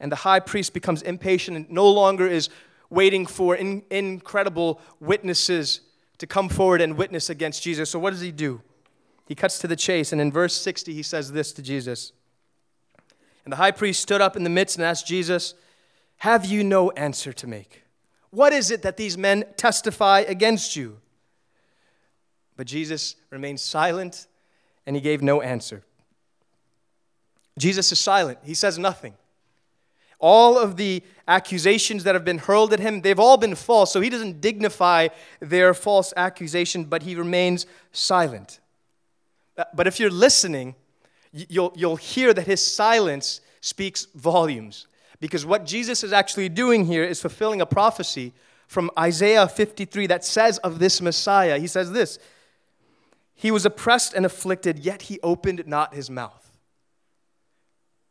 and 0.00 0.10
the 0.10 0.16
high 0.16 0.40
priest 0.40 0.72
becomes 0.72 1.02
impatient 1.02 1.56
and 1.56 1.70
no 1.70 1.88
longer 1.88 2.26
is 2.26 2.48
waiting 2.88 3.26
for 3.26 3.54
in, 3.54 3.82
incredible 3.90 4.80
witnesses 5.00 5.82
to 6.18 6.26
come 6.26 6.48
forward 6.48 6.80
and 6.80 6.96
witness 6.96 7.28
against 7.28 7.62
Jesus. 7.62 7.90
So, 7.90 7.98
what 7.98 8.10
does 8.10 8.20
he 8.20 8.32
do? 8.32 8.62
He 9.32 9.34
cuts 9.34 9.58
to 9.60 9.66
the 9.66 9.76
chase, 9.76 10.12
and 10.12 10.20
in 10.20 10.30
verse 10.30 10.52
60, 10.52 10.92
he 10.92 11.02
says 11.02 11.32
this 11.32 11.54
to 11.54 11.62
Jesus. 11.62 12.12
And 13.46 13.52
the 13.52 13.56
high 13.56 13.70
priest 13.70 14.02
stood 14.02 14.20
up 14.20 14.36
in 14.36 14.44
the 14.44 14.50
midst 14.50 14.76
and 14.76 14.84
asked 14.84 15.06
Jesus, 15.06 15.54
Have 16.18 16.44
you 16.44 16.62
no 16.62 16.90
answer 16.90 17.32
to 17.32 17.46
make? 17.46 17.82
What 18.28 18.52
is 18.52 18.70
it 18.70 18.82
that 18.82 18.98
these 18.98 19.16
men 19.16 19.46
testify 19.56 20.20
against 20.28 20.76
you? 20.76 20.98
But 22.58 22.66
Jesus 22.66 23.16
remained 23.30 23.58
silent 23.58 24.26
and 24.84 24.94
he 24.94 25.00
gave 25.00 25.22
no 25.22 25.40
answer. 25.40 25.82
Jesus 27.58 27.90
is 27.90 27.98
silent, 27.98 28.38
he 28.44 28.52
says 28.52 28.78
nothing. 28.78 29.14
All 30.18 30.58
of 30.58 30.76
the 30.76 31.02
accusations 31.26 32.04
that 32.04 32.14
have 32.14 32.26
been 32.26 32.36
hurled 32.36 32.74
at 32.74 32.80
him, 32.80 33.00
they've 33.00 33.18
all 33.18 33.38
been 33.38 33.54
false. 33.54 33.92
So 33.92 34.02
he 34.02 34.10
doesn't 34.10 34.42
dignify 34.42 35.08
their 35.40 35.72
false 35.72 36.12
accusation, 36.18 36.84
but 36.84 37.04
he 37.04 37.14
remains 37.14 37.64
silent. 37.92 38.58
Uh, 39.56 39.64
but 39.74 39.86
if 39.86 40.00
you're 40.00 40.10
listening, 40.10 40.74
you'll, 41.32 41.72
you'll 41.76 41.96
hear 41.96 42.32
that 42.32 42.46
his 42.46 42.64
silence 42.64 43.40
speaks 43.60 44.06
volumes. 44.14 44.86
Because 45.20 45.46
what 45.46 45.64
Jesus 45.64 46.02
is 46.02 46.12
actually 46.12 46.48
doing 46.48 46.84
here 46.84 47.04
is 47.04 47.20
fulfilling 47.20 47.60
a 47.60 47.66
prophecy 47.66 48.32
from 48.66 48.90
Isaiah 48.98 49.46
53 49.46 50.06
that 50.08 50.24
says 50.24 50.58
of 50.58 50.78
this 50.78 51.00
Messiah, 51.00 51.58
he 51.58 51.66
says 51.66 51.92
this 51.92 52.18
He 53.34 53.50
was 53.50 53.66
oppressed 53.66 54.14
and 54.14 54.26
afflicted, 54.26 54.78
yet 54.78 55.02
he 55.02 55.20
opened 55.22 55.66
not 55.66 55.94
his 55.94 56.10
mouth. 56.10 56.38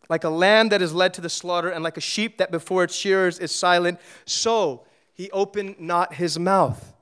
Like 0.08 0.24
a 0.24 0.30
lamb 0.30 0.70
that 0.70 0.82
is 0.82 0.94
led 0.94 1.14
to 1.16 1.22
the 1.22 1.30
slaughter, 1.30 1.70
and 1.70 1.84
like 1.84 1.98
a 1.98 2.02
sheep 2.02 2.38
that 2.38 2.52
before 2.52 2.84
its 2.84 2.96
shearers 2.96 3.40
is 3.40 3.52
silent, 3.52 4.00
so 4.26 4.86
he 5.14 5.32
opened 5.32 5.80
not 5.80 6.14
his 6.14 6.38
mouth. 6.38 6.94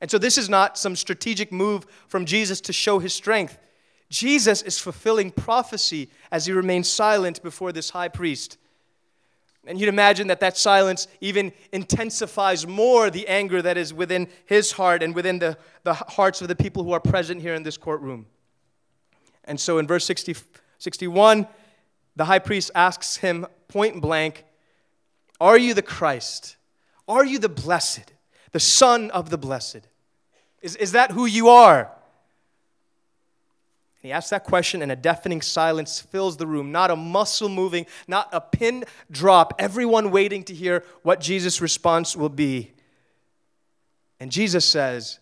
And 0.00 0.10
so, 0.10 0.18
this 0.18 0.38
is 0.38 0.48
not 0.48 0.78
some 0.78 0.94
strategic 0.94 1.50
move 1.50 1.86
from 2.06 2.26
Jesus 2.26 2.60
to 2.62 2.72
show 2.72 2.98
his 2.98 3.12
strength. 3.12 3.58
Jesus 4.10 4.62
is 4.62 4.78
fulfilling 4.78 5.30
prophecy 5.30 6.08
as 6.30 6.46
he 6.46 6.52
remains 6.52 6.88
silent 6.88 7.42
before 7.42 7.72
this 7.72 7.90
high 7.90 8.08
priest. 8.08 8.56
And 9.66 9.78
you'd 9.78 9.90
imagine 9.90 10.28
that 10.28 10.40
that 10.40 10.56
silence 10.56 11.08
even 11.20 11.52
intensifies 11.72 12.66
more 12.66 13.10
the 13.10 13.28
anger 13.28 13.60
that 13.60 13.76
is 13.76 13.92
within 13.92 14.28
his 14.46 14.72
heart 14.72 15.02
and 15.02 15.14
within 15.14 15.38
the, 15.38 15.58
the 15.82 15.92
hearts 15.92 16.40
of 16.40 16.48
the 16.48 16.56
people 16.56 16.84
who 16.84 16.92
are 16.92 17.00
present 17.00 17.42
here 17.42 17.54
in 17.54 17.64
this 17.64 17.76
courtroom. 17.76 18.26
And 19.44 19.60
so 19.60 19.78
in 19.78 19.86
verse 19.86 20.06
60, 20.06 20.36
61, 20.78 21.46
the 22.16 22.24
high 22.24 22.38
priest 22.38 22.70
asks 22.74 23.16
him 23.16 23.46
point 23.68 24.00
blank 24.00 24.44
Are 25.38 25.58
you 25.58 25.74
the 25.74 25.82
Christ? 25.82 26.56
Are 27.06 27.24
you 27.24 27.38
the 27.38 27.48
blessed, 27.48 28.12
the 28.52 28.60
Son 28.60 29.10
of 29.10 29.28
the 29.28 29.38
blessed? 29.38 29.88
Is, 30.62 30.76
is 30.76 30.92
that 30.92 31.10
who 31.10 31.26
you 31.26 31.48
are? 31.48 31.92
He 34.08 34.12
asks 34.12 34.30
that 34.30 34.44
question, 34.44 34.80
and 34.80 34.90
a 34.90 34.96
deafening 34.96 35.42
silence 35.42 36.00
fills 36.00 36.38
the 36.38 36.46
room. 36.46 36.72
Not 36.72 36.90
a 36.90 36.96
muscle 36.96 37.50
moving, 37.50 37.84
not 38.06 38.30
a 38.32 38.40
pin 38.40 38.84
drop. 39.10 39.52
Everyone 39.58 40.10
waiting 40.10 40.44
to 40.44 40.54
hear 40.54 40.82
what 41.02 41.20
Jesus' 41.20 41.60
response 41.60 42.16
will 42.16 42.30
be. 42.30 42.72
And 44.18 44.32
Jesus 44.32 44.64
says, 44.64 45.18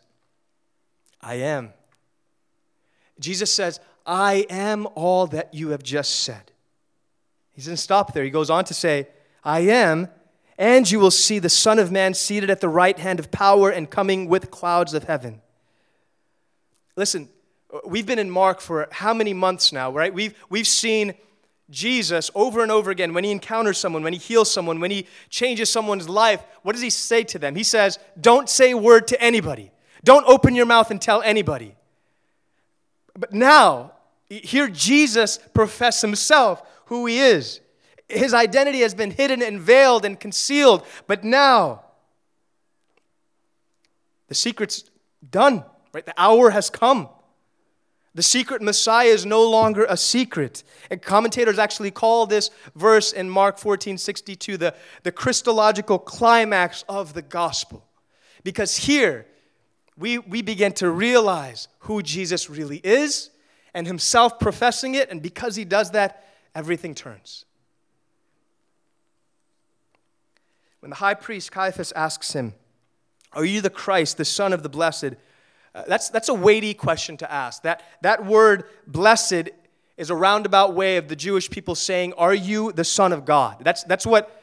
I 1.21 1.35
am. 1.35 1.73
Jesus 3.19 3.53
says, 3.53 3.81
I 4.07 4.47
am 4.49 4.87
all 4.95 5.27
that 5.27 5.53
you 5.53 5.71
have 5.71 5.83
just 5.83 6.21
said. 6.21 6.53
He 7.55 7.63
doesn't 7.63 7.79
stop 7.79 8.15
there. 8.15 8.23
He 8.23 8.31
goes 8.31 8.51
on 8.51 8.67
to 8.67 8.75
say, 8.75 9.09
I 9.43 9.63
am, 9.63 10.07
and 10.59 10.89
you 10.89 11.01
will 11.01 11.11
see 11.11 11.41
the 11.41 11.49
Son 11.49 11.81
of 11.81 11.91
Man 11.91 12.15
seated 12.15 12.51
at 12.51 12.61
the 12.61 12.69
right 12.69 12.97
hand 12.97 13.19
of 13.19 13.33
power 13.33 13.69
and 13.69 13.91
coming 13.91 14.29
with 14.29 14.53
clouds 14.53 14.95
of 14.95 15.03
heaven. 15.03 15.43
Listen, 16.95 17.29
we've 17.85 18.07
been 18.07 18.19
in 18.19 18.31
Mark 18.31 18.61
for 18.61 18.89
how 18.93 19.13
many 19.13 19.35
months 19.35 19.73
now, 19.73 19.93
right? 19.93 20.13
We've, 20.13 20.35
we've 20.49 20.67
seen 20.67 21.15
Jesus 21.69 22.31
over 22.35 22.63
and 22.63 22.71
over 22.71 22.91
again 22.91 23.13
when 23.13 23.25
he 23.25 23.33
encounters 23.33 23.79
someone, 23.79 24.03
when 24.03 24.13
he 24.13 24.19
heals 24.19 24.51
someone, 24.51 24.79
when 24.79 24.91
he 24.91 25.07
changes 25.31 25.71
someone's 25.71 26.09
life. 26.09 26.43
What 26.63 26.73
does 26.73 26.83
he 26.83 26.91
say 26.91 27.25
to 27.25 27.39
them? 27.39 27.57
He 27.57 27.65
says, 27.65 27.99
Don't 28.21 28.49
say 28.49 28.71
a 28.71 28.77
word 28.77 29.09
to 29.09 29.21
anybody. 29.21 29.73
Don't 30.05 30.27
open 30.27 30.55
your 30.55 30.67
mouth 30.67 30.91
and 30.91 31.03
tell 31.03 31.23
anybody. 31.23 31.75
But 33.19 33.33
now, 33.33 33.93
here 34.29 34.69
Jesus 34.69 35.39
profess 35.55 36.01
himself 36.01 36.63
who 36.87 37.07
he 37.07 37.19
is. 37.19 37.61
His 38.09 38.35
identity 38.35 38.81
has 38.81 38.95
been 38.95 39.11
hidden 39.11 39.43
and 39.43 39.61
veiled 39.61 40.05
and 40.05 40.19
concealed, 40.19 40.87
but 41.09 41.25
now 41.25 41.83
the 44.29 44.35
secret's 44.35 44.85
done, 45.29 45.65
right? 45.93 46.07
The 46.07 46.15
hour 46.17 46.51
has 46.51 46.71
come. 46.71 47.09
The 48.17 48.23
secret 48.23 48.63
Messiah 48.63 49.09
is 49.09 49.27
no 49.27 49.45
longer 49.45 49.87
a 49.91 49.97
secret. 49.97 50.65
And 50.91 51.03
commentators 51.03 51.59
actually 51.59 51.91
call 51.91 52.27
this 52.27 52.51
verse 52.75 53.13
in 53.13 53.29
Mark 53.29 53.59
14 53.59 53.99
62 53.99 54.57
the, 54.57 54.75
the 55.03 55.13
Christological 55.13 55.99
climax 55.99 56.83
of 56.89 57.13
the 57.13 57.21
gospel. 57.21 57.85
Because 58.43 58.75
here, 58.75 59.27
we, 59.99 60.17
we 60.17 60.41
begin 60.41 60.73
to 60.75 60.91
realize 60.91 61.69
who 61.81 62.03
Jesus 62.03 62.49
really 62.49 62.79
is 62.79 63.29
and 63.75 63.87
himself 63.87 64.39
professing 64.39 64.95
it. 64.95 65.11
And 65.11 65.21
because 65.21 65.55
he 65.55 65.67
does 65.67 65.91
that, 65.91 66.25
everything 66.55 66.95
turns. 66.95 67.45
When 70.81 70.89
the 70.89 70.97
high 70.97 71.15
priest 71.15 71.53
Caiaphas 71.53 71.93
asks 71.93 72.33
him, 72.33 72.55
Are 73.35 73.45
you 73.45 73.61
the 73.61 73.69
Christ, 73.69 74.17
the 74.17 74.25
Son 74.25 74.55
of 74.55 74.63
the 74.63 74.71
Blessed? 74.71 75.17
Uh, 75.77 75.83
that's, 75.87 76.09
that's 76.09 76.31
a 76.31 76.35
weighty 76.35 76.73
question 76.73 77.19
to 77.19 77.31
ask. 77.31 77.63
That, 77.63 77.83
that 78.01 78.25
word, 78.25 78.65
blessed, 78.87 79.51
is 79.99 80.09
a 80.09 80.15
roundabout 80.15 80.75
way 80.75 80.97
of 80.97 81.09
the 81.09 81.17
Jewish 81.17 81.51
people 81.51 81.75
saying, 81.75 82.15
Are 82.15 82.35
you 82.35 82.73
the 82.73 82.83
Son 82.85 83.13
of 83.13 83.27
God? 83.27 83.59
That's, 83.61 83.85
that's, 83.85 84.07
what, 84.07 84.43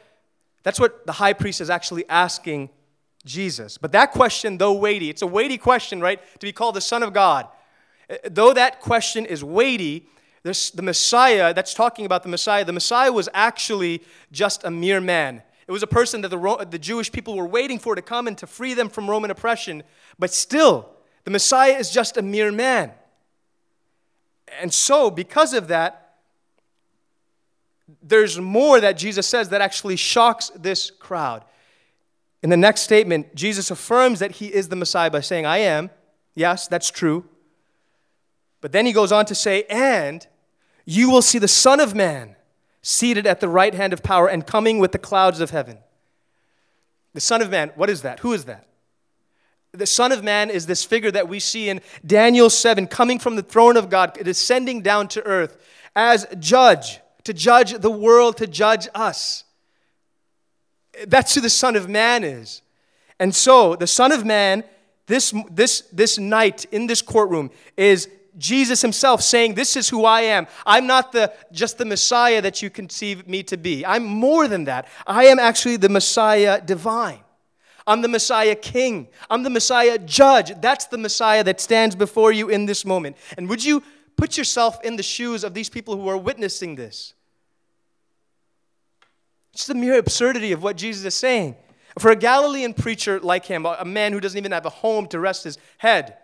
that's 0.62 0.78
what 0.78 1.04
the 1.06 1.12
high 1.12 1.32
priest 1.32 1.60
is 1.60 1.70
actually 1.70 2.08
asking 2.08 2.70
Jesus. 3.24 3.78
But 3.78 3.90
that 3.92 4.12
question, 4.12 4.58
though 4.58 4.74
weighty, 4.74 5.10
it's 5.10 5.22
a 5.22 5.26
weighty 5.26 5.58
question, 5.58 6.00
right? 6.00 6.20
To 6.38 6.46
be 6.46 6.52
called 6.52 6.76
the 6.76 6.80
Son 6.80 7.02
of 7.02 7.12
God. 7.12 7.48
Uh, 8.08 8.14
though 8.30 8.54
that 8.54 8.80
question 8.80 9.26
is 9.26 9.42
weighty, 9.42 10.06
this, 10.44 10.70
the 10.70 10.82
Messiah, 10.82 11.52
that's 11.52 11.74
talking 11.74 12.06
about 12.06 12.22
the 12.22 12.28
Messiah, 12.28 12.64
the 12.64 12.72
Messiah 12.72 13.10
was 13.10 13.28
actually 13.34 14.04
just 14.30 14.62
a 14.62 14.70
mere 14.70 15.00
man. 15.00 15.42
It 15.66 15.72
was 15.72 15.82
a 15.82 15.88
person 15.88 16.20
that 16.20 16.28
the, 16.28 16.66
the 16.70 16.78
Jewish 16.78 17.10
people 17.10 17.36
were 17.36 17.48
waiting 17.48 17.80
for 17.80 17.96
to 17.96 18.02
come 18.02 18.28
and 18.28 18.38
to 18.38 18.46
free 18.46 18.74
them 18.74 18.88
from 18.88 19.10
Roman 19.10 19.32
oppression. 19.32 19.82
But 20.16 20.32
still, 20.32 20.93
the 21.24 21.30
Messiah 21.30 21.72
is 21.72 21.90
just 21.90 22.16
a 22.16 22.22
mere 22.22 22.52
man. 22.52 22.92
And 24.60 24.72
so, 24.72 25.10
because 25.10 25.52
of 25.54 25.68
that, 25.68 26.16
there's 28.02 28.38
more 28.38 28.80
that 28.80 28.96
Jesus 28.96 29.26
says 29.26 29.48
that 29.50 29.60
actually 29.60 29.96
shocks 29.96 30.50
this 30.54 30.90
crowd. 30.90 31.44
In 32.42 32.50
the 32.50 32.56
next 32.56 32.82
statement, 32.82 33.34
Jesus 33.34 33.70
affirms 33.70 34.18
that 34.18 34.32
he 34.32 34.52
is 34.52 34.68
the 34.68 34.76
Messiah 34.76 35.10
by 35.10 35.20
saying, 35.20 35.46
I 35.46 35.58
am. 35.58 35.90
Yes, 36.34 36.68
that's 36.68 36.90
true. 36.90 37.24
But 38.60 38.72
then 38.72 38.86
he 38.86 38.92
goes 38.92 39.12
on 39.12 39.26
to 39.26 39.34
say, 39.34 39.64
and 39.70 40.26
you 40.84 41.10
will 41.10 41.22
see 41.22 41.38
the 41.38 41.48
Son 41.48 41.80
of 41.80 41.94
Man 41.94 42.36
seated 42.82 43.26
at 43.26 43.40
the 43.40 43.48
right 43.48 43.74
hand 43.74 43.92
of 43.94 44.02
power 44.02 44.28
and 44.28 44.46
coming 44.46 44.78
with 44.78 44.92
the 44.92 44.98
clouds 44.98 45.40
of 45.40 45.50
heaven. 45.50 45.78
The 47.14 47.20
Son 47.20 47.40
of 47.40 47.50
Man, 47.50 47.72
what 47.76 47.88
is 47.88 48.02
that? 48.02 48.20
Who 48.20 48.32
is 48.34 48.44
that? 48.44 48.66
The 49.74 49.86
Son 49.86 50.12
of 50.12 50.22
Man 50.22 50.50
is 50.50 50.66
this 50.66 50.84
figure 50.84 51.10
that 51.10 51.28
we 51.28 51.40
see 51.40 51.68
in 51.68 51.80
Daniel 52.06 52.48
7 52.48 52.86
coming 52.86 53.18
from 53.18 53.34
the 53.34 53.42
throne 53.42 53.76
of 53.76 53.90
God, 53.90 54.14
descending 54.14 54.82
down 54.82 55.08
to 55.08 55.22
earth 55.24 55.56
as 55.96 56.26
judge, 56.38 57.00
to 57.24 57.34
judge 57.34 57.72
the 57.72 57.90
world, 57.90 58.36
to 58.36 58.46
judge 58.46 58.88
us. 58.94 59.42
That's 61.06 61.34
who 61.34 61.40
the 61.40 61.50
Son 61.50 61.74
of 61.74 61.88
Man 61.88 62.22
is. 62.22 62.62
And 63.18 63.34
so, 63.34 63.74
the 63.74 63.88
Son 63.88 64.12
of 64.12 64.24
Man, 64.24 64.62
this, 65.06 65.34
this, 65.50 65.82
this 65.92 66.18
night 66.18 66.66
in 66.70 66.86
this 66.86 67.02
courtroom, 67.02 67.50
is 67.76 68.08
Jesus 68.38 68.80
himself 68.80 69.22
saying, 69.22 69.54
This 69.54 69.76
is 69.76 69.88
who 69.88 70.04
I 70.04 70.22
am. 70.22 70.46
I'm 70.64 70.86
not 70.86 71.10
the, 71.10 71.32
just 71.50 71.78
the 71.78 71.84
Messiah 71.84 72.40
that 72.42 72.62
you 72.62 72.70
conceive 72.70 73.26
me 73.26 73.42
to 73.44 73.56
be. 73.56 73.84
I'm 73.84 74.04
more 74.04 74.46
than 74.46 74.64
that. 74.64 74.86
I 75.04 75.26
am 75.26 75.40
actually 75.40 75.78
the 75.78 75.88
Messiah 75.88 76.60
divine. 76.60 77.20
I'm 77.86 78.02
the 78.02 78.08
Messiah 78.08 78.54
King. 78.54 79.08
I'm 79.28 79.42
the 79.42 79.50
Messiah 79.50 79.98
Judge. 79.98 80.52
That's 80.60 80.86
the 80.86 80.98
Messiah 80.98 81.44
that 81.44 81.60
stands 81.60 81.94
before 81.94 82.32
you 82.32 82.48
in 82.48 82.66
this 82.66 82.84
moment. 82.84 83.16
And 83.36 83.48
would 83.48 83.64
you 83.64 83.82
put 84.16 84.38
yourself 84.38 84.82
in 84.82 84.96
the 84.96 85.02
shoes 85.02 85.44
of 85.44 85.54
these 85.54 85.68
people 85.68 85.96
who 85.96 86.08
are 86.08 86.16
witnessing 86.16 86.76
this? 86.76 87.14
It's 89.52 89.66
the 89.66 89.74
mere 89.74 89.98
absurdity 89.98 90.52
of 90.52 90.62
what 90.62 90.76
Jesus 90.76 91.04
is 91.04 91.14
saying. 91.14 91.56
For 91.98 92.10
a 92.10 92.16
Galilean 92.16 92.74
preacher 92.74 93.20
like 93.20 93.44
him, 93.44 93.66
a 93.66 93.84
man 93.84 94.12
who 94.12 94.20
doesn't 94.20 94.38
even 94.38 94.50
have 94.52 94.66
a 94.66 94.70
home 94.70 95.06
to 95.08 95.20
rest 95.20 95.44
his 95.44 95.58
head, 95.78 96.16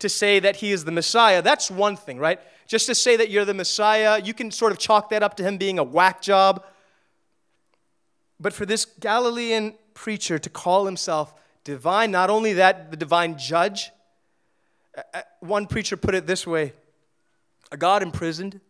to 0.00 0.10
say 0.10 0.40
that 0.40 0.56
he 0.56 0.72
is 0.72 0.84
the 0.84 0.92
Messiah. 0.92 1.40
That's 1.40 1.70
one 1.70 1.96
thing, 1.96 2.18
right? 2.18 2.38
Just 2.66 2.86
to 2.86 2.94
say 2.94 3.16
that 3.16 3.30
you're 3.30 3.46
the 3.46 3.54
Messiah, 3.54 4.20
you 4.22 4.34
can 4.34 4.50
sort 4.50 4.72
of 4.72 4.78
chalk 4.78 5.08
that 5.10 5.22
up 5.22 5.36
to 5.36 5.42
him 5.42 5.56
being 5.56 5.78
a 5.78 5.84
whack 5.84 6.20
job. 6.20 6.64
But 8.38 8.52
for 8.52 8.66
this 8.66 8.84
Galilean 8.84 9.74
preacher 9.96 10.38
to 10.38 10.48
call 10.48 10.86
himself 10.86 11.34
divine, 11.64 12.12
not 12.12 12.30
only 12.30 12.52
that, 12.52 12.92
the 12.92 12.96
divine 12.96 13.36
judge, 13.36 13.90
one 15.40 15.66
preacher 15.66 15.96
put 15.96 16.14
it 16.14 16.26
this 16.26 16.46
way 16.46 16.72
a 17.72 17.76
God 17.76 18.02
imprisoned, 18.02 18.60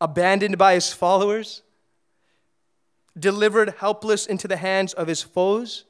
abandoned 0.00 0.56
by 0.56 0.74
his 0.74 0.92
followers, 0.92 1.62
delivered 3.18 3.74
helpless 3.78 4.26
into 4.26 4.46
the 4.46 4.56
hands 4.56 4.92
of 4.92 5.08
his 5.08 5.22
foes, 5.22 5.84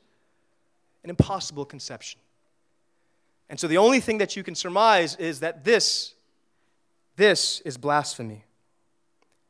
an 1.04 1.10
impossible 1.10 1.66
conception. 1.66 2.18
And 3.50 3.60
so 3.60 3.68
the 3.68 3.76
only 3.76 4.00
thing 4.00 4.18
that 4.18 4.34
you 4.36 4.42
can 4.42 4.54
surmise 4.54 5.14
is 5.16 5.40
that 5.40 5.64
this, 5.64 6.14
this 7.16 7.60
is 7.60 7.76
blasphemy. 7.76 8.44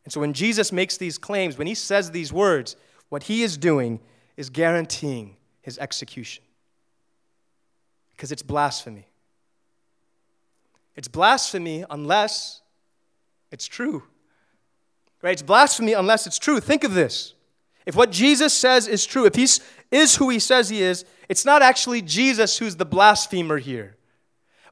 And 0.05 0.13
so 0.13 0.21
when 0.21 0.33
Jesus 0.33 0.73
makes 0.73 0.97
these 0.97 1.19
claims, 1.19 1.57
when 1.57 1.67
he 1.67 1.75
says 1.75 2.11
these 2.11 2.33
words, 2.33 2.77
what 3.09 3.25
he 3.25 3.43
is 3.43 3.57
doing 3.57 4.01
is 4.37 4.51
guaranteeing 4.51 5.37
his 5.63 5.79
execution. 5.79 6.43
Because 8.13 8.33
it's 8.33 8.43
blasphemy. 8.43 9.07
It's 10.95 11.09
blasphemy 11.09 11.85
unless 11.91 12.63
it's 13.51 13.67
true. 13.67 14.03
Right? 15.23 15.33
It's 15.33 15.43
blasphemy 15.43 15.93
unless 15.93 16.27
it's 16.27 16.39
true. 16.39 16.61
Think 16.61 16.85
of 16.85 16.95
this. 16.95 17.35
If 17.85 17.95
what 17.95 18.11
Jesus 18.11 18.53
says 18.53 18.89
is 18.89 19.07
true, 19.07 19.27
if 19.27 19.35
he 19.35 19.47
is 19.91 20.17
who 20.17 20.29
he 20.29 20.39
says 20.39 20.69
he 20.69 20.83
is, 20.83 21.05
it's 21.29 21.45
not 21.45 21.63
actually 21.63 22.03
Jesus 22.03 22.59
who's 22.59 22.77
the 22.77 22.85
blasphemer 22.85 23.59
here, 23.59 23.97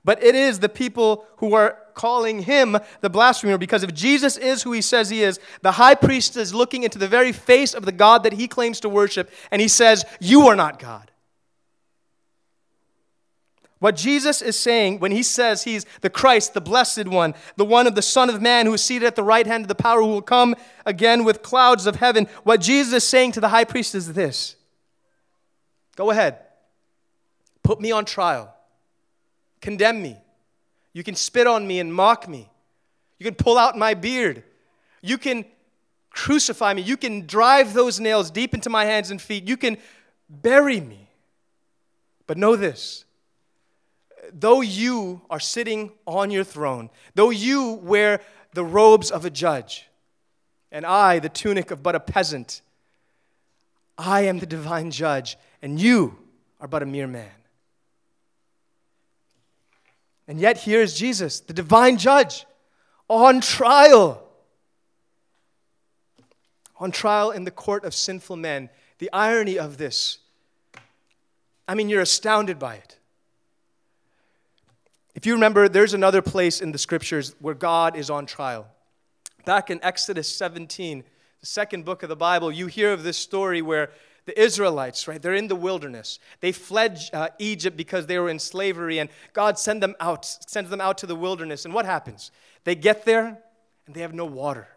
but 0.04 0.22
it 0.22 0.34
is 0.34 0.58
the 0.58 0.68
people 0.68 1.24
who 1.36 1.54
are 1.54 1.78
calling 1.94 2.42
him 2.42 2.76
the 3.00 3.10
blasphemer 3.10 3.58
because 3.58 3.82
if 3.82 3.94
Jesus 3.94 4.36
is 4.36 4.62
who 4.62 4.72
he 4.72 4.82
says 4.82 5.10
he 5.10 5.22
is, 5.22 5.38
the 5.62 5.72
high 5.72 5.94
priest 5.94 6.36
is 6.36 6.54
looking 6.54 6.82
into 6.82 6.98
the 6.98 7.08
very 7.08 7.32
face 7.32 7.74
of 7.74 7.84
the 7.84 7.92
God 7.92 8.24
that 8.24 8.32
he 8.32 8.48
claims 8.48 8.80
to 8.80 8.88
worship, 8.88 9.30
and 9.50 9.62
he 9.62 9.68
says, 9.68 10.04
You 10.20 10.48
are 10.48 10.56
not 10.56 10.78
God. 10.78 11.10
What 13.84 13.96
Jesus 13.96 14.40
is 14.40 14.58
saying 14.58 15.00
when 15.00 15.12
he 15.12 15.22
says 15.22 15.64
he's 15.64 15.84
the 16.00 16.08
Christ, 16.08 16.54
the 16.54 16.62
blessed 16.62 17.06
one, 17.06 17.34
the 17.56 17.66
one 17.66 17.86
of 17.86 17.94
the 17.94 18.00
Son 18.00 18.30
of 18.30 18.40
Man 18.40 18.64
who 18.64 18.72
is 18.72 18.82
seated 18.82 19.04
at 19.04 19.14
the 19.14 19.22
right 19.22 19.46
hand 19.46 19.64
of 19.64 19.68
the 19.68 19.74
power 19.74 20.00
who 20.00 20.08
will 20.08 20.22
come 20.22 20.56
again 20.86 21.22
with 21.22 21.42
clouds 21.42 21.86
of 21.86 21.96
heaven, 21.96 22.26
what 22.44 22.62
Jesus 22.62 22.94
is 22.94 23.04
saying 23.04 23.32
to 23.32 23.40
the 23.40 23.48
high 23.50 23.64
priest 23.64 23.94
is 23.94 24.14
this 24.14 24.56
Go 25.96 26.10
ahead, 26.10 26.38
put 27.62 27.78
me 27.78 27.92
on 27.92 28.06
trial, 28.06 28.54
condemn 29.60 30.02
me. 30.02 30.16
You 30.94 31.04
can 31.04 31.14
spit 31.14 31.46
on 31.46 31.66
me 31.66 31.80
and 31.80 31.92
mock 31.92 32.26
me. 32.26 32.48
You 33.18 33.24
can 33.24 33.34
pull 33.34 33.58
out 33.58 33.76
my 33.76 33.92
beard. 33.92 34.42
You 35.02 35.18
can 35.18 35.44
crucify 36.08 36.72
me. 36.72 36.80
You 36.80 36.96
can 36.96 37.26
drive 37.26 37.74
those 37.74 38.00
nails 38.00 38.30
deep 38.30 38.54
into 38.54 38.70
my 38.70 38.86
hands 38.86 39.10
and 39.10 39.20
feet. 39.20 39.46
You 39.46 39.58
can 39.58 39.76
bury 40.30 40.80
me. 40.80 41.10
But 42.26 42.38
know 42.38 42.56
this 42.56 43.04
though 44.32 44.60
you 44.60 45.20
are 45.30 45.40
sitting 45.40 45.92
on 46.06 46.30
your 46.30 46.44
throne, 46.44 46.90
though 47.14 47.30
you 47.30 47.74
wear 47.74 48.20
the 48.52 48.64
robes 48.64 49.10
of 49.10 49.24
a 49.24 49.30
judge, 49.30 49.86
and 50.72 50.84
I 50.84 51.18
the 51.18 51.28
tunic 51.28 51.70
of 51.70 51.82
but 51.82 51.94
a 51.94 52.00
peasant, 52.00 52.62
I 53.96 54.22
am 54.22 54.38
the 54.38 54.46
divine 54.46 54.90
judge, 54.90 55.36
and 55.62 55.80
you 55.80 56.18
are 56.60 56.68
but 56.68 56.82
a 56.82 56.86
mere 56.86 57.06
man. 57.06 57.30
And 60.26 60.40
yet, 60.40 60.58
here 60.58 60.80
is 60.80 60.98
Jesus, 60.98 61.40
the 61.40 61.52
divine 61.52 61.98
judge, 61.98 62.46
on 63.08 63.40
trial. 63.40 64.26
On 66.78 66.90
trial 66.90 67.30
in 67.30 67.44
the 67.44 67.50
court 67.50 67.84
of 67.84 67.94
sinful 67.94 68.36
men. 68.36 68.70
The 68.98 69.10
irony 69.12 69.58
of 69.58 69.76
this, 69.76 70.18
I 71.66 71.74
mean, 71.74 71.88
you're 71.88 72.02
astounded 72.02 72.58
by 72.58 72.76
it. 72.76 72.98
If 75.14 75.26
you 75.26 75.34
remember, 75.34 75.68
there's 75.68 75.94
another 75.94 76.22
place 76.22 76.60
in 76.60 76.72
the 76.72 76.78
scriptures 76.78 77.34
where 77.38 77.54
God 77.54 77.96
is 77.96 78.10
on 78.10 78.26
trial. 78.26 78.66
Back 79.44 79.70
in 79.70 79.78
Exodus 79.82 80.34
17, 80.34 81.04
the 81.40 81.46
second 81.46 81.84
book 81.84 82.02
of 82.02 82.08
the 82.08 82.16
Bible, 82.16 82.50
you 82.50 82.66
hear 82.66 82.92
of 82.92 83.02
this 83.02 83.16
story 83.16 83.62
where 83.62 83.90
the 84.26 84.40
Israelites, 84.40 85.06
right, 85.06 85.20
they're 85.20 85.34
in 85.34 85.48
the 85.48 85.56
wilderness. 85.56 86.18
They 86.40 86.52
fled 86.52 86.98
uh, 87.12 87.28
Egypt 87.38 87.76
because 87.76 88.06
they 88.06 88.18
were 88.18 88.30
in 88.30 88.38
slavery, 88.38 88.98
and 88.98 89.10
God 89.32 89.58
sent 89.58 89.80
them 89.80 89.94
out, 90.00 90.24
sends 90.24 90.70
them 90.70 90.80
out 90.80 90.98
to 90.98 91.06
the 91.06 91.16
wilderness. 91.16 91.64
And 91.64 91.74
what 91.74 91.84
happens? 91.84 92.30
They 92.64 92.74
get 92.74 93.04
there 93.04 93.38
and 93.86 93.94
they 93.94 94.00
have 94.00 94.14
no 94.14 94.24
water. 94.24 94.68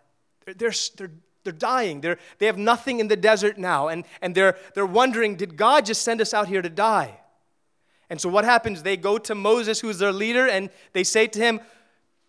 They're, 0.46 0.54
they're, 0.54 0.74
they're, 0.98 1.12
they're 1.44 1.54
dying. 1.54 2.02
They're, 2.02 2.20
they 2.40 2.46
have 2.48 2.58
nothing 2.58 3.00
in 3.00 3.08
the 3.08 3.16
desert 3.16 3.58
now, 3.58 3.88
and, 3.88 4.04
and 4.22 4.36
they're, 4.36 4.58
they're 4.74 4.86
wondering, 4.86 5.36
did 5.36 5.56
God 5.56 5.86
just 5.86 6.02
send 6.02 6.20
us 6.20 6.34
out 6.34 6.50
here 6.50 6.62
to 6.62 6.70
die? 6.70 7.18
And 8.10 8.20
so 8.20 8.30
what 8.30 8.44
happens? 8.44 8.84
They 8.84 8.98
go 8.98 9.18
to 9.18 9.36
Moses, 9.36 9.80
who's 9.80 10.00
their 10.00 10.12
leader, 10.12 10.48
and 10.48 10.70
they 10.94 11.04
say 11.04 11.28
to 11.28 11.40
him, 11.40 11.62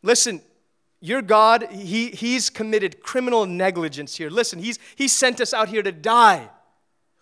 Listen, 0.03 0.41
your 1.01 1.23
God, 1.23 1.69
he, 1.71 2.09
he's 2.09 2.51
committed 2.51 3.03
criminal 3.03 3.47
negligence 3.47 4.17
here. 4.17 4.31
Listen, 4.31 4.61
he's, 4.61 4.79
he 4.97 5.09
sent 5.09 5.41
us 5.41 5.53
out 5.53 5.69
here 5.69 5.83
to 5.83 5.93
die. 5.93 6.49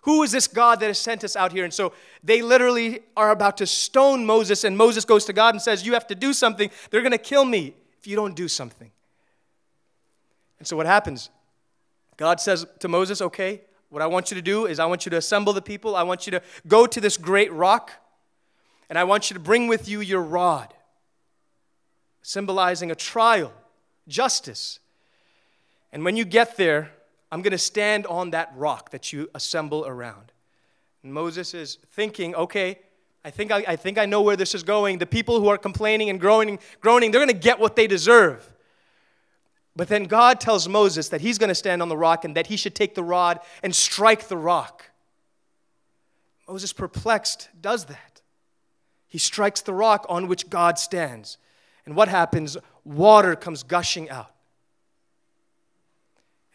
Who 0.07 0.23
is 0.23 0.31
this 0.31 0.47
God 0.47 0.79
that 0.81 0.87
has 0.87 1.01
sent 1.01 1.25
us 1.25 1.35
out 1.35 1.51
here? 1.51 1.65
And 1.65 1.75
so 1.75 1.93
they 2.23 2.41
literally 2.41 3.01
are 3.17 3.33
about 3.33 3.57
to 3.57 3.67
stone 3.67 4.25
Moses, 4.25 4.63
and 4.63 4.79
Moses 4.79 5.05
goes 5.05 5.25
to 5.25 5.33
God 5.33 5.53
and 5.53 5.61
says, 5.61 5.85
You 5.85 5.95
have 5.95 6.07
to 6.07 6.15
do 6.15 6.33
something. 6.33 6.71
They're 6.91 7.03
going 7.03 7.11
to 7.11 7.19
kill 7.19 7.45
me 7.45 7.75
if 7.99 8.07
you 8.07 8.15
don't 8.15 8.37
do 8.37 8.47
something. 8.47 8.93
And 10.61 10.67
so 10.67 10.77
what 10.77 10.87
happens? 10.87 11.29
God 12.17 12.41
says 12.41 12.67
to 12.79 12.87
Moses, 12.87 13.21
Okay, 13.21 13.63
what 13.89 14.01
I 14.01 14.07
want 14.07 14.31
you 14.31 14.37
to 14.37 14.43
do 14.43 14.67
is 14.67 14.79
I 14.79 14.87
want 14.87 15.07
you 15.07 15.11
to 15.11 15.17
assemble 15.17 15.53
the 15.53 15.61
people. 15.61 15.97
I 15.97 16.05
want 16.05 16.25
you 16.25 16.31
to 16.31 16.43
go 16.69 16.87
to 16.87 17.01
this 17.01 17.17
great 17.17 17.53
rock. 17.53 17.91
And 18.89 18.97
I 18.97 19.03
want 19.03 19.29
you 19.29 19.35
to 19.35 19.41
bring 19.41 19.67
with 19.67 19.89
you 19.89 20.01
your 20.01 20.23
rod, 20.23 20.73
symbolizing 22.23 22.93
a 22.93 22.95
trial, 22.95 23.53
justice. 24.07 24.79
And 25.93 26.05
when 26.05 26.17
you 26.17 26.25
get 26.25 26.57
there, 26.57 26.93
I'm 27.37 27.43
going 27.43 27.51
to 27.51 27.59
stand 27.59 28.07
on 28.07 28.31
that 28.31 28.51
rock 28.57 28.93
that 28.93 29.13
you 29.13 29.29
assemble 29.35 29.85
around. 29.85 30.33
And 31.03 31.13
Moses 31.13 31.53
is 31.53 31.77
thinking, 31.93 32.35
okay, 32.35 32.79
I 33.27 33.31
think 33.31 33.53
I, 33.53 33.63
I 33.69 33.77
think 33.77 33.99
I 33.99 34.07
know 34.07 34.23
where 34.23 34.37
this 34.37 34.55
is 34.55 34.63
going. 34.63 34.97
The 34.97 35.05
people 35.05 35.39
who 35.39 35.49
are 35.49 35.59
complaining 35.59 36.09
and 36.09 36.19
groaning, 36.19 36.59
groaning 36.81 37.11
they're 37.11 37.21
going 37.21 37.29
to 37.29 37.39
get 37.39 37.61
what 37.61 37.77
they 37.77 37.87
deserve. 37.87 38.51
But 39.77 39.89
then 39.89 40.05
God 40.05 40.41
tells 40.41 40.67
Moses 40.67 41.11
that 41.11 41.21
he's 41.21 41.37
going 41.37 41.51
to 41.51 41.55
stand 41.55 41.83
on 41.83 41.91
the 41.91 41.97
rock 41.99 42.25
and 42.25 42.35
that 42.39 42.47
he 42.47 42.57
should 42.57 42.75
take 42.75 42.95
the 42.95 43.05
rod 43.05 43.41
and 43.63 43.75
strike 43.75 44.29
the 44.29 44.39
rock. 44.39 44.85
Moses, 46.49 46.73
perplexed, 46.73 47.51
does 47.61 47.85
that. 47.85 48.23
He 49.09 49.19
strikes 49.19 49.61
the 49.61 49.75
rock 49.75 50.07
on 50.09 50.27
which 50.27 50.49
God 50.49 50.79
stands. 50.79 51.37
And 51.85 51.97
what 51.97 52.09
happens? 52.09 52.57
Water 52.83 53.37
comes 53.37 53.63
gushing 53.63 54.09
out. 54.09 54.31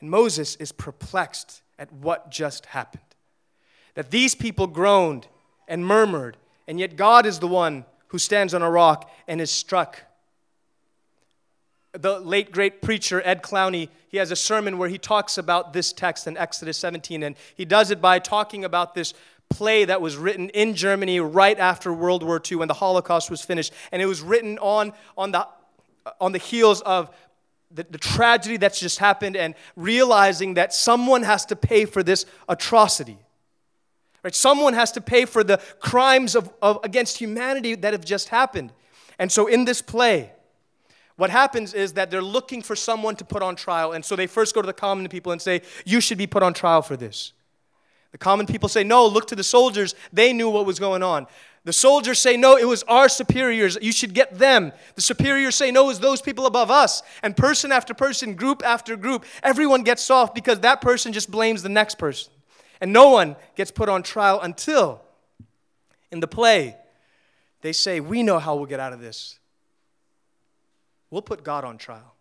And 0.01 0.09
Moses 0.09 0.55
is 0.57 0.71
perplexed 0.71 1.61
at 1.79 1.91
what 1.93 2.29
just 2.29 2.65
happened. 2.67 3.03
That 3.93 4.11
these 4.11 4.35
people 4.35 4.67
groaned 4.67 5.27
and 5.67 5.85
murmured, 5.85 6.37
and 6.67 6.79
yet 6.79 6.95
God 6.95 7.25
is 7.25 7.39
the 7.39 7.47
one 7.47 7.85
who 8.07 8.17
stands 8.17 8.53
on 8.53 8.61
a 8.61 8.69
rock 8.69 9.09
and 9.27 9.39
is 9.39 9.51
struck. 9.51 10.01
The 11.93 12.19
late 12.19 12.51
great 12.51 12.81
preacher 12.81 13.21
Ed 13.23 13.41
Clowney, 13.41 13.89
he 14.09 14.17
has 14.17 14.31
a 14.31 14.35
sermon 14.35 14.77
where 14.77 14.89
he 14.89 14.97
talks 14.97 15.37
about 15.37 15.73
this 15.73 15.93
text 15.93 16.27
in 16.27 16.37
Exodus 16.37 16.77
17, 16.77 17.23
and 17.23 17.35
he 17.55 17.65
does 17.65 17.91
it 17.91 18.01
by 18.01 18.19
talking 18.19 18.65
about 18.65 18.95
this 18.95 19.13
play 19.49 19.85
that 19.85 20.01
was 20.01 20.15
written 20.15 20.49
in 20.49 20.75
Germany 20.75 21.19
right 21.19 21.59
after 21.59 21.93
World 21.93 22.23
War 22.23 22.41
II 22.49 22.57
when 22.57 22.67
the 22.67 22.73
Holocaust 22.73 23.29
was 23.29 23.41
finished. 23.41 23.73
And 23.91 24.01
it 24.01 24.05
was 24.05 24.21
written 24.21 24.57
on, 24.59 24.93
on, 25.17 25.31
the, 25.31 25.47
on 26.19 26.31
the 26.31 26.37
heels 26.37 26.81
of 26.81 27.13
the, 27.73 27.85
the 27.89 27.97
tragedy 27.97 28.57
that's 28.57 28.79
just 28.79 28.99
happened 28.99 29.35
and 29.35 29.55
realizing 29.75 30.55
that 30.55 30.73
someone 30.73 31.23
has 31.23 31.45
to 31.47 31.55
pay 31.55 31.85
for 31.85 32.03
this 32.03 32.25
atrocity. 32.47 33.17
Right? 34.23 34.35
Someone 34.35 34.73
has 34.73 34.91
to 34.93 35.01
pay 35.01 35.25
for 35.25 35.43
the 35.43 35.59
crimes 35.79 36.35
of, 36.35 36.51
of, 36.61 36.79
against 36.83 37.17
humanity 37.17 37.75
that 37.75 37.93
have 37.93 38.05
just 38.05 38.29
happened. 38.29 38.71
And 39.17 39.31
so 39.31 39.47
in 39.47 39.65
this 39.65 39.81
play, 39.81 40.31
what 41.15 41.29
happens 41.29 41.73
is 41.73 41.93
that 41.93 42.09
they're 42.09 42.21
looking 42.21 42.61
for 42.61 42.75
someone 42.75 43.15
to 43.17 43.25
put 43.25 43.41
on 43.41 43.55
trial. 43.55 43.93
And 43.93 44.03
so 44.03 44.15
they 44.15 44.27
first 44.27 44.55
go 44.55 44.61
to 44.61 44.65
the 44.65 44.73
common 44.73 45.07
people 45.07 45.31
and 45.31 45.41
say, 45.41 45.61
You 45.85 46.01
should 46.01 46.17
be 46.17 46.27
put 46.27 46.43
on 46.43 46.53
trial 46.53 46.81
for 46.81 46.97
this. 46.97 47.33
The 48.11 48.17
common 48.17 48.45
people 48.45 48.67
say, 48.67 48.83
no, 48.83 49.07
look 49.07 49.27
to 49.27 49.35
the 49.35 49.43
soldiers. 49.43 49.95
They 50.11 50.33
knew 50.33 50.49
what 50.49 50.65
was 50.65 50.79
going 50.79 51.01
on. 51.01 51.27
The 51.63 51.73
soldiers 51.73 52.17
say, 52.17 52.37
no, 52.37 52.57
it 52.57 52.65
was 52.65 52.81
our 52.83 53.07
superiors. 53.07 53.77
You 53.81 53.91
should 53.91 54.15
get 54.15 54.39
them. 54.39 54.71
The 54.95 55.01
superiors 55.01 55.55
say, 55.55 55.69
no, 55.69 55.83
it 55.83 55.87
was 55.87 55.99
those 55.99 56.21
people 56.21 56.47
above 56.47 56.71
us. 56.71 57.03
And 57.21 57.37
person 57.37 57.71
after 57.71 57.93
person, 57.93 58.33
group 58.33 58.63
after 58.65 58.97
group, 58.97 59.25
everyone 59.43 59.83
gets 59.83 60.01
soft 60.01 60.33
because 60.33 60.61
that 60.61 60.81
person 60.81 61.13
just 61.13 61.29
blames 61.29 61.61
the 61.61 61.69
next 61.69 61.99
person. 61.99 62.33
And 62.79 62.91
no 62.91 63.09
one 63.11 63.35
gets 63.55 63.69
put 63.69 63.89
on 63.89 64.01
trial 64.01 64.41
until 64.41 65.01
in 66.11 66.19
the 66.19 66.27
play, 66.27 66.77
They 67.61 67.73
say, 67.73 67.99
We 67.99 68.23
know 68.23 68.39
how 68.39 68.55
we'll 68.55 68.65
get 68.65 68.79
out 68.79 68.91
of 68.91 68.99
this. 68.99 69.37
We'll 71.11 71.21
put 71.21 71.43
God 71.43 71.63
on 71.63 71.77
trial. 71.77 72.15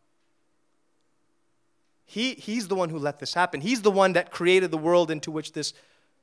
He, 2.04 2.34
he's 2.34 2.68
the 2.68 2.74
one 2.74 2.90
who 2.90 2.98
let 2.98 3.20
this 3.20 3.34
happen. 3.34 3.60
He's 3.60 3.82
the 3.82 3.90
one 3.90 4.12
that 4.14 4.30
created 4.30 4.70
the 4.70 4.76
world 4.76 5.10
into 5.10 5.30
which 5.30 5.52
this 5.52 5.72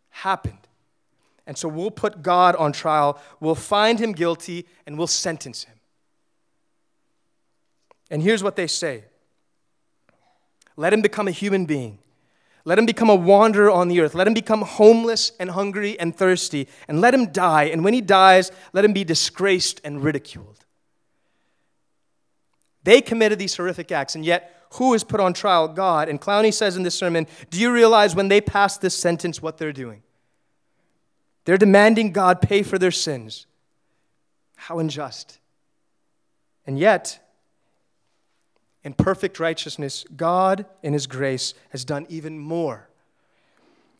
happened. 0.10 0.67
And 1.48 1.58
so 1.58 1.68
we'll 1.68 1.90
put 1.90 2.22
God 2.22 2.56
on 2.58 2.74
trial, 2.74 3.20
we'll 3.40 3.56
find 3.56 4.00
him 4.00 4.12
guilty, 4.12 4.68
and 4.86 4.98
we'll 4.98 5.08
sentence 5.08 5.64
him. 5.64 5.74
And 8.12 8.22
here's 8.22 8.44
what 8.44 8.56
they 8.56 8.68
say 8.68 9.06
let 10.76 10.94
him 10.94 11.02
become 11.02 11.28
a 11.28 11.32
human 11.32 11.66
being. 11.66 11.98
Let 12.64 12.78
him 12.78 12.86
become 12.86 13.10
a 13.10 13.16
wanderer 13.16 13.72
on 13.72 13.88
the 13.88 14.02
earth. 14.02 14.14
Let 14.14 14.28
him 14.28 14.34
become 14.34 14.62
homeless 14.62 15.32
and 15.40 15.50
hungry 15.50 15.98
and 15.98 16.14
thirsty. 16.14 16.68
And 16.90 17.00
let 17.00 17.14
him 17.14 17.32
die. 17.32 17.64
And 17.64 17.82
when 17.82 17.94
he 17.94 18.02
dies, 18.02 18.52
let 18.74 18.84
him 18.84 18.92
be 18.92 19.06
disgraced 19.06 19.80
and 19.86 20.04
ridiculed. 20.04 20.66
They 22.84 23.00
committed 23.00 23.40
these 23.40 23.56
horrific 23.56 23.92
acts, 23.92 24.16
and 24.16 24.26
yet 24.26 24.66
who 24.74 24.94
is 24.94 25.04
put 25.04 25.22
on 25.22 25.34
trial? 25.34 25.70
God. 25.70 26.10
And 26.10 26.20
Clowney 26.20 26.54
says 26.54 26.76
in 26.76 26.84
this 26.84 26.96
sermon 26.96 27.28
Do 27.50 27.60
you 27.60 27.72
realize 27.72 28.16
when 28.16 28.28
they 28.28 28.42
pass 28.42 28.78
this 28.78 28.96
sentence 28.96 29.42
what 29.42 29.58
they're 29.58 29.74
doing? 29.74 30.04
They're 31.48 31.58
demanding 31.58 32.12
God 32.12 32.42
pay 32.42 32.62
for 32.62 32.78
their 32.78 32.92
sins. 32.92 33.46
How 34.58 34.80
unjust. 34.80 35.40
And 36.66 36.78
yet, 36.78 37.26
in 38.84 38.92
perfect 38.92 39.40
righteousness, 39.40 40.04
God, 40.14 40.66
in 40.84 40.92
His 40.92 41.08
grace, 41.08 41.54
has 41.70 41.86
done 41.86 42.06
even 42.10 42.38
more 42.38 42.90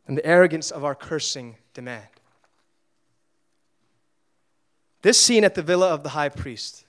than 0.06 0.16
the 0.16 0.26
arrogance 0.26 0.72
of 0.72 0.84
our 0.84 0.94
cursing 0.94 1.56
demand. 1.74 2.10
This 5.02 5.18
scene 5.18 5.46
at 5.46 5.56
the 5.56 5.64
villa 5.64 5.88
of 5.88 6.04
the 6.04 6.10
high 6.10 6.28
priest, 6.28 6.86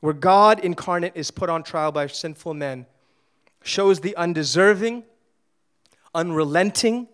where 0.00 0.14
God 0.14 0.58
incarnate 0.64 1.12
is 1.14 1.30
put 1.30 1.48
on 1.48 1.62
trial 1.62 1.92
by 1.92 2.08
sinful 2.08 2.54
men, 2.54 2.86
shows 3.62 4.00
the 4.00 4.16
undeserving, 4.16 5.04
unrelenting, 6.12 7.06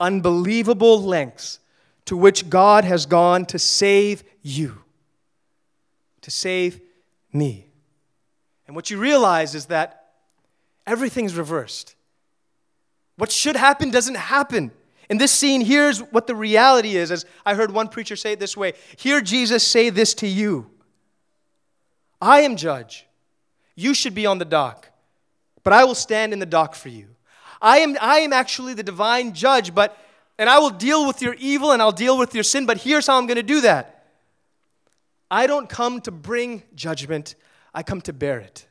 unbelievable 0.00 1.00
lengths 1.00 1.60
to 2.08 2.16
which 2.16 2.48
God 2.48 2.84
has 2.84 3.04
gone 3.04 3.44
to 3.44 3.58
save 3.58 4.24
you, 4.40 4.78
to 6.22 6.30
save 6.30 6.80
me. 7.34 7.66
And 8.66 8.74
what 8.74 8.88
you 8.88 8.98
realize 8.98 9.54
is 9.54 9.66
that 9.66 10.08
everything's 10.86 11.34
reversed. 11.34 11.96
What 13.16 13.30
should 13.30 13.56
happen 13.56 13.90
doesn't 13.90 14.16
happen. 14.16 14.70
In 15.10 15.18
this 15.18 15.32
scene, 15.32 15.60
here's 15.60 15.98
what 15.98 16.26
the 16.26 16.34
reality 16.34 16.96
is. 16.96 17.10
As 17.10 17.26
I 17.44 17.52
heard 17.52 17.72
one 17.72 17.88
preacher 17.88 18.16
say 18.16 18.32
it 18.32 18.40
this 18.40 18.56
way 18.56 18.72
Hear 18.96 19.20
Jesus 19.20 19.62
say 19.62 19.90
this 19.90 20.14
to 20.14 20.26
you 20.26 20.70
I 22.22 22.40
am 22.40 22.56
judge. 22.56 23.06
You 23.74 23.92
should 23.92 24.14
be 24.14 24.24
on 24.24 24.38
the 24.38 24.46
dock, 24.46 24.88
but 25.62 25.74
I 25.74 25.84
will 25.84 25.94
stand 25.94 26.32
in 26.32 26.38
the 26.38 26.46
dock 26.46 26.74
for 26.74 26.88
you. 26.88 27.08
I 27.60 27.80
am, 27.80 27.98
I 28.00 28.20
am 28.20 28.32
actually 28.32 28.72
the 28.72 28.82
divine 28.82 29.34
judge, 29.34 29.74
but 29.74 29.94
and 30.38 30.48
I 30.48 30.58
will 30.58 30.70
deal 30.70 31.06
with 31.06 31.20
your 31.20 31.34
evil 31.34 31.72
and 31.72 31.82
I'll 31.82 31.92
deal 31.92 32.16
with 32.16 32.34
your 32.34 32.44
sin, 32.44 32.64
but 32.64 32.78
here's 32.78 33.06
how 33.06 33.18
I'm 33.18 33.26
going 33.26 33.36
to 33.36 33.42
do 33.42 33.60
that. 33.62 34.06
I 35.30 35.46
don't 35.46 35.68
come 35.68 36.00
to 36.02 36.10
bring 36.10 36.62
judgment, 36.74 37.34
I 37.74 37.82
come 37.82 38.00
to 38.02 38.12
bear 38.12 38.38
it. 38.38 38.66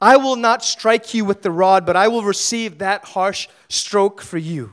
I 0.00 0.16
will 0.16 0.36
not 0.36 0.62
strike 0.62 1.14
you 1.14 1.24
with 1.24 1.42
the 1.42 1.50
rod, 1.50 1.86
but 1.86 1.96
I 1.96 2.08
will 2.08 2.24
receive 2.24 2.78
that 2.78 3.04
harsh 3.06 3.48
stroke 3.68 4.20
for 4.20 4.36
you. 4.36 4.72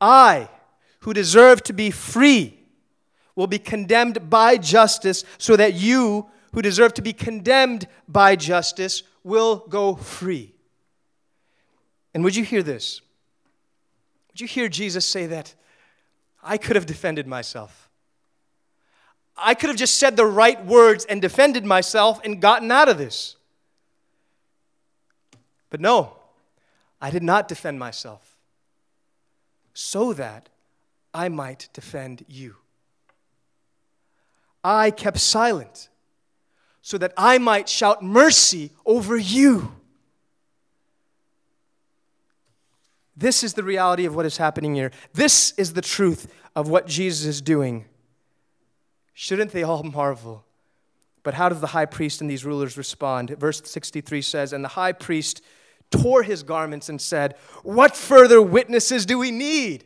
I, 0.00 0.48
who 1.00 1.12
deserve 1.12 1.62
to 1.64 1.72
be 1.72 1.90
free, 1.90 2.58
will 3.36 3.46
be 3.46 3.58
condemned 3.58 4.28
by 4.28 4.56
justice, 4.56 5.22
so 5.36 5.54
that 5.54 5.74
you, 5.74 6.28
who 6.52 6.62
deserve 6.62 6.94
to 6.94 7.02
be 7.02 7.12
condemned 7.12 7.86
by 8.08 8.34
justice, 8.34 9.04
will 9.22 9.64
go 9.68 9.94
free. 9.94 10.54
And 12.14 12.24
would 12.24 12.34
you 12.34 12.42
hear 12.42 12.64
this? 12.64 13.00
Would 14.38 14.42
you 14.42 14.46
hear 14.46 14.68
Jesus 14.68 15.04
say 15.04 15.26
that? 15.26 15.52
I 16.44 16.58
could 16.58 16.76
have 16.76 16.86
defended 16.86 17.26
myself. 17.26 17.90
I 19.36 19.54
could 19.54 19.68
have 19.68 19.76
just 19.76 19.96
said 19.96 20.16
the 20.16 20.26
right 20.26 20.64
words 20.64 21.04
and 21.04 21.20
defended 21.20 21.64
myself 21.64 22.20
and 22.22 22.40
gotten 22.40 22.70
out 22.70 22.88
of 22.88 22.98
this. 22.98 23.34
But 25.70 25.80
no, 25.80 26.18
I 27.00 27.10
did 27.10 27.24
not 27.24 27.48
defend 27.48 27.80
myself 27.80 28.36
so 29.74 30.12
that 30.12 30.48
I 31.12 31.28
might 31.28 31.68
defend 31.72 32.24
you. 32.28 32.54
I 34.62 34.92
kept 34.92 35.18
silent 35.18 35.88
so 36.80 36.96
that 36.96 37.12
I 37.16 37.38
might 37.38 37.68
shout 37.68 38.04
mercy 38.04 38.70
over 38.86 39.16
you. 39.16 39.77
This 43.18 43.42
is 43.42 43.54
the 43.54 43.64
reality 43.64 44.04
of 44.04 44.14
what 44.14 44.26
is 44.26 44.36
happening 44.36 44.76
here. 44.76 44.92
This 45.12 45.50
is 45.56 45.72
the 45.72 45.82
truth 45.82 46.32
of 46.54 46.68
what 46.68 46.86
Jesus 46.86 47.26
is 47.26 47.42
doing. 47.42 47.84
Shouldn't 49.12 49.50
they 49.50 49.64
all 49.64 49.82
marvel? 49.94 50.44
But 51.24 51.34
how 51.34 51.48
does 51.48 51.60
the 51.60 51.66
high 51.66 51.86
priest 51.86 52.20
and 52.20 52.30
these 52.30 52.44
rulers 52.44 52.78
respond? 52.78 53.30
Verse 53.30 53.60
63 53.64 54.22
says, 54.22 54.52
And 54.52 54.62
the 54.64 54.68
high 54.68 54.92
priest 54.92 55.42
tore 55.90 56.22
his 56.22 56.44
garments 56.44 56.88
and 56.88 57.00
said, 57.00 57.36
What 57.64 57.96
further 57.96 58.40
witnesses 58.40 59.04
do 59.04 59.18
we 59.18 59.32
need? 59.32 59.84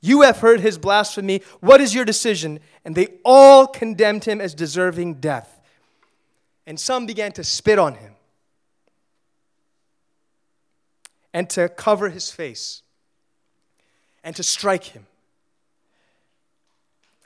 You 0.00 0.22
have 0.22 0.38
heard 0.38 0.60
his 0.60 0.78
blasphemy. 0.78 1.42
What 1.60 1.82
is 1.82 1.94
your 1.94 2.06
decision? 2.06 2.60
And 2.84 2.94
they 2.94 3.08
all 3.26 3.66
condemned 3.66 4.24
him 4.24 4.40
as 4.40 4.54
deserving 4.54 5.16
death. 5.16 5.60
And 6.66 6.80
some 6.80 7.04
began 7.04 7.32
to 7.32 7.44
spit 7.44 7.78
on 7.78 7.96
him 7.96 8.13
and 11.34 11.50
to 11.50 11.68
cover 11.68 12.08
his 12.08 12.30
face 12.30 12.80
and 14.22 14.34
to 14.36 14.42
strike 14.42 14.84
him 14.84 15.06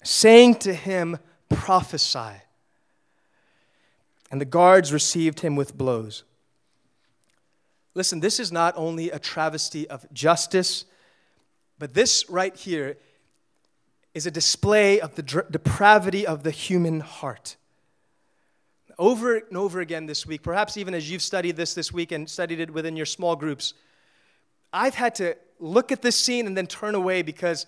saying 0.03 0.55
to 0.57 0.75
him, 0.75 1.19
Prophesy. 1.49 2.43
And 4.31 4.41
the 4.41 4.47
guards 4.47 4.93
received 4.93 5.41
him 5.41 5.57
with 5.57 5.77
blows. 5.77 6.25
Listen, 7.95 8.21
this 8.21 8.39
is 8.39 8.53
not 8.53 8.75
only 8.77 9.11
a 9.11 9.19
travesty 9.19 9.89
of 9.89 10.07
justice, 10.13 10.85
but 11.79 11.95
this 11.95 12.29
right 12.29 12.55
here 12.55 12.97
is 14.15 14.27
a 14.27 14.31
display 14.31 15.01
of 15.01 15.15
the 15.15 15.23
depravity 15.51 16.27
of 16.27 16.43
the 16.43 16.51
human 16.51 17.01
heart. 17.01 17.57
Over 18.99 19.37
and 19.37 19.57
over 19.57 19.81
again 19.81 20.07
this 20.07 20.27
week, 20.27 20.43
perhaps 20.43 20.77
even 20.77 20.93
as 20.93 21.11
you've 21.11 21.23
studied 21.23 21.57
this 21.57 21.73
this 21.73 21.93
week 21.93 22.13
and 22.13 22.29
studied 22.29 22.61
it 22.61 22.71
within 22.71 22.97
your 22.97 23.07
small 23.07 23.37
groups, 23.37 23.75
I've 24.73 24.95
had 24.95 25.15
to 25.17 25.37
look 25.59 25.93
at 25.93 26.03
this 26.03 26.17
scene 26.17 26.47
and 26.47 26.57
then 26.57 26.67
turn 26.67 26.95
away 26.95 27.23
because 27.23 27.67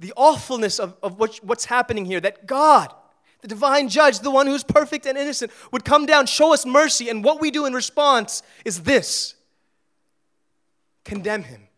the 0.00 0.12
awfulness 0.16 0.78
of, 0.78 0.96
of 1.02 1.18
what, 1.18 1.36
what's 1.36 1.64
happening 1.64 2.04
here 2.04 2.20
that 2.20 2.46
God, 2.46 2.92
the 3.40 3.48
divine 3.48 3.88
judge, 3.88 4.20
the 4.20 4.30
one 4.30 4.46
who's 4.46 4.64
perfect 4.64 5.06
and 5.06 5.16
innocent, 5.16 5.52
would 5.72 5.84
come 5.84 6.06
down, 6.06 6.26
show 6.26 6.52
us 6.52 6.66
mercy, 6.66 7.08
and 7.08 7.24
what 7.24 7.40
we 7.40 7.50
do 7.50 7.66
in 7.66 7.72
response 7.72 8.42
is 8.64 8.82
this 8.82 9.34
condemn 11.04 11.42
him. 11.42 11.68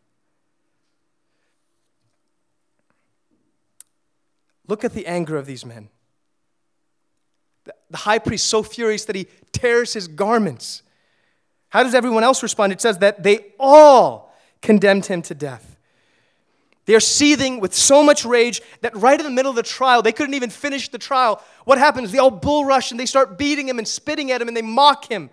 Look 4.69 4.85
at 4.85 4.93
the 4.93 5.07
anger 5.07 5.37
of 5.37 5.47
these 5.47 5.65
men. 5.65 5.89
The 7.91 7.97
high 7.99 8.19
priest 8.19 8.49
so 8.49 8.63
furious 8.63 9.05
that 9.05 9.17
he 9.17 9.29
tears 9.53 9.93
his 9.93 10.09
garments. 10.09 10.83
How 11.69 11.83
does 11.83 11.95
everyone 11.95 12.25
else 12.25 12.43
respond? 12.43 12.73
It 12.73 12.81
says 12.81 12.99
that 12.99 13.23
they 13.23 13.47
all 13.59 14.26
condemned 14.63 15.07
him 15.07 15.23
to 15.23 15.35
death. 15.35 15.77
They're 16.87 17.01
seething 17.01 17.59
with 17.59 17.75
so 17.75 18.03
much 18.03 18.25
rage 18.25 18.63
that 18.81 18.97
right 18.97 19.19
in 19.19 19.25
the 19.25 19.33
middle 19.33 19.51
of 19.51 19.57
the 19.57 19.63
trial, 19.63 20.03
they 20.03 20.13
couldn't 20.13 20.35
even 20.35 20.51
finish 20.51 20.89
the 20.89 20.99
trial. 20.99 21.43
What 21.65 21.79
happens? 21.79 22.13
They 22.13 22.19
all 22.19 22.31
bull 22.31 22.65
rush 22.65 22.93
and 22.93 23.01
they 23.01 23.07
start 23.07 23.37
beating 23.37 23.69
him 23.69 23.79
and 23.79 23.89
spitting 23.89 24.31
at 24.31 24.41
him 24.41 24.47
and 24.47 24.57
they 24.57 24.63
mock 24.63 25.11
him. 25.11 25.31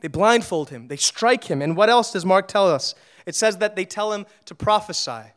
They 0.00 0.08
blindfold 0.08 0.70
him, 0.70 0.88
they 0.88 0.96
strike 0.96 1.44
him. 1.44 1.60
And 1.60 1.76
what 1.76 1.90
else 1.90 2.12
does 2.12 2.24
Mark 2.24 2.48
tell 2.48 2.68
us? 2.68 2.94
It 3.26 3.34
says 3.34 3.58
that 3.58 3.76
they 3.76 3.84
tell 3.84 4.12
him 4.12 4.26
to 4.46 4.54
prophesy. 4.54 5.32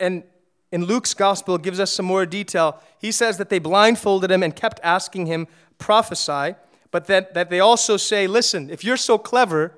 And 0.00 0.24
in 0.72 0.84
Luke's 0.86 1.14
gospel, 1.14 1.58
gives 1.58 1.78
us 1.78 1.92
some 1.92 2.06
more 2.06 2.26
detail. 2.26 2.82
He 2.98 3.12
says 3.12 3.38
that 3.38 3.50
they 3.50 3.60
blindfolded 3.60 4.30
him 4.30 4.42
and 4.42 4.56
kept 4.56 4.80
asking 4.82 5.26
him, 5.26 5.46
prophesy, 5.78 6.56
but 6.94 7.08
that, 7.08 7.34
that 7.34 7.50
they 7.50 7.58
also 7.58 7.96
say, 7.96 8.28
listen, 8.28 8.70
if 8.70 8.84
you're 8.84 8.96
so 8.96 9.18
clever, 9.18 9.76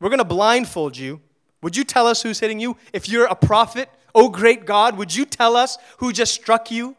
we're 0.00 0.08
going 0.08 0.16
to 0.16 0.24
blindfold 0.24 0.96
you. 0.96 1.20
Would 1.60 1.76
you 1.76 1.84
tell 1.84 2.06
us 2.06 2.22
who's 2.22 2.40
hitting 2.40 2.58
you? 2.58 2.78
If 2.94 3.10
you're 3.10 3.26
a 3.26 3.34
prophet, 3.34 3.90
oh 4.14 4.30
great 4.30 4.64
God, 4.64 4.96
would 4.96 5.14
you 5.14 5.26
tell 5.26 5.54
us 5.54 5.76
who 5.98 6.14
just 6.14 6.32
struck 6.32 6.70
you? 6.70 6.96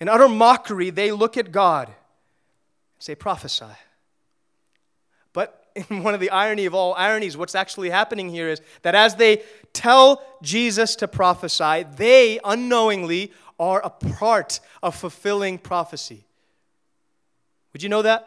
In 0.00 0.08
utter 0.08 0.26
mockery, 0.26 0.88
they 0.88 1.12
look 1.12 1.36
at 1.36 1.52
God 1.52 1.88
and 1.88 1.96
say, 2.98 3.14
prophesy. 3.14 3.66
But 5.34 5.70
in 5.76 6.02
one 6.02 6.14
of 6.14 6.20
the 6.20 6.30
irony 6.30 6.64
of 6.64 6.74
all 6.74 6.94
ironies, 6.94 7.36
what's 7.36 7.54
actually 7.54 7.90
happening 7.90 8.30
here 8.30 8.48
is 8.48 8.62
that 8.80 8.94
as 8.94 9.16
they 9.16 9.42
tell 9.74 10.22
Jesus 10.40 10.96
to 10.96 11.06
prophesy, 11.06 11.84
they 11.94 12.40
unknowingly 12.42 13.32
are 13.58 13.84
a 13.84 13.90
part 13.90 14.60
of 14.82 14.96
fulfilling 14.96 15.58
prophecy. 15.58 16.24
Would 17.72 17.82
you 17.82 17.88
know 17.88 18.02
that? 18.02 18.26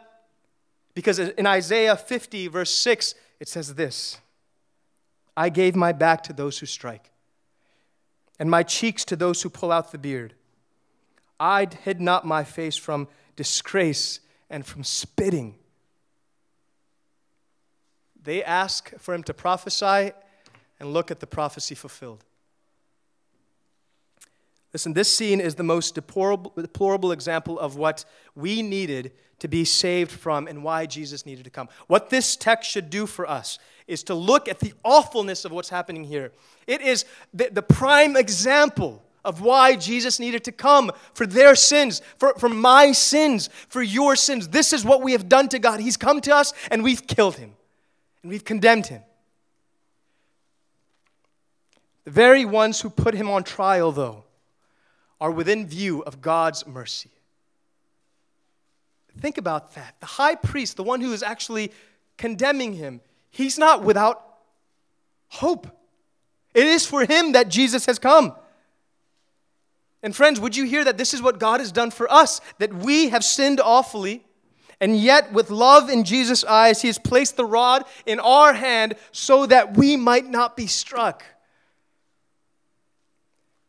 Because 0.94 1.18
in 1.18 1.46
Isaiah 1.46 1.96
50, 1.96 2.48
verse 2.48 2.70
6, 2.70 3.14
it 3.40 3.48
says 3.48 3.74
this 3.74 4.18
I 5.36 5.48
gave 5.48 5.74
my 5.74 5.92
back 5.92 6.22
to 6.24 6.32
those 6.32 6.58
who 6.58 6.66
strike, 6.66 7.10
and 8.38 8.50
my 8.50 8.62
cheeks 8.62 9.04
to 9.06 9.16
those 9.16 9.42
who 9.42 9.50
pull 9.50 9.72
out 9.72 9.92
the 9.92 9.98
beard. 9.98 10.34
I 11.38 11.66
hid 11.82 12.00
not 12.00 12.24
my 12.24 12.44
face 12.44 12.76
from 12.76 13.08
disgrace 13.36 14.20
and 14.48 14.64
from 14.64 14.84
spitting. 14.84 15.56
They 18.22 18.42
ask 18.42 18.96
for 18.98 19.14
him 19.14 19.24
to 19.24 19.34
prophesy, 19.34 20.12
and 20.80 20.92
look 20.92 21.10
at 21.10 21.20
the 21.20 21.26
prophecy 21.26 21.74
fulfilled. 21.74 22.24
Listen, 24.74 24.92
this 24.92 25.14
scene 25.14 25.40
is 25.40 25.54
the 25.54 25.62
most 25.62 25.94
deplorable, 25.94 26.52
deplorable, 26.56 27.12
example 27.12 27.60
of 27.60 27.76
what 27.76 28.04
we 28.34 28.60
needed 28.60 29.12
to 29.38 29.46
be 29.46 29.64
saved 29.64 30.10
from 30.10 30.48
and 30.48 30.64
why 30.64 30.84
Jesus 30.84 31.24
needed 31.24 31.44
to 31.44 31.50
come. 31.50 31.68
What 31.86 32.10
this 32.10 32.34
text 32.34 32.70
should 32.70 32.90
do 32.90 33.06
for 33.06 33.28
us 33.28 33.60
is 33.86 34.02
to 34.04 34.14
look 34.14 34.48
at 34.48 34.58
the 34.58 34.74
awfulness 34.84 35.44
of 35.44 35.52
what's 35.52 35.68
happening 35.68 36.02
here. 36.02 36.32
It 36.66 36.80
is 36.80 37.04
the, 37.32 37.50
the 37.52 37.62
prime 37.62 38.16
example 38.16 39.00
of 39.24 39.40
why 39.40 39.76
Jesus 39.76 40.18
needed 40.18 40.42
to 40.44 40.52
come 40.52 40.90
for 41.14 41.24
their 41.24 41.54
sins, 41.54 42.02
for, 42.18 42.34
for 42.34 42.48
my 42.48 42.90
sins, 42.90 43.50
for 43.68 43.80
your 43.80 44.16
sins. 44.16 44.48
This 44.48 44.72
is 44.72 44.84
what 44.84 45.02
we 45.02 45.12
have 45.12 45.28
done 45.28 45.48
to 45.50 45.60
God. 45.60 45.78
He's 45.78 45.96
come 45.96 46.20
to 46.22 46.34
us 46.34 46.52
and 46.72 46.82
we've 46.82 47.06
killed 47.06 47.36
him 47.36 47.52
and 48.22 48.30
we've 48.30 48.44
condemned 48.44 48.88
him. 48.88 49.02
The 52.02 52.10
very 52.10 52.44
ones 52.44 52.80
who 52.80 52.90
put 52.90 53.14
him 53.14 53.30
on 53.30 53.44
trial, 53.44 53.92
though, 53.92 54.24
are 55.24 55.30
within 55.30 55.66
view 55.66 56.02
of 56.02 56.20
God's 56.20 56.66
mercy. 56.66 57.08
Think 59.18 59.38
about 59.38 59.74
that. 59.74 59.94
The 60.00 60.04
high 60.04 60.34
priest, 60.34 60.76
the 60.76 60.82
one 60.82 61.00
who 61.00 61.14
is 61.14 61.22
actually 61.22 61.72
condemning 62.18 62.74
him, 62.74 63.00
he's 63.30 63.56
not 63.56 63.82
without 63.82 64.22
hope. 65.28 65.66
It 66.52 66.66
is 66.66 66.84
for 66.84 67.06
him 67.06 67.32
that 67.32 67.48
Jesus 67.48 67.86
has 67.86 67.98
come. 67.98 68.34
And 70.02 70.14
friends, 70.14 70.38
would 70.40 70.56
you 70.56 70.66
hear 70.66 70.84
that 70.84 70.98
this 70.98 71.14
is 71.14 71.22
what 71.22 71.38
God 71.38 71.60
has 71.60 71.72
done 71.72 71.90
for 71.90 72.06
us? 72.12 72.42
That 72.58 72.74
we 72.74 73.08
have 73.08 73.24
sinned 73.24 73.62
awfully, 73.62 74.26
and 74.78 74.94
yet 74.94 75.32
with 75.32 75.48
love 75.48 75.88
in 75.88 76.04
Jesus' 76.04 76.44
eyes, 76.44 76.82
He 76.82 76.88
has 76.88 76.98
placed 76.98 77.38
the 77.38 77.46
rod 77.46 77.86
in 78.04 78.20
our 78.20 78.52
hand 78.52 78.96
so 79.10 79.46
that 79.46 79.74
we 79.74 79.96
might 79.96 80.28
not 80.28 80.54
be 80.54 80.66
struck. 80.66 81.24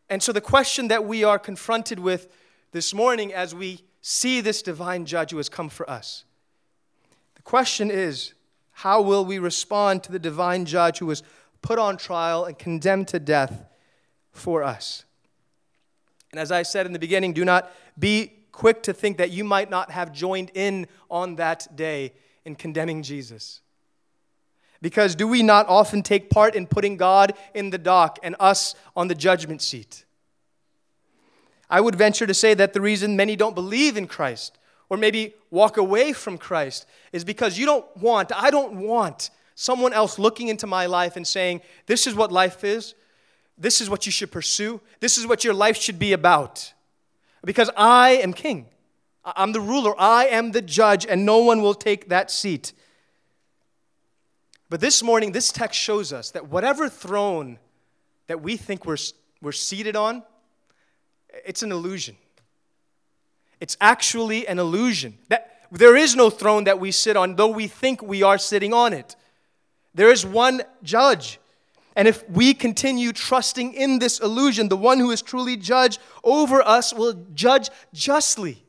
And 0.09 0.21
so, 0.21 0.31
the 0.31 0.41
question 0.41 0.87
that 0.89 1.05
we 1.05 1.23
are 1.23 1.39
confronted 1.39 1.99
with 1.99 2.31
this 2.71 2.93
morning 2.93 3.33
as 3.33 3.55
we 3.55 3.81
see 4.01 4.41
this 4.41 4.61
divine 4.61 5.05
judge 5.05 5.31
who 5.31 5.37
has 5.37 5.49
come 5.49 5.69
for 5.69 5.89
us, 5.89 6.25
the 7.35 7.41
question 7.41 7.89
is 7.89 8.33
how 8.71 9.01
will 9.01 9.25
we 9.25 9.39
respond 9.39 10.03
to 10.03 10.11
the 10.11 10.19
divine 10.19 10.65
judge 10.65 10.99
who 10.99 11.05
was 11.05 11.23
put 11.61 11.79
on 11.79 11.97
trial 11.97 12.45
and 12.45 12.59
condemned 12.59 13.07
to 13.09 13.19
death 13.19 13.65
for 14.31 14.63
us? 14.63 15.05
And 16.31 16.39
as 16.39 16.51
I 16.51 16.63
said 16.63 16.85
in 16.85 16.91
the 16.91 16.99
beginning, 16.99 17.33
do 17.33 17.45
not 17.45 17.71
be 17.97 18.33
quick 18.51 18.83
to 18.83 18.93
think 18.93 19.17
that 19.17 19.31
you 19.31 19.43
might 19.43 19.69
not 19.69 19.91
have 19.91 20.11
joined 20.11 20.51
in 20.53 20.87
on 21.09 21.37
that 21.37 21.75
day 21.75 22.13
in 22.43 22.55
condemning 22.55 23.01
Jesus. 23.01 23.61
Because 24.85 25.15
do 25.15 25.27
we 25.27 25.41
not 25.41 25.67
often 25.67 26.03
take 26.03 26.29
part 26.29 26.53
in 26.53 26.67
putting 26.67 26.95
God 26.95 27.33
in 27.55 27.71
the 27.71 27.77
dock 27.79 28.19
and 28.21 28.35
us 28.39 28.75
on 28.95 29.07
the 29.07 29.15
judgment 29.15 29.63
seat? 29.63 30.05
I 31.67 31.81
would 31.81 31.95
venture 31.95 32.27
to 32.27 32.35
say 32.35 32.53
that 32.53 32.73
the 32.73 32.81
reason 32.81 33.15
many 33.15 33.35
don't 33.35 33.55
believe 33.55 33.97
in 33.97 34.05
Christ 34.05 34.59
or 34.87 34.95
maybe 34.95 35.33
walk 35.49 35.77
away 35.77 36.13
from 36.13 36.37
Christ 36.37 36.85
is 37.11 37.23
because 37.23 37.57
you 37.57 37.65
don't 37.65 37.97
want, 37.97 38.31
I 38.31 38.51
don't 38.51 38.75
want 38.75 39.31
someone 39.55 39.91
else 39.91 40.19
looking 40.19 40.49
into 40.49 40.67
my 40.67 40.85
life 40.85 41.15
and 41.15 41.25
saying, 41.25 41.61
This 41.87 42.05
is 42.05 42.13
what 42.13 42.31
life 42.31 42.63
is. 42.63 42.93
This 43.57 43.81
is 43.81 43.89
what 43.89 44.05
you 44.05 44.11
should 44.11 44.31
pursue. 44.31 44.79
This 44.99 45.17
is 45.17 45.25
what 45.25 45.43
your 45.43 45.55
life 45.55 45.77
should 45.77 45.97
be 45.97 46.13
about. 46.13 46.73
Because 47.43 47.71
I 47.75 48.19
am 48.21 48.33
king. 48.33 48.67
I'm 49.23 49.51
the 49.51 49.61
ruler. 49.61 49.95
I 49.97 50.27
am 50.27 50.51
the 50.51 50.61
judge, 50.61 51.07
and 51.07 51.25
no 51.25 51.39
one 51.39 51.63
will 51.63 51.73
take 51.73 52.09
that 52.09 52.29
seat. 52.29 52.71
But 54.75 54.81
this 54.81 55.01
morning, 55.01 55.31
this 55.31 55.53
text 55.53 55.79
shows 55.79 56.11
us 56.11 56.31
that 56.31 56.49
whatever 56.49 56.89
throne 56.89 57.59
that 58.27 58.41
we 58.41 58.57
think 58.57 58.85
we're, 58.85 58.97
we're 59.41 59.53
seated 59.53 59.95
on, 59.95 60.21
it's 61.45 61.63
an 61.63 61.71
illusion. 61.71 62.17
It's 63.61 63.77
actually 63.79 64.45
an 64.45 64.59
illusion. 64.59 65.17
That 65.29 65.61
there 65.71 65.95
is 65.95 66.13
no 66.13 66.29
throne 66.29 66.65
that 66.65 66.77
we 66.77 66.91
sit 66.91 67.15
on, 67.15 67.37
though 67.37 67.47
we 67.47 67.67
think 67.67 68.01
we 68.01 68.21
are 68.21 68.37
sitting 68.37 68.73
on 68.73 68.91
it. 68.91 69.15
There 69.93 70.11
is 70.11 70.25
one 70.25 70.61
judge. 70.83 71.39
And 71.95 72.05
if 72.05 72.29
we 72.29 72.53
continue 72.53 73.13
trusting 73.13 73.75
in 73.75 73.99
this 73.99 74.19
illusion, 74.19 74.67
the 74.67 74.75
one 74.75 74.99
who 74.99 75.09
is 75.09 75.21
truly 75.21 75.55
judge 75.55 75.99
over 76.21 76.61
us 76.61 76.93
will 76.93 77.13
judge 77.33 77.69
justly. 77.93 78.61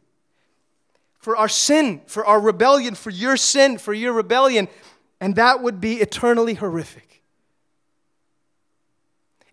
For 1.18 1.36
our 1.36 1.48
sin, 1.48 2.02
for 2.06 2.24
our 2.24 2.40
rebellion, 2.40 2.94
for 2.94 3.10
your 3.10 3.36
sin, 3.36 3.78
for 3.78 3.92
your 3.92 4.12
rebellion, 4.12 4.68
and 5.20 5.36
that 5.36 5.62
would 5.62 5.80
be 5.80 5.94
eternally 5.94 6.54
horrific. 6.54 7.22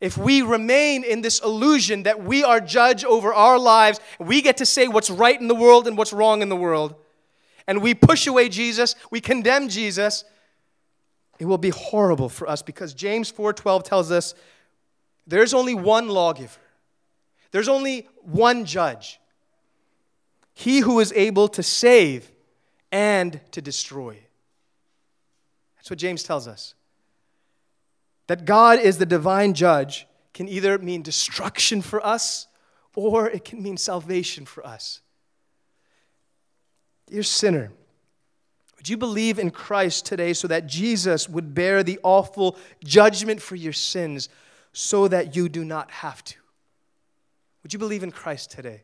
If 0.01 0.17
we 0.17 0.41
remain 0.41 1.03
in 1.05 1.21
this 1.21 1.39
illusion 1.39 2.03
that 2.03 2.23
we 2.23 2.43
are 2.43 2.59
judge 2.59 3.05
over 3.05 3.33
our 3.33 3.57
lives, 3.57 4.01
we 4.19 4.41
get 4.41 4.57
to 4.57 4.65
say 4.65 4.89
what's 4.89 5.09
right 5.09 5.39
in 5.39 5.47
the 5.47 5.55
world 5.55 5.87
and 5.87 5.97
what's 5.97 6.11
wrong 6.11 6.41
in 6.41 6.49
the 6.49 6.55
world, 6.57 6.95
and 7.67 7.81
we 7.81 7.93
push 7.93 8.27
away 8.27 8.49
Jesus, 8.49 8.95
we 9.09 9.21
condemn 9.21 9.69
Jesus, 9.69 10.25
it 11.39 11.45
will 11.45 11.57
be 11.57 11.69
horrible 11.69 12.29
for 12.29 12.49
us 12.49 12.61
because 12.61 12.93
James 12.93 13.31
4:12 13.31 13.83
tells 13.83 14.11
us 14.11 14.33
there's 15.25 15.53
only 15.53 15.73
one 15.73 16.09
lawgiver. 16.09 16.59
There's 17.51 17.69
only 17.69 18.07
one 18.21 18.65
judge. 18.65 19.19
He 20.53 20.79
who 20.79 20.99
is 20.99 21.13
able 21.13 21.47
to 21.49 21.63
save 21.63 22.31
and 22.91 23.39
to 23.51 23.61
destroy. 23.61 24.19
That's 25.83 25.89
what 25.89 25.99
James 25.99 26.23
tells 26.23 26.47
us. 26.47 26.75
That 28.27 28.45
God 28.45 28.79
is 28.79 28.99
the 28.99 29.05
divine 29.05 29.53
judge 29.53 30.07
can 30.33 30.47
either 30.47 30.77
mean 30.77 31.01
destruction 31.01 31.81
for 31.81 32.03
us 32.05 32.47
or 32.95 33.29
it 33.29 33.43
can 33.43 33.61
mean 33.61 33.75
salvation 33.75 34.45
for 34.45 34.65
us. 34.65 35.01
Dear 37.07 37.21
sinner, 37.21 37.73
would 38.77 38.87
you 38.87 38.95
believe 38.95 39.37
in 39.37 39.51
Christ 39.51 40.05
today 40.05 40.31
so 40.31 40.47
that 40.47 40.67
Jesus 40.67 41.27
would 41.27 41.53
bear 41.53 41.83
the 41.83 41.99
awful 42.01 42.57
judgment 42.85 43.41
for 43.41 43.57
your 43.57 43.73
sins 43.73 44.29
so 44.71 45.09
that 45.09 45.35
you 45.35 45.49
do 45.49 45.65
not 45.65 45.91
have 45.91 46.23
to? 46.23 46.37
Would 47.61 47.73
you 47.73 47.79
believe 47.79 48.03
in 48.03 48.11
Christ 48.11 48.51
today? 48.51 48.83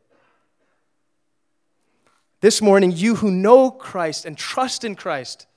This 2.41 2.61
morning, 2.61 2.91
you 2.91 3.15
who 3.15 3.31
know 3.31 3.71
Christ 3.71 4.25
and 4.25 4.37
trust 4.37 4.83
in 4.83 4.95
Christ, 4.95 5.47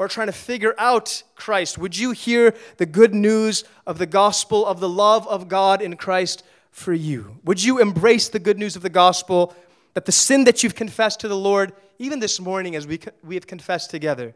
or 0.00 0.08
trying 0.08 0.28
to 0.28 0.32
figure 0.32 0.74
out 0.78 1.22
Christ, 1.36 1.76
would 1.76 1.94
you 1.94 2.12
hear 2.12 2.54
the 2.78 2.86
good 2.86 3.14
news 3.14 3.64
of 3.86 3.98
the 3.98 4.06
gospel 4.06 4.64
of 4.64 4.80
the 4.80 4.88
love 4.88 5.28
of 5.28 5.46
God 5.46 5.82
in 5.82 5.94
Christ 5.96 6.42
for 6.70 6.94
you? 6.94 7.36
Would 7.44 7.62
you 7.62 7.78
embrace 7.78 8.30
the 8.30 8.38
good 8.38 8.58
news 8.58 8.76
of 8.76 8.82
the 8.82 8.88
gospel 8.88 9.54
that 9.92 10.06
the 10.06 10.12
sin 10.12 10.44
that 10.44 10.62
you've 10.62 10.74
confessed 10.74 11.20
to 11.20 11.28
the 11.28 11.36
Lord, 11.36 11.74
even 11.98 12.18
this 12.18 12.40
morning 12.40 12.76
as 12.76 12.86
we, 12.86 12.98
we 13.22 13.34
have 13.34 13.46
confessed 13.46 13.90
together, 13.90 14.34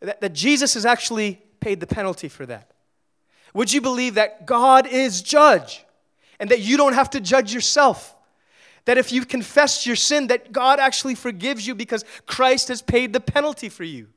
that, 0.00 0.20
that 0.22 0.32
Jesus 0.32 0.74
has 0.74 0.84
actually 0.84 1.40
paid 1.60 1.78
the 1.78 1.86
penalty 1.86 2.26
for 2.26 2.44
that? 2.44 2.72
Would 3.54 3.72
you 3.72 3.80
believe 3.80 4.14
that 4.14 4.44
God 4.44 4.88
is 4.88 5.22
judge 5.22 5.84
and 6.40 6.50
that 6.50 6.62
you 6.62 6.76
don't 6.76 6.94
have 6.94 7.10
to 7.10 7.20
judge 7.20 7.54
yourself? 7.54 8.16
That 8.86 8.98
if 8.98 9.12
you've 9.12 9.28
confessed 9.28 9.86
your 9.86 9.94
sin, 9.94 10.26
that 10.26 10.50
God 10.50 10.80
actually 10.80 11.14
forgives 11.14 11.64
you 11.64 11.76
because 11.76 12.04
Christ 12.26 12.66
has 12.66 12.82
paid 12.82 13.12
the 13.12 13.20
penalty 13.20 13.68
for 13.68 13.84
you. 13.84 14.08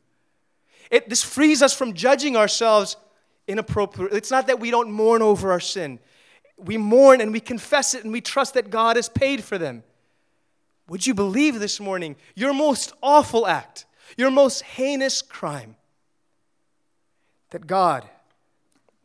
It, 0.90 1.10
this 1.10 1.24
frees 1.24 1.62
us 1.62 1.74
from 1.74 1.94
judging 1.94 2.36
ourselves 2.36 2.98
inappropriately. 3.48 4.18
It's 4.18 4.32
not 4.32 4.48
that 4.48 4.60
we 4.60 4.72
don't 4.72 4.92
mourn 4.92 5.22
over 5.22 5.52
our 5.52 5.60
sin. 5.60 6.00
We 6.58 6.78
mourn 6.78 7.22
and 7.22 7.32
we 7.32 7.40
confess 7.40 7.94
it 7.94 8.04
and 8.04 8.12
we 8.12 8.22
trust 8.22 8.56
that 8.56 8.70
God 8.70 8.96
has 8.96 9.10
paid 9.10 9.44
for 9.44 9.58
them. 9.58 9.84
Would 10.88 11.06
you 11.06 11.14
believe 11.14 11.60
this 11.60 11.80
morning 11.80 12.16
your 12.36 12.54
most 12.54 12.94
awful 13.02 13.48
act, 13.48 13.86
your 14.18 14.32
most 14.32 14.64
heinous 14.64 15.22
crime? 15.22 15.76
That 17.52 17.68
God, 17.68 18.08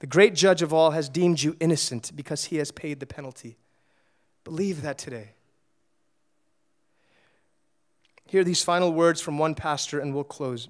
the 0.01 0.07
great 0.07 0.35
judge 0.35 0.63
of 0.63 0.73
all, 0.73 0.93
has 0.93 1.09
deemed 1.09 1.43
you 1.43 1.57
innocent 1.61 2.13
because 2.15 2.47
he 2.47 2.57
has 2.57 2.71
paid 2.71 3.01
the 3.01 3.07
penalty. 3.07 3.57
Believe 4.45 4.83
that 4.83 4.99
today. 4.99 5.31
Hear 8.27 8.45
these 8.45 8.63
final 8.63 8.93
words 8.93 9.21
from 9.21 9.39
one 9.39 9.55
pastor, 9.55 10.01
and 10.01 10.15
we'll 10.15 10.25
close. 10.25 10.69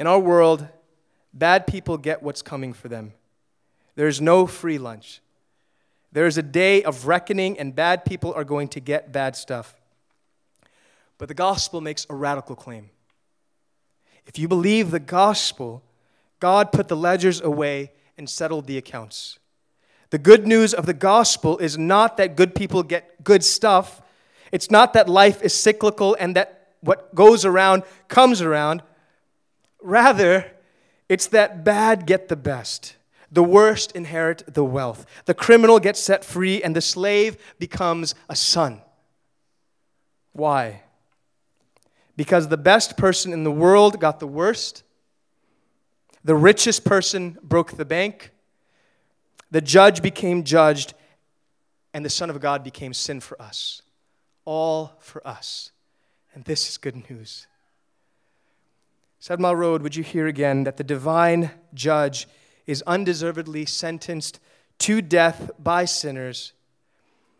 In 0.00 0.06
our 0.06 0.18
world, 0.18 0.66
bad 1.34 1.66
people 1.66 1.98
get 1.98 2.22
what's 2.22 2.40
coming 2.40 2.72
for 2.72 2.88
them. 2.88 3.12
There's 3.96 4.18
no 4.18 4.46
free 4.46 4.78
lunch. 4.78 5.20
There 6.10 6.26
is 6.26 6.38
a 6.38 6.42
day 6.42 6.82
of 6.82 7.06
reckoning, 7.06 7.58
and 7.58 7.76
bad 7.76 8.06
people 8.06 8.32
are 8.32 8.42
going 8.42 8.68
to 8.68 8.80
get 8.80 9.12
bad 9.12 9.36
stuff. 9.36 9.76
But 11.18 11.28
the 11.28 11.34
gospel 11.34 11.82
makes 11.82 12.06
a 12.08 12.14
radical 12.14 12.56
claim. 12.56 12.88
If 14.24 14.38
you 14.38 14.48
believe 14.48 14.90
the 14.90 15.00
gospel, 15.00 15.82
God 16.40 16.72
put 16.72 16.88
the 16.88 16.96
ledgers 16.96 17.42
away 17.42 17.92
and 18.16 18.28
settled 18.28 18.66
the 18.66 18.78
accounts. 18.78 19.38
The 20.08 20.18
good 20.18 20.46
news 20.46 20.72
of 20.72 20.86
the 20.86 20.94
gospel 20.94 21.58
is 21.58 21.76
not 21.76 22.16
that 22.16 22.36
good 22.36 22.54
people 22.54 22.82
get 22.82 23.22
good 23.22 23.44
stuff. 23.44 24.00
It's 24.50 24.70
not 24.70 24.94
that 24.94 25.10
life 25.10 25.42
is 25.42 25.52
cyclical 25.52 26.16
and 26.18 26.34
that 26.36 26.68
what 26.80 27.14
goes 27.14 27.44
around 27.44 27.82
comes 28.08 28.40
around. 28.40 28.82
Rather, 29.82 30.52
it's 31.08 31.26
that 31.28 31.64
bad 31.64 32.06
get 32.06 32.28
the 32.28 32.36
best. 32.36 32.96
The 33.32 33.42
worst 33.42 33.92
inherit 33.92 34.54
the 34.54 34.64
wealth. 34.64 35.06
The 35.26 35.34
criminal 35.34 35.78
gets 35.78 36.00
set 36.00 36.24
free, 36.24 36.62
and 36.62 36.74
the 36.74 36.80
slave 36.80 37.36
becomes 37.58 38.14
a 38.28 38.36
son. 38.36 38.82
Why? 40.32 40.82
Because 42.16 42.48
the 42.48 42.56
best 42.56 42.96
person 42.96 43.32
in 43.32 43.44
the 43.44 43.50
world 43.50 44.00
got 44.00 44.20
the 44.20 44.26
worst, 44.26 44.82
the 46.24 46.34
richest 46.34 46.84
person 46.84 47.38
broke 47.42 47.76
the 47.76 47.84
bank, 47.84 48.30
the 49.50 49.60
judge 49.60 50.02
became 50.02 50.44
judged, 50.44 50.94
and 51.92 52.04
the 52.04 52.10
Son 52.10 52.30
of 52.30 52.40
God 52.40 52.62
became 52.62 52.92
sin 52.92 53.20
for 53.20 53.40
us. 53.40 53.82
All 54.44 54.96
for 55.00 55.26
us. 55.26 55.72
And 56.34 56.44
this 56.44 56.68
is 56.68 56.76
good 56.76 57.10
news. 57.10 57.46
Mile 59.28 59.56
Road, 59.56 59.82
would 59.82 59.96
you 59.96 60.02
hear 60.02 60.26
again 60.26 60.64
that 60.64 60.76
the 60.76 60.84
divine 60.84 61.50
judge 61.74 62.26
is 62.66 62.82
undeservedly 62.86 63.66
sentenced 63.66 64.40
to 64.78 65.02
death 65.02 65.50
by 65.58 65.84
sinners 65.84 66.52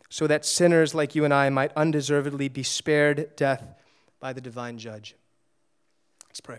so 0.08 0.26
that 0.26 0.44
sinners 0.44 0.94
like 0.94 1.14
you 1.14 1.24
and 1.24 1.32
I 1.32 1.48
might 1.48 1.72
undeservedly 1.76 2.48
be 2.48 2.62
spared 2.62 3.34
death 3.36 3.74
by 4.18 4.32
the 4.32 4.40
divine 4.40 4.76
judge? 4.76 5.14
Let's 6.28 6.40
pray. 6.40 6.58